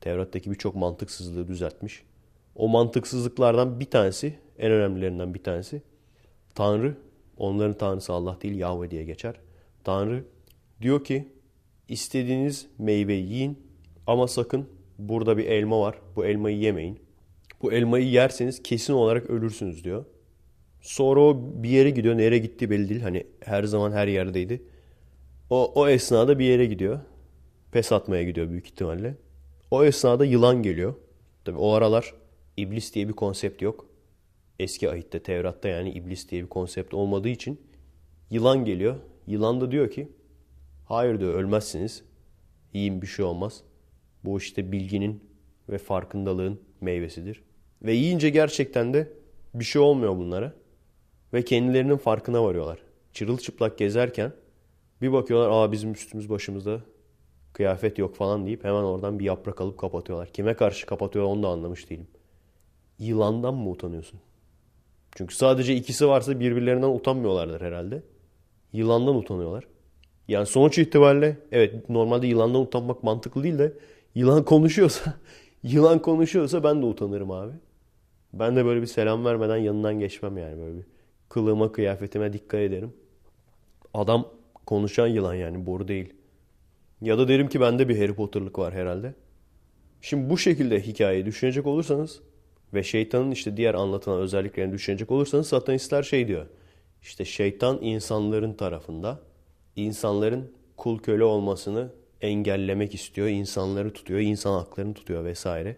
Tevrat'taki 0.00 0.50
birçok 0.50 0.74
mantıksızlığı 0.74 1.48
düzeltmiş. 1.48 2.02
O 2.56 2.68
mantıksızlıklardan 2.68 3.80
bir 3.80 3.90
tanesi, 3.90 4.38
en 4.62 4.72
önemlilerinden 4.72 5.34
bir 5.34 5.42
tanesi 5.42 5.82
Tanrı, 6.54 6.94
onların 7.36 7.78
tanrısı 7.78 8.12
Allah 8.12 8.38
değil 8.42 8.58
Yahve 8.58 8.90
diye 8.90 9.04
geçer. 9.04 9.34
Tanrı 9.84 10.24
diyor 10.82 11.04
ki 11.04 11.28
istediğiniz 11.88 12.66
meyveyi 12.78 13.26
yiyin 13.26 13.58
ama 14.06 14.28
sakın 14.28 14.68
burada 14.98 15.38
bir 15.38 15.44
elma 15.46 15.80
var. 15.80 15.98
Bu 16.16 16.24
elmayı 16.24 16.58
yemeyin. 16.58 16.98
Bu 17.62 17.72
elmayı 17.72 18.08
yerseniz 18.08 18.62
kesin 18.62 18.92
olarak 18.92 19.30
ölürsünüz 19.30 19.84
diyor. 19.84 20.04
Sonra 20.80 21.20
o 21.20 21.40
bir 21.54 21.68
yere 21.68 21.90
gidiyor. 21.90 22.18
Nereye 22.18 22.38
gitti 22.38 22.70
belli 22.70 22.88
değil. 22.88 23.00
Hani 23.00 23.26
her 23.40 23.64
zaman 23.64 23.92
her 23.92 24.06
yerdeydi. 24.06 24.62
O, 25.50 25.72
o 25.74 25.88
esnada 25.88 26.38
bir 26.38 26.44
yere 26.44 26.66
gidiyor. 26.66 27.00
Pes 27.72 27.92
atmaya 27.92 28.22
gidiyor 28.22 28.50
büyük 28.50 28.66
ihtimalle. 28.66 29.14
O 29.70 29.84
esnada 29.84 30.24
yılan 30.24 30.62
geliyor. 30.62 30.94
Tabi 31.44 31.58
o 31.58 31.72
aralar 31.72 32.14
iblis 32.56 32.94
diye 32.94 33.08
bir 33.08 33.12
konsept 33.12 33.62
yok. 33.62 33.91
Eski 34.62 34.90
ahitte, 34.90 35.22
Tevrat'ta 35.22 35.68
yani 35.68 35.90
iblis 35.90 36.28
diye 36.28 36.42
bir 36.42 36.48
konsept 36.48 36.94
olmadığı 36.94 37.28
için 37.28 37.60
yılan 38.30 38.64
geliyor. 38.64 38.96
Yılan 39.26 39.60
da 39.60 39.70
diyor 39.70 39.90
ki 39.90 40.08
hayır 40.88 41.20
diyor 41.20 41.34
ölmezsiniz. 41.34 42.04
Yiyin 42.72 43.02
bir 43.02 43.06
şey 43.06 43.24
olmaz. 43.24 43.62
Bu 44.24 44.38
işte 44.38 44.72
bilginin 44.72 45.24
ve 45.68 45.78
farkındalığın 45.78 46.60
meyvesidir. 46.80 47.42
Ve 47.82 47.92
yiyince 47.92 48.30
gerçekten 48.30 48.94
de 48.94 49.12
bir 49.54 49.64
şey 49.64 49.82
olmuyor 49.82 50.16
bunlara. 50.16 50.54
Ve 51.32 51.44
kendilerinin 51.44 51.96
farkına 51.96 52.44
varıyorlar. 52.44 52.78
Çırılçıplak 53.12 53.78
gezerken 53.78 54.32
bir 55.02 55.12
bakıyorlar 55.12 55.50
aa 55.50 55.72
bizim 55.72 55.92
üstümüz 55.92 56.30
başımızda 56.30 56.80
kıyafet 57.52 57.98
yok 57.98 58.14
falan 58.14 58.46
deyip 58.46 58.64
hemen 58.64 58.82
oradan 58.82 59.18
bir 59.18 59.24
yaprak 59.24 59.60
alıp 59.60 59.78
kapatıyorlar. 59.78 60.28
Kime 60.28 60.54
karşı 60.54 60.86
kapatıyor 60.86 61.24
onu 61.24 61.42
da 61.42 61.48
anlamış 61.48 61.90
değilim. 61.90 62.08
Yılandan 62.98 63.54
mı 63.54 63.70
utanıyorsun? 63.70 64.20
Çünkü 65.16 65.34
sadece 65.34 65.76
ikisi 65.76 66.08
varsa 66.08 66.40
birbirlerinden 66.40 66.88
utanmıyorlardır 66.88 67.60
herhalde. 67.60 68.02
Yılandan 68.72 69.14
utanıyorlar. 69.14 69.64
Yani 70.28 70.46
sonuç 70.46 70.78
itibariyle 70.78 71.36
evet 71.52 71.88
normalde 71.88 72.26
yılandan 72.26 72.60
utanmak 72.60 73.02
mantıklı 73.02 73.42
değil 73.42 73.58
de 73.58 73.72
yılan 74.14 74.44
konuşuyorsa 74.44 75.14
yılan 75.62 76.02
konuşuyorsa 76.02 76.64
ben 76.64 76.82
de 76.82 76.86
utanırım 76.86 77.30
abi. 77.30 77.52
Ben 78.32 78.56
de 78.56 78.64
böyle 78.64 78.82
bir 78.82 78.86
selam 78.86 79.24
vermeden 79.24 79.56
yanından 79.56 79.98
geçmem 79.98 80.38
yani 80.38 80.58
böyle 80.58 80.78
bir 80.78 80.84
kılığıma 81.28 81.72
kıyafetime 81.72 82.32
dikkat 82.32 82.60
ederim. 82.60 82.92
Adam 83.94 84.28
konuşan 84.66 85.06
yılan 85.06 85.34
yani 85.34 85.66
boru 85.66 85.88
değil. 85.88 86.14
Ya 87.00 87.18
da 87.18 87.28
derim 87.28 87.48
ki 87.48 87.60
bende 87.60 87.88
bir 87.88 87.98
Harry 87.98 88.14
Potter'lık 88.14 88.58
var 88.58 88.74
herhalde. 88.74 89.14
Şimdi 90.00 90.30
bu 90.30 90.38
şekilde 90.38 90.80
hikayeyi 90.80 91.26
düşünecek 91.26 91.66
olursanız 91.66 92.20
ve 92.74 92.82
şeytanın 92.82 93.30
işte 93.30 93.56
diğer 93.56 93.74
anlatılan 93.74 94.20
özelliklerini 94.20 94.72
düşünecek 94.72 95.10
olursanız 95.10 95.46
satanistler 95.46 96.02
şey 96.02 96.28
diyor. 96.28 96.46
İşte 97.02 97.24
şeytan 97.24 97.78
insanların 97.82 98.52
tarafında. 98.54 99.20
insanların 99.76 100.52
kul 100.76 100.98
köle 100.98 101.24
olmasını 101.24 101.90
engellemek 102.20 102.94
istiyor. 102.94 103.28
insanları 103.28 103.92
tutuyor, 103.92 104.20
insan 104.20 104.52
haklarını 104.52 104.94
tutuyor 104.94 105.24
vesaire. 105.24 105.76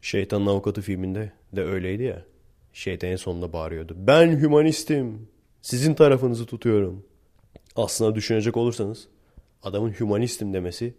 Şeytanın 0.00 0.46
Avukatı 0.46 0.80
filminde 0.80 1.32
de 1.52 1.64
öyleydi 1.64 2.02
ya. 2.02 2.24
Şeytan 2.72 3.10
en 3.10 3.16
sonunda 3.16 3.52
bağırıyordu. 3.52 3.96
Ben 3.98 4.40
hümanistim. 4.40 5.28
Sizin 5.62 5.94
tarafınızı 5.94 6.46
tutuyorum. 6.46 7.04
Aslında 7.76 8.14
düşünecek 8.14 8.56
olursanız 8.56 9.08
adamın 9.62 9.90
hümanistim 9.90 10.54
demesi 10.54 10.94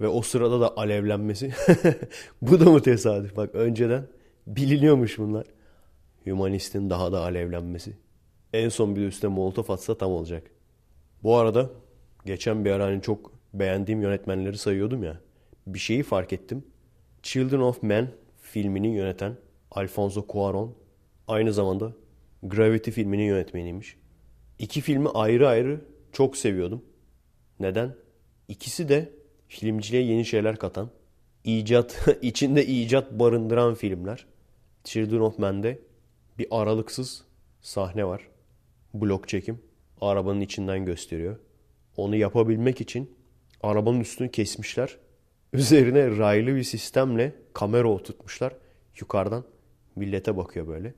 ve 0.00 0.08
o 0.08 0.22
sırada 0.22 0.60
da 0.60 0.76
alevlenmesi 0.76 1.52
bu 2.42 2.60
da 2.60 2.64
mı 2.64 2.82
tesadüf? 2.82 3.36
Bak 3.36 3.54
önceden 3.54 4.06
biliniyormuş 4.46 5.18
bunlar. 5.18 5.46
Hümanistin 6.26 6.90
daha 6.90 7.12
da 7.12 7.20
alevlenmesi. 7.20 7.96
En 8.52 8.68
son 8.68 8.96
bir 8.96 9.00
de 9.00 9.06
üstüne 9.06 9.30
molotof 9.30 9.70
atsa 9.70 9.98
tam 9.98 10.12
olacak. 10.12 10.50
Bu 11.22 11.36
arada 11.36 11.70
geçen 12.26 12.64
bir 12.64 12.70
ara 12.70 12.84
hani 12.84 13.02
çok 13.02 13.32
beğendiğim 13.54 14.02
yönetmenleri 14.02 14.58
sayıyordum 14.58 15.02
ya. 15.02 15.20
Bir 15.66 15.78
şeyi 15.78 16.02
fark 16.02 16.32
ettim. 16.32 16.64
Children 17.22 17.60
of 17.60 17.82
Men 17.82 18.08
filmini 18.42 18.94
yöneten 18.96 19.36
Alfonso 19.70 20.20
Cuarón 20.20 20.70
aynı 21.28 21.52
zamanda 21.52 21.92
Gravity 22.42 22.90
filminin 22.90 23.24
yönetmeniymiş. 23.24 23.96
İki 24.58 24.80
filmi 24.80 25.08
ayrı 25.08 25.48
ayrı 25.48 25.80
çok 26.12 26.36
seviyordum. 26.36 26.84
Neden? 27.60 27.94
İkisi 28.48 28.88
de 28.88 29.12
filmciliğe 29.48 30.02
yeni 30.02 30.24
şeyler 30.24 30.56
katan, 30.56 30.90
icat 31.44 32.08
içinde 32.22 32.66
icat 32.66 33.12
barındıran 33.12 33.74
filmler. 33.74 34.26
Children 34.84 35.20
of 35.20 35.38
Men'de 35.38 35.78
bir 36.38 36.46
aralıksız 36.50 37.24
sahne 37.60 38.04
var. 38.04 38.28
Blok 38.94 39.28
çekim. 39.28 39.62
Arabanın 40.00 40.40
içinden 40.40 40.84
gösteriyor. 40.84 41.38
Onu 41.96 42.16
yapabilmek 42.16 42.80
için 42.80 43.16
arabanın 43.62 44.00
üstünü 44.00 44.30
kesmişler. 44.30 44.96
Üzerine 45.52 46.18
raylı 46.18 46.56
bir 46.56 46.62
sistemle 46.62 47.34
kamera 47.52 47.88
oturtmuşlar. 47.88 48.56
Yukarıdan 49.00 49.44
millete 49.96 50.36
bakıyor 50.36 50.68
böyle. 50.68 50.94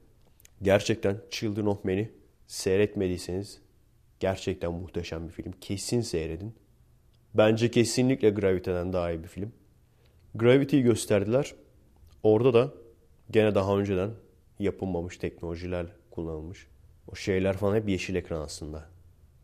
Gerçekten 0.63 1.21
Children 1.31 1.67
of 1.67 1.85
Men'i 1.85 2.11
seyretmediyseniz 2.47 3.61
gerçekten 4.21 4.73
muhteşem 4.73 5.29
bir 5.29 5.33
film. 5.33 5.53
Kesin 5.61 6.01
seyredin. 6.01 6.55
Bence 7.35 7.71
kesinlikle 7.71 8.31
Gravity'den 8.31 8.93
daha 8.93 9.11
iyi 9.11 9.23
bir 9.23 9.29
film. 9.29 9.53
Gravity'yi 10.35 10.83
gösterdiler. 10.83 11.55
Orada 12.23 12.55
da 12.55 12.75
gene 13.31 13.55
daha 13.55 13.79
önceden 13.79 14.11
yapılmamış 14.59 15.17
teknolojiler 15.17 15.87
kullanılmış. 16.11 16.67
O 17.13 17.15
şeyler 17.15 17.57
falan 17.57 17.77
hep 17.77 17.89
yeşil 17.89 18.15
ekran 18.15 18.41
aslında. 18.41 18.87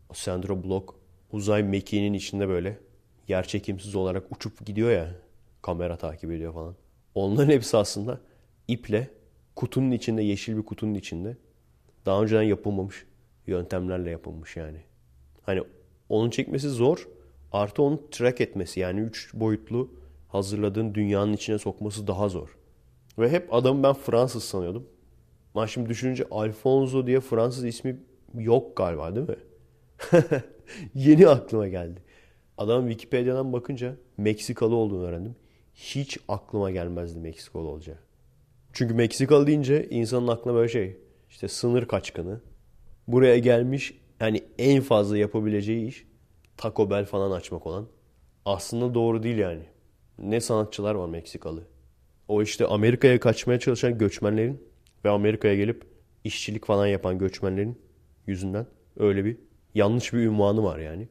O 0.09 0.13
Sandra 0.13 0.63
Block 0.63 0.95
uzay 1.31 1.63
mekiğinin 1.63 2.13
içinde 2.13 2.47
böyle 2.47 2.79
yer 3.27 3.47
çekimsiz 3.47 3.95
olarak 3.95 4.31
uçup 4.31 4.65
gidiyor 4.65 4.91
ya. 4.91 5.15
Kamera 5.61 5.97
takip 5.97 6.31
ediyor 6.31 6.53
falan. 6.53 6.75
Onların 7.15 7.51
hepsi 7.51 7.77
aslında 7.77 8.19
iple 8.67 9.09
kutunun 9.55 9.91
içinde, 9.91 10.23
yeşil 10.23 10.57
bir 10.57 10.65
kutunun 10.65 10.93
içinde 10.93 11.37
daha 12.05 12.21
önceden 12.21 12.41
yapılmamış 12.41 13.05
yöntemlerle 13.47 14.09
yapılmış 14.09 14.55
yani. 14.55 14.77
Hani 15.41 15.61
onun 16.09 16.29
çekmesi 16.29 16.69
zor. 16.69 17.07
Artı 17.51 17.81
onu 17.81 18.09
track 18.11 18.41
etmesi 18.41 18.79
yani 18.79 18.99
üç 18.99 19.33
boyutlu 19.33 19.89
hazırladığın 20.27 20.95
dünyanın 20.95 21.33
içine 21.33 21.57
sokması 21.57 22.07
daha 22.07 22.29
zor. 22.29 22.57
Ve 23.19 23.29
hep 23.29 23.53
adamı 23.53 23.83
ben 23.83 23.93
Fransız 23.93 24.43
sanıyordum. 24.43 24.87
Ben 25.55 25.65
şimdi 25.65 25.89
düşününce 25.89 26.25
Alfonso 26.31 27.07
diye 27.07 27.19
Fransız 27.19 27.65
ismi 27.65 27.99
yok 28.33 28.77
galiba 28.77 29.15
değil 29.15 29.29
mi? 29.29 29.35
Yeni 30.95 31.27
aklıma 31.27 31.67
geldi. 31.67 32.01
Adam 32.57 32.87
Wikipedia'dan 32.87 33.53
bakınca 33.53 33.95
Meksikalı 34.17 34.75
olduğunu 34.75 35.03
öğrendim. 35.03 35.35
Hiç 35.75 36.17
aklıma 36.27 36.71
gelmezdi 36.71 37.19
Meksikalı 37.19 37.67
olacağı. 37.67 37.97
Çünkü 38.73 38.93
Meksikalı 38.93 39.47
deyince 39.47 39.89
insanın 39.89 40.27
aklına 40.27 40.55
böyle 40.55 40.69
şey 40.69 40.97
işte 41.29 41.47
sınır 41.47 41.85
kaçkını. 41.85 42.41
Buraya 43.07 43.37
gelmiş 43.37 43.93
yani 44.19 44.43
en 44.57 44.81
fazla 44.81 45.17
yapabileceği 45.17 45.87
iş 45.87 46.05
Taco 46.57 46.89
Bell 46.89 47.05
falan 47.05 47.31
açmak 47.31 47.67
olan. 47.67 47.87
Aslında 48.45 48.93
doğru 48.93 49.23
değil 49.23 49.37
yani. 49.37 49.63
Ne 50.19 50.41
sanatçılar 50.41 50.95
var 50.95 51.09
Meksikalı. 51.09 51.63
O 52.27 52.41
işte 52.41 52.65
Amerika'ya 52.65 53.19
kaçmaya 53.19 53.59
çalışan 53.59 53.97
göçmenlerin 53.97 54.63
ve 55.05 55.09
Amerika'ya 55.09 55.55
gelip 55.55 55.83
işçilik 56.23 56.65
falan 56.65 56.87
yapan 56.87 57.17
göçmenlerin 57.17 57.81
yüzünden 58.27 58.65
öyle 58.97 59.25
bir 59.25 59.37
yanlış 59.75 60.13
bir 60.13 60.19
ünvanı 60.19 60.63
var 60.63 60.79
yani. 60.79 61.07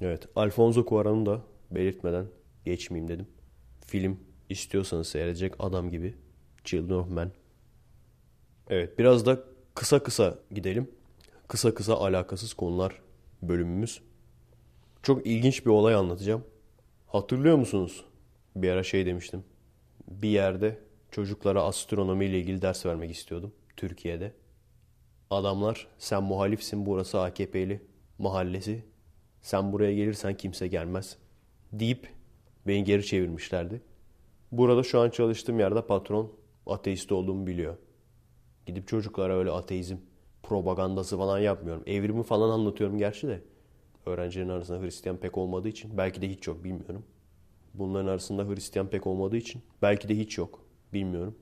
Evet, 0.00 0.28
Alfonso 0.36 0.80
Cuarón'u 0.80 1.26
da 1.26 1.42
belirtmeden 1.70 2.26
geçmeyeyim 2.64 3.08
dedim. 3.08 3.26
Film 3.86 4.20
istiyorsanız 4.48 5.08
seyredecek 5.08 5.54
adam 5.58 5.90
gibi. 5.90 6.14
Children 6.64 6.94
of 6.94 7.10
Men. 7.10 7.32
Evet, 8.68 8.98
biraz 8.98 9.26
da 9.26 9.44
kısa 9.74 10.02
kısa 10.02 10.38
gidelim. 10.50 10.90
Kısa 11.48 11.74
kısa 11.74 11.94
alakasız 11.94 12.54
konular 12.54 13.00
bölümümüz. 13.42 14.00
Çok 15.02 15.26
ilginç 15.26 15.66
bir 15.66 15.70
olay 15.70 15.94
anlatacağım. 15.94 16.44
Hatırlıyor 17.06 17.56
musunuz? 17.56 18.04
Bir 18.56 18.70
ara 18.70 18.82
şey 18.82 19.06
demiştim. 19.06 19.44
Bir 20.08 20.28
yerde 20.28 20.78
çocuklara 21.10 21.62
astronomi 21.62 22.24
ile 22.24 22.38
ilgili 22.38 22.62
ders 22.62 22.86
vermek 22.86 23.10
istiyordum. 23.10 23.52
Türkiye'de. 23.76 24.32
Adamlar 25.30 25.86
sen 25.98 26.22
muhalifsin 26.22 26.86
burası 26.86 27.20
AKP'li 27.20 27.82
mahallesi. 28.18 28.84
Sen 29.42 29.72
buraya 29.72 29.94
gelirsen 29.94 30.36
kimse 30.36 30.68
gelmez. 30.68 31.16
Deyip 31.72 32.08
beni 32.66 32.84
geri 32.84 33.06
çevirmişlerdi. 33.06 33.80
Burada 34.52 34.82
şu 34.82 35.00
an 35.00 35.10
çalıştığım 35.10 35.60
yerde 35.60 35.86
patron 35.86 36.32
ateist 36.66 37.12
olduğumu 37.12 37.46
biliyor. 37.46 37.76
Gidip 38.66 38.88
çocuklara 38.88 39.38
öyle 39.38 39.50
ateizm 39.50 39.96
propagandası 40.42 41.18
falan 41.18 41.38
yapmıyorum. 41.38 41.82
Evrimi 41.86 42.22
falan 42.22 42.50
anlatıyorum 42.50 42.98
gerçi 42.98 43.28
de. 43.28 43.42
Öğrencilerin 44.06 44.48
arasında 44.48 44.80
Hristiyan 44.82 45.16
pek 45.16 45.38
olmadığı 45.38 45.68
için 45.68 45.98
belki 45.98 46.22
de 46.22 46.28
hiç 46.30 46.46
yok 46.46 46.64
bilmiyorum. 46.64 47.04
Bunların 47.78 48.06
arasında 48.06 48.48
Hristiyan 48.48 48.88
pek 48.88 49.06
olmadığı 49.06 49.36
için 49.36 49.62
belki 49.82 50.08
de 50.08 50.18
hiç 50.18 50.38
yok 50.38 50.64
bilmiyorum. 50.92 51.38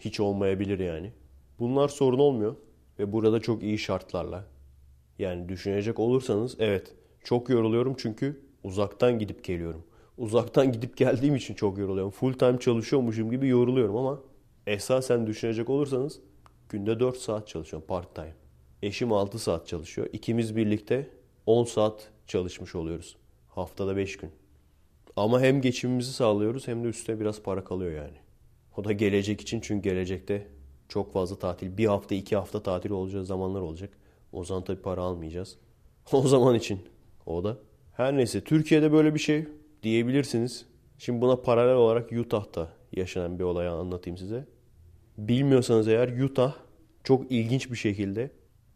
Hiç 0.00 0.20
olmayabilir 0.20 0.78
yani. 0.78 1.12
Bunlar 1.58 1.88
sorun 1.88 2.18
olmuyor 2.18 2.56
ve 2.98 3.12
burada 3.12 3.40
çok 3.40 3.62
iyi 3.62 3.78
şartlarla. 3.78 4.44
Yani 5.18 5.48
düşünecek 5.48 5.98
olursanız 5.98 6.56
evet 6.58 6.94
çok 7.24 7.48
yoruluyorum 7.50 7.94
çünkü 7.98 8.40
uzaktan 8.64 9.18
gidip 9.18 9.44
geliyorum. 9.44 9.84
Uzaktan 10.18 10.72
gidip 10.72 10.96
geldiğim 10.96 11.36
için 11.36 11.54
çok 11.54 11.78
yoruluyorum. 11.78 12.10
Full 12.10 12.32
time 12.32 12.58
çalışıyormuşum 12.58 13.30
gibi 13.30 13.48
yoruluyorum 13.48 13.96
ama 13.96 14.20
esasen 14.66 15.26
düşünecek 15.26 15.70
olursanız 15.70 16.20
günde 16.68 17.00
4 17.00 17.16
saat 17.16 17.48
çalışıyorum 17.48 17.86
part 17.88 18.14
time. 18.14 18.34
Eşim 18.82 19.12
6 19.12 19.38
saat 19.38 19.66
çalışıyor. 19.66 20.08
İkimiz 20.12 20.56
birlikte 20.56 21.10
10 21.46 21.64
saat 21.64 22.10
çalışmış 22.26 22.74
oluyoruz. 22.74 23.16
Haftada 23.48 23.96
5 23.96 24.16
gün. 24.16 24.30
Ama 25.16 25.40
hem 25.40 25.60
geçimimizi 25.60 26.12
sağlıyoruz 26.12 26.68
hem 26.68 26.84
de 26.84 26.88
üstüne 26.88 27.20
biraz 27.20 27.42
para 27.42 27.64
kalıyor 27.64 27.92
yani. 27.92 28.16
O 28.76 28.84
da 28.84 28.92
gelecek 28.92 29.40
için 29.40 29.60
çünkü 29.60 29.88
gelecekte 29.88 30.48
çok 30.88 31.12
fazla 31.12 31.36
tatil. 31.36 31.76
Bir 31.76 31.86
hafta 31.86 32.14
iki 32.14 32.36
hafta 32.36 32.62
tatil 32.62 32.90
olacağı 32.90 33.24
zamanlar 33.24 33.60
olacak. 33.60 33.90
O 34.32 34.44
zaman 34.44 34.64
tabii 34.64 34.82
para 34.82 35.02
almayacağız. 35.02 35.56
O 36.12 36.22
zaman 36.22 36.54
için 36.54 36.80
o 37.26 37.44
da. 37.44 37.58
Her 37.92 38.16
neyse 38.16 38.44
Türkiye'de 38.44 38.92
böyle 38.92 39.14
bir 39.14 39.18
şey 39.18 39.44
diyebilirsiniz. 39.82 40.66
Şimdi 40.98 41.20
buna 41.20 41.36
paralel 41.36 41.74
olarak 41.74 42.12
Utah'ta 42.12 42.68
yaşanan 42.92 43.38
bir 43.38 43.44
olayı 43.44 43.70
anlatayım 43.70 44.16
size. 44.16 44.46
Bilmiyorsanız 45.18 45.88
eğer 45.88 46.20
Utah 46.22 46.54
çok 47.04 47.32
ilginç 47.32 47.70
bir 47.70 47.76
şekilde 47.76 48.30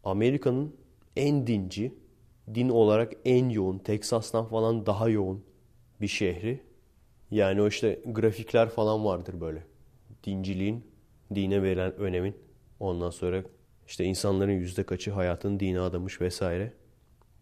Amerika'nın 0.04 0.76
en 1.16 1.46
dinci, 1.46 1.94
din 2.54 2.68
olarak 2.68 3.12
en 3.24 3.48
yoğun, 3.48 3.78
Teksas'tan 3.78 4.44
falan 4.44 4.86
daha 4.86 5.08
yoğun 5.08 5.44
bir 6.00 6.08
şehri. 6.08 6.60
Yani 7.30 7.62
o 7.62 7.68
işte 7.68 8.00
grafikler 8.06 8.68
falan 8.68 9.04
vardır 9.04 9.40
böyle. 9.40 9.62
Dinciliğin, 10.24 10.86
dine 11.34 11.62
verilen 11.62 11.96
önemin. 11.96 12.36
Ondan 12.80 13.10
sonra 13.10 13.42
işte 13.86 14.04
insanların 14.04 14.52
yüzde 14.52 14.82
kaçı 14.82 15.10
hayatını 15.10 15.60
dine 15.60 15.80
adamış 15.80 16.20
vesaire. 16.20 16.72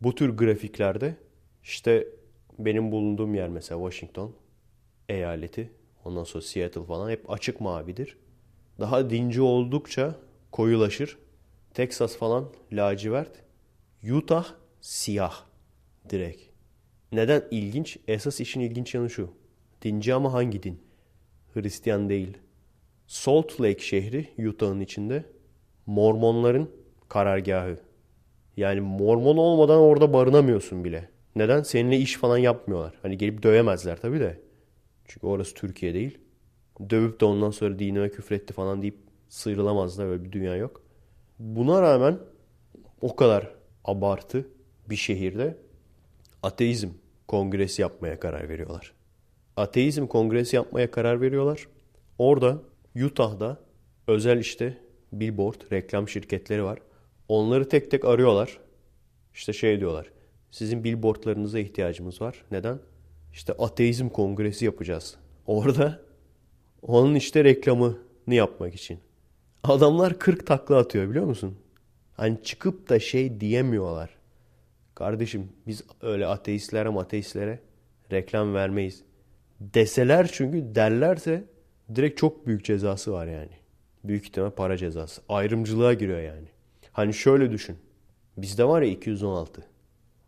Bu 0.01 0.15
tür 0.15 0.37
grafiklerde 0.37 1.17
işte 1.63 2.09
benim 2.59 2.93
bulunduğum 2.93 3.35
yer 3.35 3.49
mesela 3.49 3.91
Washington 3.91 4.33
eyaleti. 5.09 5.71
Ondan 6.05 6.25
sonra 6.25 6.45
Seattle 6.45 6.85
falan 6.85 7.11
hep 7.11 7.31
açık 7.31 7.61
mavidir. 7.61 8.19
Daha 8.81 9.11
dinci 9.11 9.43
oldukça 9.43 10.15
koyulaşır. 10.53 11.19
Texas 11.75 12.17
falan 12.17 12.49
lacivert. 12.73 13.43
Utah 14.13 14.47
siyah 14.81 15.45
direkt. 16.11 16.56
Neden 17.13 17.43
ilginç? 17.51 17.99
Esas 18.09 18.41
işin 18.41 18.61
ilginç 18.61 18.95
yanı 18.95 19.11
şu. 19.11 19.31
Dinci 19.83 20.15
ama 20.15 20.33
hangi 20.33 20.63
din? 20.63 20.81
Hristiyan 21.55 22.09
değil. 22.09 22.39
Salt 23.07 23.61
Lake 23.61 23.83
şehri 23.83 24.49
Utah'ın 24.49 24.81
içinde 24.81 25.25
Mormonların 25.87 26.71
karargahı. 27.09 27.79
Yani 28.57 28.81
Mormon 28.81 29.37
olmadan 29.37 29.79
orada 29.79 30.13
barınamıyorsun 30.13 30.85
bile. 30.85 31.09
Neden? 31.37 31.63
Seninle 31.63 31.97
iş 31.99 32.17
falan 32.17 32.39
yapmıyorlar. 32.39 32.95
Hani 33.03 33.19
gelip 33.19 33.43
dövemezler 33.43 34.01
tabii 34.01 34.21
de. 34.21 34.41
Çünkü 35.05 35.27
orası 35.27 35.55
Türkiye 35.55 35.95
değil. 35.95 36.19
Dövüp 36.91 37.21
de 37.21 37.25
ondan 37.25 37.51
sonra 37.51 37.79
dinime 37.79 38.11
küfretti 38.11 38.53
falan 38.53 38.83
deyip 38.83 38.97
sıyrılamazlar. 39.29 40.07
Öyle 40.07 40.25
bir 40.25 40.33
dünya 40.33 40.57
yok. 40.57 40.83
Buna 41.39 41.83
rağmen 41.83 42.19
o 43.01 43.17
kadar 43.17 43.55
abartı 43.85 44.49
bir 44.91 44.97
şehirde 44.97 45.57
ateizm 46.47 46.89
kongresi 47.29 47.83
yapmaya 47.83 48.21
karar 48.21 48.49
veriyorlar. 48.49 48.93
Ateizm 49.57 50.07
kongresi 50.07 50.57
yapmaya 50.57 50.91
karar 50.91 51.21
veriyorlar. 51.21 51.69
Orada 52.19 52.63
Utah'da 53.05 53.61
özel 54.07 54.39
işte 54.39 54.79
billboard 55.13 55.73
reklam 55.73 56.09
şirketleri 56.09 56.65
var. 56.65 56.79
Onları 57.29 57.69
tek 57.69 57.91
tek 57.91 58.05
arıyorlar. 58.05 58.59
İşte 59.35 59.53
şey 59.53 59.81
diyorlar. 59.81 60.11
Sizin 60.51 60.85
billboardlarınıza 60.85 61.59
ihtiyacımız 61.59 62.21
var. 62.21 62.45
Neden? 62.51 62.79
İşte 63.33 63.53
ateizm 63.53 64.09
kongresi 64.09 64.65
yapacağız. 64.65 65.17
Orada 65.47 66.01
onun 66.83 67.15
işte 67.15 67.45
reklamını 67.45 67.97
yapmak 68.29 68.75
için. 68.75 68.99
Adamlar 69.65 70.19
40 70.19 70.47
takla 70.47 70.77
atıyor 70.77 71.11
biliyor 71.11 71.27
musun? 71.27 71.59
Hani 72.15 72.43
çıkıp 72.43 72.89
da 72.89 73.01
şey 73.01 73.41
diyemiyorlar. 73.41 74.16
Kardeşim 74.97 75.49
biz 75.67 75.85
öyle 76.03 76.27
ateistlere 76.27 76.89
ateistlere 76.89 77.59
reklam 78.13 78.55
vermeyiz. 78.55 79.05
Deseler 79.61 80.31
çünkü 80.33 80.75
derlerse 80.75 81.45
direkt 81.95 82.19
çok 82.19 82.47
büyük 82.47 82.65
cezası 82.65 83.13
var 83.13 83.27
yani. 83.27 83.51
Büyük 84.05 84.25
ihtimal 84.25 84.51
para 84.51 84.77
cezası. 84.77 85.23
Ayrımcılığa 85.29 85.95
giriyor 85.95 86.21
yani. 86.21 86.49
Hani 86.93 87.15
şöyle 87.15 87.51
düşün. 87.51 87.77
Bizde 88.37 88.65
var 88.65 88.83
ya 88.83 88.89
216. 88.89 89.67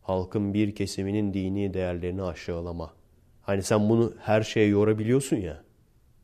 Halkın 0.03 0.55
bir 0.55 0.75
kesiminin 0.75 1.35
dini 1.35 1.75
değerlerini 1.75 2.23
aşağılama. 2.23 2.93
Hani 3.43 3.63
sen 3.63 3.89
bunu 3.89 4.13
her 4.21 4.43
şeye 4.43 4.67
yorabiliyorsun 4.67 5.37
ya. 5.37 5.63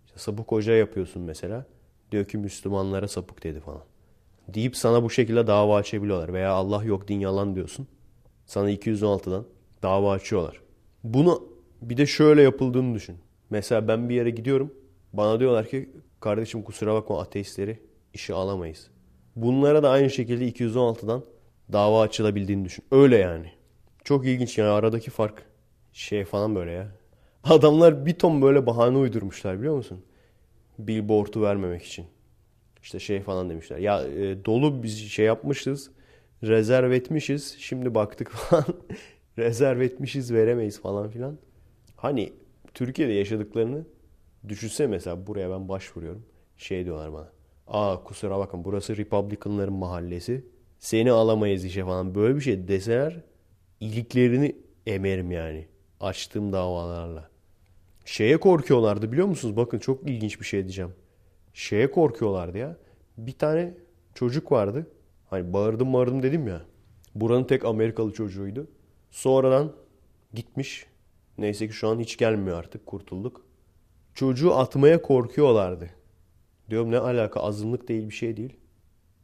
İşte 0.07 0.19
sapık 0.19 0.53
hoca 0.53 0.73
yapıyorsun 0.73 1.23
mesela. 1.23 1.67
Diyor 2.13 2.25
ki 2.25 2.39
Müslümanlara 2.39 3.09
sapık 3.09 3.45
dedi 3.45 3.61
falan. 3.61 3.85
Deyip 4.49 4.77
sana 4.77 5.03
bu 5.03 5.11
şekilde 5.11 5.47
dava 5.47 5.77
açabiliyorlar. 5.77 6.33
Veya 6.33 6.53
Allah 6.53 6.85
yok 6.85 7.09
din 7.09 7.21
yalan 7.21 7.55
diyorsun. 7.55 7.89
Sana 8.47 8.71
216'dan 8.71 9.45
dava 9.83 10.13
açıyorlar. 10.13 10.61
Bunu 11.05 11.49
bir 11.83 11.97
de 11.97 12.07
şöyle 12.07 12.43
yapıldığını 12.43 12.95
düşün. 12.95 13.17
Mesela 13.51 13.89
ben 13.89 14.09
bir 14.09 14.15
yere 14.15 14.31
gidiyorum. 14.31 14.75
Bana 15.13 15.41
diyorlar 15.41 15.69
ki 15.69 15.91
kardeşim 16.21 16.63
kusura 16.63 16.95
bakma 16.95 17.21
ateistleri 17.21 17.79
işe 18.15 18.35
alamayız. 18.35 18.91
Bunlara 19.37 19.83
da 19.83 19.91
aynı 19.91 20.11
şekilde 20.11 20.49
216'dan 20.49 21.25
dava 21.73 22.01
açılabildiğini 22.03 22.65
düşün. 22.65 22.85
Öyle 22.91 23.17
yani. 23.17 23.53
Çok 24.05 24.27
ilginç 24.27 24.59
yani 24.59 24.71
aradaki 24.71 25.11
fark 25.11 25.43
şey 25.93 26.25
falan 26.25 26.55
böyle 26.55 26.71
ya. 26.71 26.89
Adamlar 27.45 28.07
bir 28.07 28.15
ton 28.15 28.43
böyle 28.43 28.67
bahane 28.67 28.99
uydurmuşlar 28.99 29.59
biliyor 29.59 29.77
musun? 29.77 30.05
Billboard'u 30.79 31.43
vermemek 31.43 31.83
için. 31.83 32.07
İşte 32.83 32.99
şey 32.99 33.21
falan 33.21 33.51
demişler. 33.51 33.79
Ya 33.79 34.03
e, 34.03 34.45
dolu 34.45 34.83
biz 34.83 35.11
şey 35.11 35.27
yapmışız. 35.27 35.91
Rezerv 36.43 36.93
etmişiz. 36.93 37.57
Şimdi 37.59 37.95
baktık 37.95 38.31
falan. 38.31 38.65
rezerv 39.39 39.81
etmişiz 39.81 40.33
veremeyiz 40.33 40.81
falan 40.81 41.09
filan. 41.11 41.39
Hani 41.97 42.33
Türkiye'de 42.75 43.13
yaşadıklarını 43.13 43.85
düşünse 44.49 44.87
mesela 44.87 45.27
buraya 45.27 45.51
ben 45.51 45.69
başvuruyorum. 45.69 46.23
Şey 46.59 46.85
diyorlar 46.85 47.13
bana. 47.13 47.33
Aa 47.67 48.03
kusura 48.05 48.39
bakın 48.39 48.65
burası 48.65 48.97
Republicanların 48.97 49.75
mahallesi. 49.75 50.45
Seni 50.79 51.13
alamayız 51.13 51.65
işe 51.65 51.85
falan. 51.85 52.15
Böyle 52.15 52.37
bir 52.37 52.41
şey 52.41 52.69
deseler 52.69 53.21
iliklerini 53.81 54.57
emerim 54.87 55.31
yani. 55.31 55.69
Açtığım 56.01 56.53
davalarla. 56.53 57.31
Şeye 58.05 58.37
korkuyorlardı 58.37 59.13
biliyor 59.13 59.27
musunuz? 59.27 59.57
Bakın 59.57 59.79
çok 59.79 60.11
ilginç 60.11 60.41
bir 60.41 60.45
şey 60.47 60.63
diyeceğim. 60.63 60.93
Şeye 61.55 61.91
korkuyorlardı 61.91 62.59
ya. 62.59 62.77
Bir 63.19 63.33
tane 63.33 63.75
çocuk 64.15 64.53
vardı. 64.53 64.87
Hani 65.31 65.53
bağırdım 65.53 65.93
bağırdım 65.93 66.23
dedim 66.23 66.47
ya. 66.49 66.63
Buranın 67.15 67.45
tek 67.45 67.65
Amerikalı 67.65 68.13
çocuğuydu. 68.13 68.67
Sonradan 69.11 69.73
Gitmiş. 70.35 70.87
Neyse 71.39 71.69
ki 71.69 71.73
şu 71.73 71.89
an 71.89 72.01
hiç 72.01 72.17
gelmiyor 72.17 72.59
artık. 72.59 72.87
Kurtulduk. 72.87 73.45
Çocuğu 74.15 74.55
atmaya 74.55 75.03
korkuyorlardı. 75.03 75.91
Diyorum 76.71 76.91
ne 76.91 76.99
alaka 76.99 77.41
azınlık 77.41 77.89
değil 77.89 78.09
bir 78.09 78.15
şey 78.15 78.37
değil. 78.37 78.57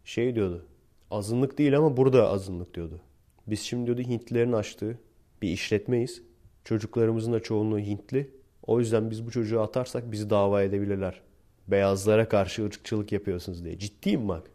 Şey 0.05 0.35
diyordu. 0.35 0.67
Azınlık 1.11 1.59
değil 1.59 1.77
ama 1.77 1.97
burada 1.97 2.29
azınlık 2.29 2.75
diyordu. 2.75 3.01
Biz 3.47 3.61
şimdi 3.61 3.87
diyordu 3.87 4.03
Hintlilerin 4.03 4.53
açtığı 4.53 4.99
bir 5.43 5.49
işletmeyiz. 5.49 6.23
Çocuklarımızın 6.65 7.33
da 7.33 7.41
çoğunluğu 7.41 7.79
Hintli. 7.79 8.31
O 8.67 8.81
yüzden 8.81 9.11
biz 9.11 9.27
bu 9.27 9.31
çocuğu 9.31 9.61
atarsak 9.61 10.13
bizi 10.13 10.31
dava 10.31 10.63
edebilirler. 10.63 11.21
Beyazlara 11.69 12.29
karşı 12.29 12.65
ırkçılık 12.65 13.13
yapıyorsunuz 13.13 13.65
diye. 13.65 13.79
Ciddiyim 13.79 14.29
bak. 14.29 14.51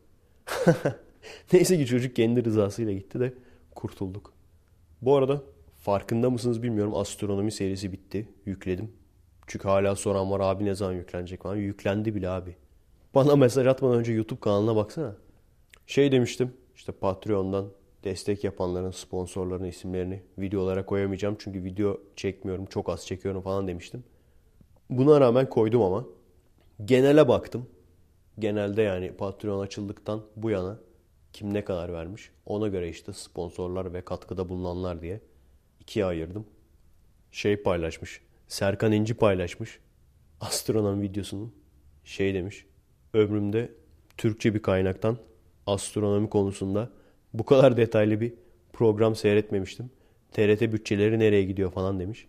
Neyse 1.53 1.77
ki 1.77 1.85
çocuk 1.85 2.15
kendi 2.15 2.45
rızasıyla 2.45 2.93
gitti 2.93 3.19
de 3.19 3.33
kurtulduk. 3.75 4.33
Bu 5.01 5.15
arada 5.15 5.41
farkında 5.77 6.29
mısınız 6.29 6.63
bilmiyorum 6.63 6.95
astronomi 6.95 7.51
serisi 7.51 7.91
bitti. 7.91 8.29
Yükledim. 8.45 8.91
Çünkü 9.47 9.67
hala 9.67 9.95
soran 9.95 10.31
var 10.31 10.39
abi 10.39 10.65
ne 10.65 10.75
zaman 10.75 10.93
yüklenecek 10.93 11.43
falan. 11.43 11.55
Yüklendi 11.55 12.15
bile 12.15 12.29
abi. 12.29 12.55
Bana 13.15 13.35
mesaj 13.35 13.67
atmadan 13.67 13.99
önce 13.99 14.13
YouTube 14.13 14.39
kanalına 14.39 14.75
baksana. 14.75 15.15
Şey 15.87 16.11
demiştim 16.11 16.53
işte 16.75 16.91
Patreon'dan 16.91 17.65
destek 18.03 18.43
yapanların 18.43 18.91
sponsorların 18.91 19.63
isimlerini 19.63 20.21
videolara 20.37 20.85
koyamayacağım. 20.85 21.35
Çünkü 21.39 21.63
video 21.63 21.99
çekmiyorum 22.15 22.65
çok 22.65 22.89
az 22.89 23.07
çekiyorum 23.07 23.41
falan 23.41 23.67
demiştim. 23.67 24.03
Buna 24.89 25.21
rağmen 25.21 25.49
koydum 25.49 25.81
ama. 25.81 26.05
Genele 26.85 27.27
baktım. 27.27 27.67
Genelde 28.39 28.81
yani 28.81 29.11
Patreon 29.11 29.59
açıldıktan 29.59 30.21
bu 30.35 30.49
yana 30.49 30.79
kim 31.35 31.53
ne 31.53 31.65
kadar 31.65 31.93
vermiş. 31.93 32.31
Ona 32.45 32.67
göre 32.67 32.89
işte 32.89 33.13
sponsorlar 33.13 33.93
ve 33.93 34.01
katkıda 34.01 34.49
bulunanlar 34.49 35.01
diye 35.01 35.21
ikiye 35.79 36.05
ayırdım. 36.05 36.45
Şey 37.31 37.57
paylaşmış. 37.57 38.21
Serkan 38.47 38.91
İnci 38.91 39.13
paylaşmış. 39.13 39.79
Astronom 40.41 41.01
videosunu. 41.01 41.51
Şey 42.03 42.33
demiş. 42.33 42.65
Ömrümde 43.13 43.71
Türkçe 44.17 44.53
bir 44.53 44.61
kaynaktan 44.61 45.17
astronomi 45.67 46.29
konusunda 46.29 46.89
bu 47.33 47.45
kadar 47.45 47.77
detaylı 47.77 48.21
bir 48.21 48.33
program 48.73 49.15
seyretmemiştim. 49.15 49.91
TRT 50.31 50.61
bütçeleri 50.61 51.19
nereye 51.19 51.43
gidiyor 51.43 51.71
falan 51.71 51.99
demiş. 51.99 52.27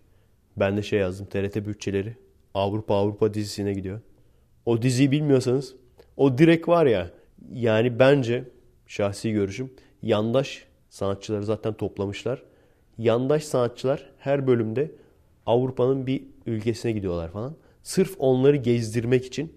Ben 0.57 0.76
de 0.76 0.82
şey 0.82 0.98
yazdım. 0.98 1.26
TRT 1.26 1.57
bütçeleri 1.57 2.16
Avrupa 2.54 2.94
Avrupa 2.94 3.34
dizisine 3.34 3.72
gidiyor. 3.72 4.00
O 4.66 4.82
diziyi 4.82 5.11
bilmiyorsanız 5.11 5.74
o 6.16 6.38
direkt 6.38 6.68
var 6.68 6.86
ya 6.86 7.11
yani 7.52 7.98
bence 7.98 8.55
şahsi 8.87 9.32
görüşüm 9.32 9.70
yandaş 10.03 10.66
sanatçıları 10.89 11.45
zaten 11.45 11.74
toplamışlar. 11.74 12.43
Yandaş 12.99 13.45
sanatçılar 13.45 14.11
her 14.18 14.47
bölümde 14.47 14.93
Avrupa'nın 15.47 16.07
bir 16.07 16.24
ülkesine 16.47 16.93
gidiyorlar 16.93 17.30
falan. 17.30 17.57
Sırf 17.82 18.14
onları 18.18 18.57
gezdirmek 18.57 19.24
için 19.24 19.57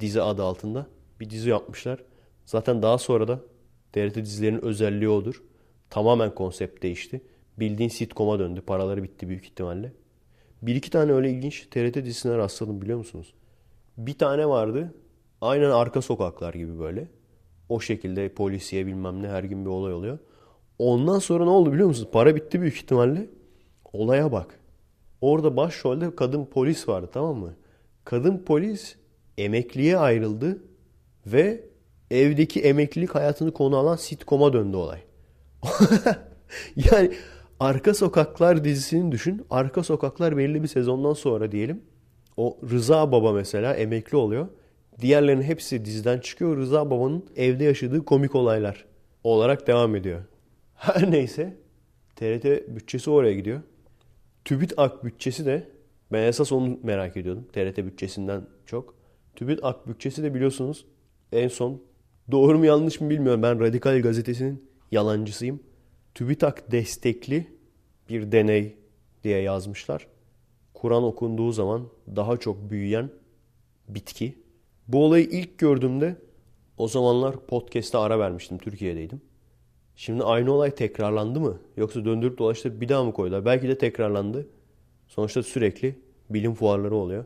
dizi 0.00 0.22
adı 0.22 0.42
altında 0.42 0.86
bir 1.20 1.30
dizi 1.30 1.50
yapmışlar. 1.50 2.04
Zaten 2.44 2.82
daha 2.82 2.98
sonra 2.98 3.28
da 3.28 3.40
TRT 3.92 4.14
dizilerinin 4.14 4.64
özelliği 4.64 5.08
odur. 5.08 5.42
Tamamen 5.90 6.34
konsept 6.34 6.82
değişti. 6.82 7.20
Bildiğin 7.58 7.88
sitcom'a 7.88 8.38
döndü. 8.38 8.60
Paraları 8.60 9.02
bitti 9.02 9.28
büyük 9.28 9.44
ihtimalle. 9.44 9.92
Bir 10.62 10.74
iki 10.74 10.90
tane 10.90 11.12
öyle 11.12 11.30
ilginç 11.30 11.66
TRT 11.70 11.94
dizisine 11.94 12.36
rastladım 12.36 12.82
biliyor 12.82 12.98
musunuz? 12.98 13.34
Bir 13.96 14.18
tane 14.18 14.48
vardı. 14.48 14.94
Aynen 15.40 15.70
arka 15.70 16.02
sokaklar 16.02 16.54
gibi 16.54 16.78
böyle. 16.78 17.08
O 17.68 17.80
şekilde 17.80 18.28
polisiye 18.28 18.86
bilmem 18.86 19.22
ne 19.22 19.28
her 19.28 19.44
gün 19.44 19.64
bir 19.64 19.70
olay 19.70 19.92
oluyor. 19.92 20.18
Ondan 20.78 21.18
sonra 21.18 21.44
ne 21.44 21.50
oldu 21.50 21.72
biliyor 21.72 21.88
musunuz? 21.88 22.08
Para 22.12 22.36
bitti 22.36 22.60
büyük 22.60 22.76
ihtimalle. 22.76 23.26
Olaya 23.92 24.32
bak. 24.32 24.60
Orada 25.20 25.56
başrolde 25.56 26.16
kadın 26.16 26.44
polis 26.44 26.88
vardı 26.88 27.10
tamam 27.12 27.36
mı? 27.36 27.54
Kadın 28.04 28.38
polis 28.38 28.96
emekliye 29.38 29.98
ayrıldı 29.98 30.58
ve 31.26 31.64
evdeki 32.10 32.60
emeklilik 32.60 33.14
hayatını 33.14 33.52
konu 33.52 33.76
alan 33.76 33.96
sitcom'a 33.96 34.52
döndü 34.52 34.76
olay. 34.76 35.00
yani 36.76 37.12
Arka 37.60 37.94
Sokaklar 37.94 38.64
dizisini 38.64 39.12
düşün. 39.12 39.46
Arka 39.50 39.82
Sokaklar 39.82 40.36
belli 40.36 40.62
bir 40.62 40.68
sezondan 40.68 41.12
sonra 41.12 41.52
diyelim. 41.52 41.82
O 42.36 42.58
Rıza 42.70 43.12
Baba 43.12 43.32
mesela 43.32 43.74
emekli 43.74 44.16
oluyor. 44.16 44.48
Diğerlerinin 45.00 45.42
hepsi 45.42 45.84
diziden 45.84 46.18
çıkıyor. 46.18 46.56
Rıza 46.56 46.90
Baba'nın 46.90 47.24
evde 47.36 47.64
yaşadığı 47.64 48.04
komik 48.04 48.34
olaylar 48.34 48.84
olarak 49.24 49.66
devam 49.66 49.96
ediyor. 49.96 50.20
Her 50.74 51.10
neyse 51.10 51.56
TRT 52.16 52.44
bütçesi 52.68 53.10
oraya 53.10 53.34
gidiyor. 53.34 53.60
TÜBİTAK 54.44 55.04
bütçesi 55.04 55.46
de 55.46 55.68
ben 56.12 56.22
esas 56.22 56.52
onu 56.52 56.78
merak 56.82 57.16
ediyordum. 57.16 57.46
TRT 57.52 57.78
bütçesinden 57.78 58.46
çok. 58.66 58.94
TÜBİTAK 59.36 59.88
bütçesi 59.88 60.22
de 60.22 60.34
biliyorsunuz 60.34 60.86
en 61.32 61.48
son 61.48 61.82
doğru 62.30 62.58
mu 62.58 62.66
yanlış 62.66 63.00
mı 63.00 63.10
bilmiyorum. 63.10 63.42
Ben 63.42 63.60
Radikal 63.60 64.02
Gazetesi'nin 64.02 64.64
yalancısıyım. 64.92 65.60
TÜBİTAK 66.14 66.72
destekli 66.72 67.46
bir 68.08 68.32
deney 68.32 68.76
diye 69.24 69.40
yazmışlar. 69.40 70.06
Kur'an 70.74 71.02
okunduğu 71.02 71.52
zaman 71.52 71.88
daha 72.16 72.36
çok 72.36 72.70
büyüyen 72.70 73.10
bitki. 73.88 74.45
Bu 74.88 75.04
olayı 75.04 75.24
ilk 75.24 75.58
gördüğümde 75.58 76.16
o 76.78 76.88
zamanlar 76.88 77.46
podcast'ta 77.46 78.00
ara 78.00 78.18
vermiştim. 78.18 78.58
Türkiye'deydim. 78.58 79.20
Şimdi 79.96 80.24
aynı 80.24 80.52
olay 80.52 80.74
tekrarlandı 80.74 81.40
mı? 81.40 81.60
Yoksa 81.76 82.04
döndürüp 82.04 82.38
dolaştırıp 82.38 82.80
bir 82.80 82.88
daha 82.88 83.04
mı 83.04 83.12
koydular? 83.12 83.44
Belki 83.44 83.68
de 83.68 83.78
tekrarlandı. 83.78 84.48
Sonuçta 85.08 85.42
sürekli 85.42 85.98
bilim 86.30 86.54
fuarları 86.54 86.94
oluyor. 86.94 87.24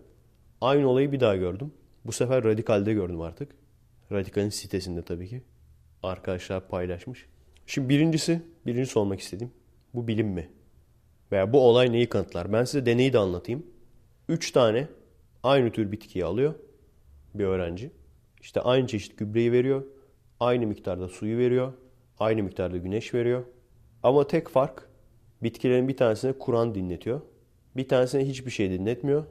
Aynı 0.60 0.88
olayı 0.88 1.12
bir 1.12 1.20
daha 1.20 1.36
gördüm. 1.36 1.72
Bu 2.04 2.12
sefer 2.12 2.44
Radikal'de 2.44 2.92
gördüm 2.92 3.20
artık. 3.20 3.52
Radikal'in 4.12 4.48
sitesinde 4.48 5.02
tabii 5.02 5.28
ki. 5.28 5.42
Arkadaşlar 6.02 6.68
paylaşmış. 6.68 7.26
Şimdi 7.66 7.88
birincisi, 7.88 8.42
birincisi 8.66 8.98
olmak 8.98 9.20
istediğim. 9.20 9.52
Bu 9.94 10.08
bilim 10.08 10.28
mi? 10.28 10.50
Veya 11.32 11.52
bu 11.52 11.60
olay 11.60 11.92
neyi 11.92 12.08
kanıtlar? 12.08 12.52
Ben 12.52 12.64
size 12.64 12.86
deneyi 12.86 13.12
de 13.12 13.18
anlatayım. 13.18 13.66
Üç 14.28 14.52
tane 14.52 14.88
aynı 15.42 15.72
tür 15.72 15.92
bitkiyi 15.92 16.24
alıyor 16.24 16.54
bir 17.34 17.44
öğrenci. 17.44 17.90
İşte 18.40 18.60
aynı 18.60 18.86
çeşit 18.86 19.18
gübreyi 19.18 19.52
veriyor. 19.52 19.84
Aynı 20.40 20.66
miktarda 20.66 21.08
suyu 21.08 21.38
veriyor. 21.38 21.72
Aynı 22.18 22.42
miktarda 22.42 22.76
güneş 22.76 23.14
veriyor. 23.14 23.44
Ama 24.02 24.26
tek 24.26 24.48
fark 24.48 24.88
bitkilerin 25.42 25.88
bir 25.88 25.96
tanesine 25.96 26.32
Kur'an 26.32 26.74
dinletiyor. 26.74 27.20
Bir 27.76 27.88
tanesine 27.88 28.28
hiçbir 28.28 28.50
şey 28.50 28.70
dinletmiyor. 28.70 29.24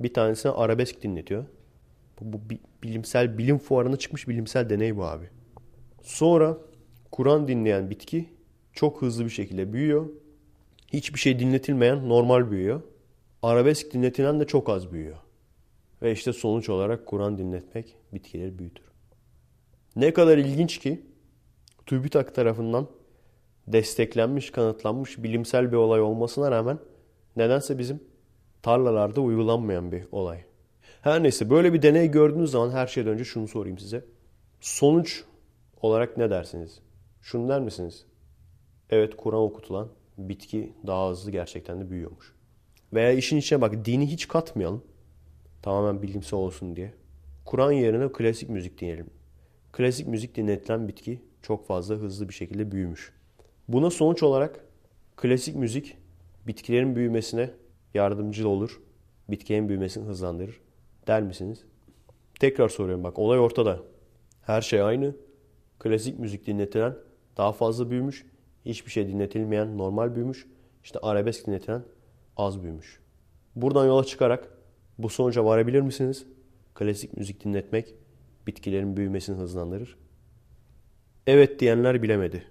Bir 0.00 0.14
tanesine 0.14 0.52
arabesk 0.52 1.02
dinletiyor. 1.02 1.44
Bu, 2.20 2.32
bu 2.32 2.54
bilimsel 2.82 3.38
bilim 3.38 3.58
fuarına 3.58 3.96
çıkmış 3.96 4.28
bilimsel 4.28 4.70
deney 4.70 4.96
bu 4.96 5.04
abi. 5.04 5.28
Sonra 6.02 6.58
Kur'an 7.10 7.48
dinleyen 7.48 7.90
bitki 7.90 8.28
çok 8.72 9.02
hızlı 9.02 9.24
bir 9.24 9.30
şekilde 9.30 9.72
büyüyor. 9.72 10.08
Hiçbir 10.92 11.18
şey 11.18 11.38
dinletilmeyen 11.38 12.08
normal 12.08 12.50
büyüyor. 12.50 12.82
Arabesk 13.42 13.92
dinletilen 13.92 14.40
de 14.40 14.46
çok 14.46 14.68
az 14.68 14.92
büyüyor. 14.92 15.16
Ve 16.02 16.12
işte 16.12 16.32
sonuç 16.32 16.68
olarak 16.68 17.06
Kur'an 17.06 17.38
dinletmek 17.38 17.96
bitkileri 18.14 18.58
büyütür. 18.58 18.84
Ne 19.96 20.12
kadar 20.12 20.38
ilginç 20.38 20.78
ki 20.78 21.06
TÜBİTAK 21.86 22.34
tarafından 22.34 22.88
desteklenmiş, 23.66 24.50
kanıtlanmış 24.50 25.22
bilimsel 25.22 25.72
bir 25.72 25.76
olay 25.76 26.00
olmasına 26.00 26.50
rağmen 26.50 26.78
nedense 27.36 27.78
bizim 27.78 28.00
tarlalarda 28.62 29.20
uygulanmayan 29.20 29.92
bir 29.92 30.04
olay. 30.12 30.44
Her 31.02 31.22
neyse 31.22 31.50
böyle 31.50 31.72
bir 31.72 31.82
deney 31.82 32.10
gördüğünüz 32.10 32.50
zaman 32.50 32.70
her 32.70 32.86
şeyden 32.86 33.12
önce 33.12 33.24
şunu 33.24 33.48
sorayım 33.48 33.78
size. 33.78 34.04
Sonuç 34.60 35.24
olarak 35.82 36.16
ne 36.16 36.30
dersiniz? 36.30 36.80
Şunu 37.20 37.48
der 37.48 37.60
misiniz? 37.60 38.06
Evet 38.90 39.16
Kur'an 39.16 39.40
okutulan 39.40 39.88
bitki 40.18 40.72
daha 40.86 41.10
hızlı 41.10 41.30
gerçekten 41.30 41.80
de 41.80 41.90
büyüyormuş. 41.90 42.34
Veya 42.92 43.12
işin 43.12 43.36
içine 43.36 43.60
bak 43.60 43.84
dini 43.84 44.06
hiç 44.06 44.28
katmayalım. 44.28 44.84
Tamamen 45.62 46.02
bilimsel 46.02 46.38
olsun 46.38 46.76
diye. 46.76 46.92
Kur'an 47.44 47.72
yerine 47.72 48.12
klasik 48.12 48.48
müzik 48.48 48.80
dinleyelim. 48.80 49.10
Klasik 49.72 50.06
müzik 50.06 50.36
dinletilen 50.36 50.88
bitki 50.88 51.22
çok 51.42 51.66
fazla 51.66 51.94
hızlı 51.94 52.28
bir 52.28 52.34
şekilde 52.34 52.72
büyümüş. 52.72 53.12
Buna 53.68 53.90
sonuç 53.90 54.22
olarak 54.22 54.64
klasik 55.16 55.56
müzik 55.56 55.96
bitkilerin 56.46 56.96
büyümesine 56.96 57.50
yardımcı 57.94 58.48
olur. 58.48 58.80
Bitkilerin 59.28 59.68
büyümesini 59.68 60.04
hızlandırır. 60.04 60.60
Der 61.06 61.22
misiniz? 61.22 61.64
Tekrar 62.40 62.68
soruyorum 62.68 63.04
bak 63.04 63.18
olay 63.18 63.38
ortada. 63.38 63.80
Her 64.42 64.62
şey 64.62 64.82
aynı. 64.82 65.16
Klasik 65.78 66.18
müzik 66.18 66.46
dinletilen 66.46 66.94
daha 67.36 67.52
fazla 67.52 67.90
büyümüş. 67.90 68.26
Hiçbir 68.64 68.90
şey 68.90 69.08
dinletilmeyen 69.08 69.78
normal 69.78 70.14
büyümüş. 70.14 70.46
İşte 70.84 70.98
arabesk 70.98 71.46
dinletilen 71.46 71.82
az 72.36 72.62
büyümüş. 72.62 73.00
Buradan 73.56 73.86
yola 73.86 74.04
çıkarak 74.04 74.61
bu 74.98 75.08
sonuca 75.08 75.44
varabilir 75.44 75.80
misiniz? 75.80 76.26
Klasik 76.74 77.16
müzik 77.16 77.44
dinletmek 77.44 77.94
bitkilerin 78.46 78.96
büyümesini 78.96 79.36
hızlandırır. 79.36 79.96
Evet 81.26 81.60
diyenler 81.60 82.02
bilemedi. 82.02 82.44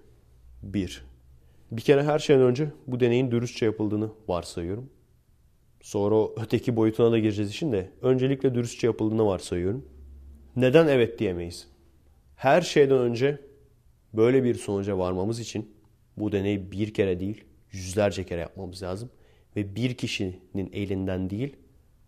1. 0.62 1.04
Bir 1.70 1.82
kere 1.82 2.02
her 2.02 2.18
şeyden 2.18 2.42
önce 2.42 2.68
bu 2.86 3.00
deneyin 3.00 3.30
dürüstçe 3.30 3.66
yapıldığını 3.66 4.10
varsayıyorum. 4.28 4.90
Sonra 5.80 6.42
öteki 6.42 6.76
boyutuna 6.76 7.12
da 7.12 7.18
gireceğiz 7.18 7.50
için 7.50 7.72
de 7.72 7.90
öncelikle 8.02 8.54
dürüstçe 8.54 8.86
yapıldığını 8.86 9.26
varsayıyorum. 9.26 9.88
Neden 10.56 10.88
evet 10.88 11.18
diyemeyiz? 11.18 11.68
Her 12.36 12.62
şeyden 12.62 12.98
önce 12.98 13.38
böyle 14.12 14.44
bir 14.44 14.54
sonuca 14.54 14.98
varmamız 14.98 15.40
için 15.40 15.74
bu 16.16 16.32
deneyi 16.32 16.72
bir 16.72 16.94
kere 16.94 17.20
değil 17.20 17.44
yüzlerce 17.72 18.24
kere 18.24 18.40
yapmamız 18.40 18.82
lazım. 18.82 19.10
Ve 19.56 19.76
bir 19.76 19.94
kişinin 19.94 20.70
elinden 20.72 21.30
değil 21.30 21.56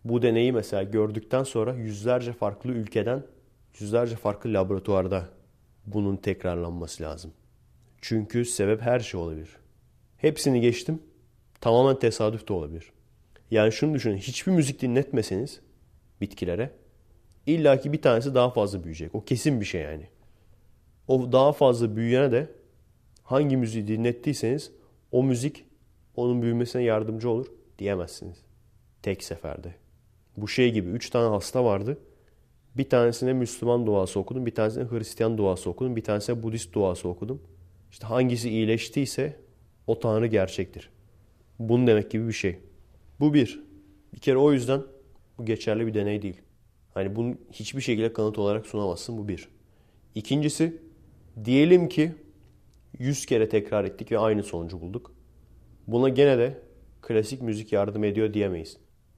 bu 0.05 0.21
deneyi 0.21 0.51
mesela 0.51 0.83
gördükten 0.83 1.43
sonra 1.43 1.73
yüzlerce 1.73 2.33
farklı 2.33 2.71
ülkeden 2.71 3.23
yüzlerce 3.79 4.15
farklı 4.15 4.53
laboratuvarda 4.53 5.29
bunun 5.85 6.15
tekrarlanması 6.15 7.03
lazım. 7.03 7.31
Çünkü 8.01 8.45
sebep 8.45 8.81
her 8.81 8.99
şey 8.99 9.19
olabilir. 9.19 9.49
Hepsini 10.17 10.61
geçtim. 10.61 11.01
Tamamen 11.61 11.99
tesadüf 11.99 12.47
de 12.47 12.53
olabilir. 12.53 12.91
Yani 13.51 13.71
şunu 13.71 13.93
düşünün. 13.93 14.17
Hiçbir 14.17 14.51
müzik 14.51 14.81
dinletmeseniz 14.81 15.61
bitkilere 16.21 16.71
illaki 17.45 17.93
bir 17.93 18.01
tanesi 18.01 18.35
daha 18.35 18.49
fazla 18.49 18.83
büyüyecek. 18.83 19.15
O 19.15 19.23
kesin 19.23 19.61
bir 19.61 19.65
şey 19.65 19.81
yani. 19.81 20.07
O 21.07 21.31
daha 21.31 21.51
fazla 21.53 21.95
büyüyene 21.95 22.31
de 22.31 22.49
hangi 23.23 23.57
müziği 23.57 23.87
dinlettiyseniz 23.87 24.71
o 25.11 25.23
müzik 25.23 25.65
onun 26.15 26.41
büyümesine 26.41 26.83
yardımcı 26.83 27.29
olur 27.29 27.47
diyemezsiniz. 27.79 28.37
Tek 29.01 29.23
seferde. 29.23 29.84
Bu 30.37 30.47
şey 30.47 30.71
gibi 30.71 30.89
3 30.89 31.09
tane 31.09 31.29
hasta 31.29 31.65
vardı. 31.65 31.97
Bir 32.77 32.89
tanesine 32.89 33.33
Müslüman 33.33 33.85
duası 33.87 34.19
okudum, 34.19 34.45
bir 34.45 34.55
tanesine 34.55 34.83
Hristiyan 34.83 35.37
duası 35.37 35.69
okudum, 35.69 35.95
bir 35.95 36.03
tanesine 36.03 36.43
Budist 36.43 36.73
duası 36.73 37.09
okudum. 37.09 37.41
İşte 37.91 38.07
hangisi 38.07 38.49
iyileştiyse 38.49 39.39
o 39.87 39.99
Tanrı 39.99 40.27
gerçektir. 40.27 40.89
Bunun 41.59 41.87
demek 41.87 42.11
gibi 42.11 42.27
bir 42.27 42.33
şey. 42.33 42.59
Bu 43.19 43.33
bir. 43.33 43.63
Bir 44.13 44.19
kere 44.19 44.37
o 44.37 44.51
yüzden 44.53 44.81
bu 45.37 45.45
geçerli 45.45 45.87
bir 45.87 45.93
deney 45.93 46.21
değil. 46.21 46.41
Hani 46.93 47.15
bunu 47.15 47.35
hiçbir 47.51 47.81
şekilde 47.81 48.13
kanıt 48.13 48.39
olarak 48.39 48.65
sunamazsın. 48.65 49.17
Bu 49.17 49.27
bir. 49.27 49.49
İkincisi 50.15 50.81
diyelim 51.45 51.89
ki 51.89 52.11
100 52.99 53.25
kere 53.25 53.49
tekrar 53.49 53.83
ettik 53.83 54.11
ve 54.11 54.19
aynı 54.19 54.43
sonucu 54.43 54.81
bulduk. 54.81 55.11
Buna 55.87 56.09
gene 56.09 56.37
de 56.37 56.57
klasik 57.01 57.41
müzik 57.41 57.71
yardım 57.71 58.03
ediyor 58.03 58.33
diyemeyiz. 58.33 58.77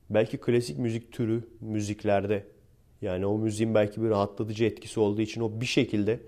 Belki 0.09 0.37
klasik 0.37 0.77
müzik 0.77 1.11
türü 1.11 1.43
müziklerde 1.61 2.47
yani 3.01 3.25
o 3.25 3.37
müziğin 3.37 3.75
belki 3.75 4.03
bir 4.03 4.09
rahatlatıcı 4.09 4.65
etkisi 4.65 4.99
olduğu 4.99 5.21
için 5.21 5.41
o 5.41 5.61
bir 5.61 5.65
şekilde 5.65 6.19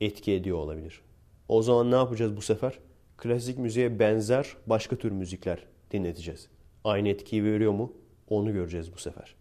etki 0.00 0.32
ediyor 0.32 0.58
olabilir. 0.58 1.00
O 1.48 1.62
zaman 1.62 1.90
ne 1.90 1.94
yapacağız 1.94 2.36
bu 2.36 2.40
sefer? 2.40 2.78
Klasik 3.16 3.58
müziğe 3.58 3.98
benzer 3.98 4.56
başka 4.66 4.96
tür 4.96 5.10
müzikler 5.10 5.58
dinleteceğiz. 5.90 6.48
Aynı 6.84 7.08
etkiyi 7.08 7.44
veriyor 7.44 7.72
mu? 7.72 7.92
Onu 8.28 8.52
göreceğiz 8.52 8.94
bu 8.94 8.98
sefer. 8.98 9.34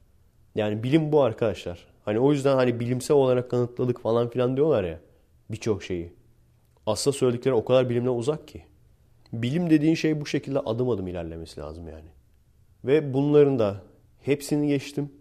Yani 0.56 0.84
bilim 0.84 1.12
bu 1.12 1.22
arkadaşlar. 1.22 1.88
Hani 2.06 2.20
o 2.20 2.32
yüzden 2.32 2.56
hani 2.56 2.80
bilimsel 2.80 3.18
olarak 3.18 3.52
kanıtladık 3.52 4.02
falan 4.02 4.30
filan 4.30 4.56
diyorlar 4.56 4.84
ya 4.84 5.00
birçok 5.52 5.84
şeyi. 5.84 6.14
Aslında 6.86 7.18
söyledikleri 7.18 7.54
o 7.54 7.66
kadar 7.66 7.90
bilimle 7.90 8.10
uzak 8.10 8.48
ki. 8.48 8.66
Bilim 9.34 9.70
dediğin 9.70 9.96
şey 9.96 10.22
bu 10.22 10.26
şekilde 10.26 10.60
adım 10.60 10.90
adım 10.90 11.08
ilerlemesi 11.08 11.60
lazım 11.60 11.88
yani. 11.88 12.10
Ve 12.86 13.14
bunların 13.14 13.60
da 13.60 13.84
hepsini 14.22 14.68
geçtim. 14.68 15.12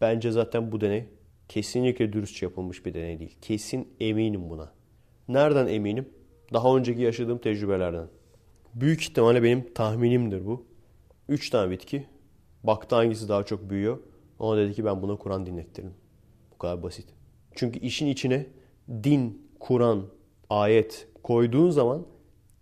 Bence 0.00 0.30
zaten 0.30 0.72
bu 0.72 0.80
deney 0.80 1.04
kesinlikle 1.48 2.12
dürüstçe 2.12 2.46
yapılmış 2.46 2.86
bir 2.86 2.94
deney 2.94 3.18
değil. 3.18 3.36
Kesin 3.42 3.88
eminim 4.00 4.50
buna. 4.50 4.72
Nereden 5.28 5.66
eminim? 5.66 6.08
Daha 6.52 6.76
önceki 6.76 7.02
yaşadığım 7.02 7.38
tecrübelerden. 7.38 8.06
Büyük 8.74 9.02
ihtimalle 9.02 9.42
benim 9.42 9.74
tahminimdir 9.74 10.46
bu. 10.46 10.66
Üç 11.28 11.50
tane 11.50 11.70
bitki. 11.70 12.06
Baktı 12.64 12.96
hangisi 12.96 13.28
daha 13.28 13.42
çok 13.42 13.70
büyüyor. 13.70 13.98
Ona 14.38 14.56
dedi 14.58 14.74
ki 14.74 14.84
ben 14.84 15.02
buna 15.02 15.16
Kur'an 15.16 15.46
dinlettiririm. 15.46 15.94
Bu 16.52 16.58
kadar 16.58 16.82
basit. 16.82 17.06
Çünkü 17.54 17.78
işin 17.78 18.06
içine 18.06 18.46
din, 19.02 19.48
Kur'an, 19.60 20.06
ayet 20.50 21.08
koyduğun 21.22 21.70
zaman 21.70 22.06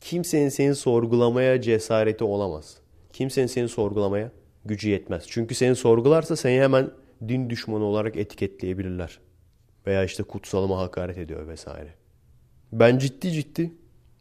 kimsenin 0.01 0.49
seni 0.49 0.75
sorgulamaya 0.75 1.61
cesareti 1.61 2.25
olamaz. 2.25 2.81
Kimsenin 3.13 3.47
seni 3.47 3.69
sorgulamaya 3.69 4.31
gücü 4.69 4.89
yetmez. 4.89 5.25
Çünkü 5.29 5.55
seni 5.55 5.77
sorgularsa 5.77 6.37
seni 6.37 6.61
hemen 6.61 6.91
din 7.29 7.51
düşmanı 7.51 7.85
olarak 7.85 8.17
etiketleyebilirler. 8.17 9.19
Veya 9.87 10.05
işte 10.05 10.23
kutsalıma 10.23 10.79
hakaret 10.79 11.19
ediyor 11.19 11.49
vesaire. 11.49 11.95
Ben 12.73 12.99
ciddi 12.99 13.33
ciddi 13.33 13.73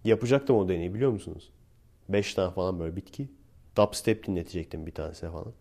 yapacaktım 0.03 0.55
o 0.55 0.69
deneyi 0.69 0.93
biliyor 0.93 1.11
musunuz? 1.11 1.51
Beş 2.09 2.33
tane 2.33 2.53
falan 2.53 2.79
böyle 2.79 2.95
bitki. 2.95 3.29
Dubstep 3.77 4.27
dinletecektim 4.27 4.85
bir 4.85 4.91
tanesine 4.91 5.31
falan. 5.31 5.53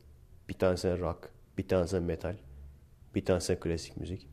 Bir 0.49 0.55
tanesine 0.55 0.99
rock, 0.99 1.31
bir 1.59 1.69
tanesine 1.69 2.01
metal, 2.01 2.37
bir 3.15 3.25
tanesine 3.25 3.61
klasik 3.61 3.97
müzik. 3.97 4.27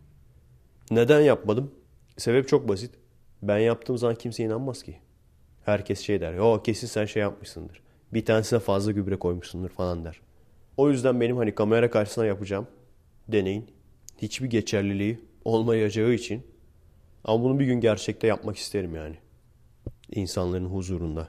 Neden 0.91 1.21
yapmadım? 1.21 1.71
Sebep 2.17 2.47
çok 2.47 2.67
basit. 2.67 2.91
Ben 3.41 3.57
yaptığım 3.57 3.97
zaman 3.97 4.15
kimse 4.15 4.43
inanmaz 4.43 4.83
ki. 4.83 4.95
Herkes 5.65 5.99
şey 5.99 6.21
der. 6.21 6.37
O 6.37 6.63
kesin 6.63 6.87
sen 6.87 7.05
şey 7.05 7.21
yapmışsındır. 7.21 7.81
Bir 8.13 8.25
tanesine 8.25 8.59
fazla 8.59 8.91
gübre 8.91 9.19
koymuşsundur 9.19 9.69
falan 9.69 10.05
der. 10.05 10.21
O 10.77 10.89
yüzden 10.89 11.21
benim 11.21 11.37
hani 11.37 11.55
kamera 11.55 11.89
karşısına 11.89 12.25
yapacağım 12.25 12.67
deneyin 13.27 13.65
hiçbir 14.17 14.49
geçerliliği 14.49 15.19
olmayacağı 15.45 16.11
için 16.11 16.43
ama 17.23 17.43
bunu 17.43 17.59
bir 17.59 17.65
gün 17.65 17.79
gerçekte 17.79 18.27
yapmak 18.27 18.57
isterim 18.57 18.95
yani. 18.95 19.15
İnsanların 20.11 20.65
huzurunda. 20.65 21.27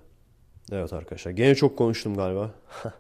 Evet 0.73 0.93
arkadaşlar. 0.93 1.31
Gene 1.31 1.55
çok 1.55 1.79
konuştum 1.79 2.15
galiba. 2.17 2.55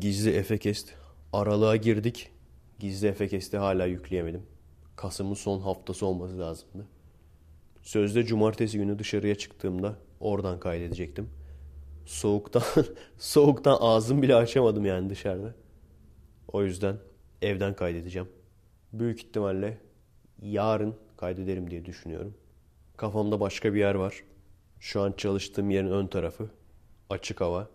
Gizli 0.00 0.30
Efekest. 0.30 0.94
Aralığa 1.32 1.76
girdik. 1.76 2.30
Gizli 2.78 3.08
Efekest'i 3.08 3.58
hala 3.58 3.86
yükleyemedim. 3.86 4.42
Kasım'ın 4.96 5.34
son 5.34 5.60
haftası 5.60 6.06
olması 6.06 6.38
lazımdı. 6.38 6.86
Sözde 7.82 8.24
cumartesi 8.24 8.78
günü 8.78 8.98
dışarıya 8.98 9.34
çıktığımda 9.34 9.96
oradan 10.20 10.60
kaydedecektim. 10.60 11.30
Soğuktan 12.06 12.62
soğuktan 13.18 13.76
ağzım 13.80 14.22
bile 14.22 14.34
açamadım 14.34 14.84
yani 14.84 15.10
dışarıda. 15.10 15.54
O 16.52 16.62
yüzden 16.64 16.96
evden 17.42 17.74
kaydedeceğim. 17.76 18.28
Büyük 18.92 19.18
ihtimalle 19.18 19.78
yarın 20.42 20.94
kaydederim 21.16 21.70
diye 21.70 21.84
düşünüyorum. 21.84 22.34
Kafamda 22.96 23.40
başka 23.40 23.74
bir 23.74 23.78
yer 23.78 23.94
var. 23.94 24.24
Şu 24.80 25.00
an 25.00 25.12
çalıştığım 25.12 25.70
yerin 25.70 25.90
ön 25.90 26.06
tarafı. 26.06 26.50
Açık 27.10 27.40
hava. 27.40 27.68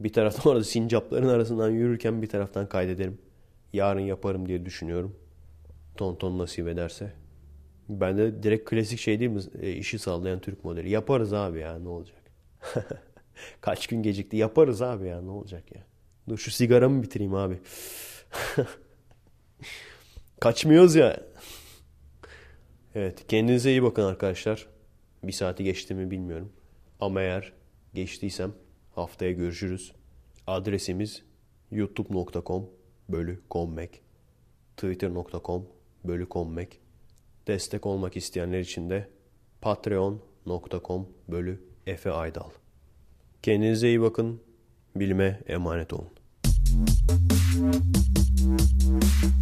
Bir 0.00 0.12
taraftan 0.12 0.52
orada 0.52 0.64
sincapların 0.64 1.28
arasından 1.28 1.70
yürürken 1.70 2.22
bir 2.22 2.28
taraftan 2.28 2.68
kaydederim. 2.68 3.18
Yarın 3.72 4.00
yaparım 4.00 4.48
diye 4.48 4.66
düşünüyorum. 4.66 5.16
Tonton 5.96 6.38
nasip 6.38 6.68
ederse. 6.68 7.12
Ben 7.88 8.18
de 8.18 8.42
direkt 8.42 8.70
klasik 8.70 8.98
şey 8.98 9.20
değil 9.20 9.30
mi? 9.30 9.40
E, 9.60 9.72
işi 9.72 9.98
sallayan 9.98 10.40
Türk 10.40 10.64
modeli. 10.64 10.90
Yaparız 10.90 11.32
abi 11.32 11.58
ya 11.58 11.78
ne 11.78 11.88
olacak? 11.88 12.22
Kaç 13.60 13.86
gün 13.86 14.02
gecikti. 14.02 14.36
Yaparız 14.36 14.82
abi 14.82 15.06
ya 15.06 15.20
ne 15.22 15.30
olacak 15.30 15.72
ya? 15.74 15.82
Dur 16.28 16.38
şu 16.38 16.50
sigaramı 16.50 17.02
bitireyim 17.02 17.34
abi. 17.34 17.58
Kaçmıyoruz 20.40 20.94
ya. 20.94 21.20
Evet 22.94 23.26
kendinize 23.28 23.70
iyi 23.70 23.82
bakın 23.82 24.02
arkadaşlar. 24.02 24.66
Bir 25.22 25.32
saati 25.32 25.64
geçti 25.64 25.94
mi 25.94 26.10
bilmiyorum. 26.10 26.52
Ama 27.00 27.20
eğer 27.20 27.52
geçtiysem 27.94 28.52
haftaya 28.94 29.32
görüşürüz. 29.32 29.92
Adresimiz 30.46 31.22
youtube.com 31.70 32.70
bölü 33.08 33.40
kommek 33.48 34.02
twitter.com 34.76 35.66
bölü 36.04 36.28
kommek 36.28 36.80
Destek 37.46 37.86
olmak 37.86 38.16
isteyenler 38.16 38.60
için 38.60 38.90
de 38.90 39.08
patreon.com 39.60 41.08
bölü 41.28 41.60
Efe 41.86 42.10
Aydal. 42.10 42.50
Kendinize 43.42 43.88
iyi 43.88 44.00
bakın. 44.00 44.40
Bilime 44.96 45.40
emanet 45.46 45.92
olun. 45.92 46.10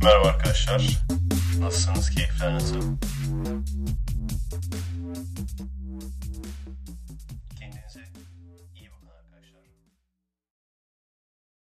Merhaba 0.03 0.29
arkadaşlar. 0.29 0.99
Nasılsınız? 1.61 2.11
Keyifler 2.11 2.55
nasıl? 2.55 2.81
Kendinize 7.61 8.01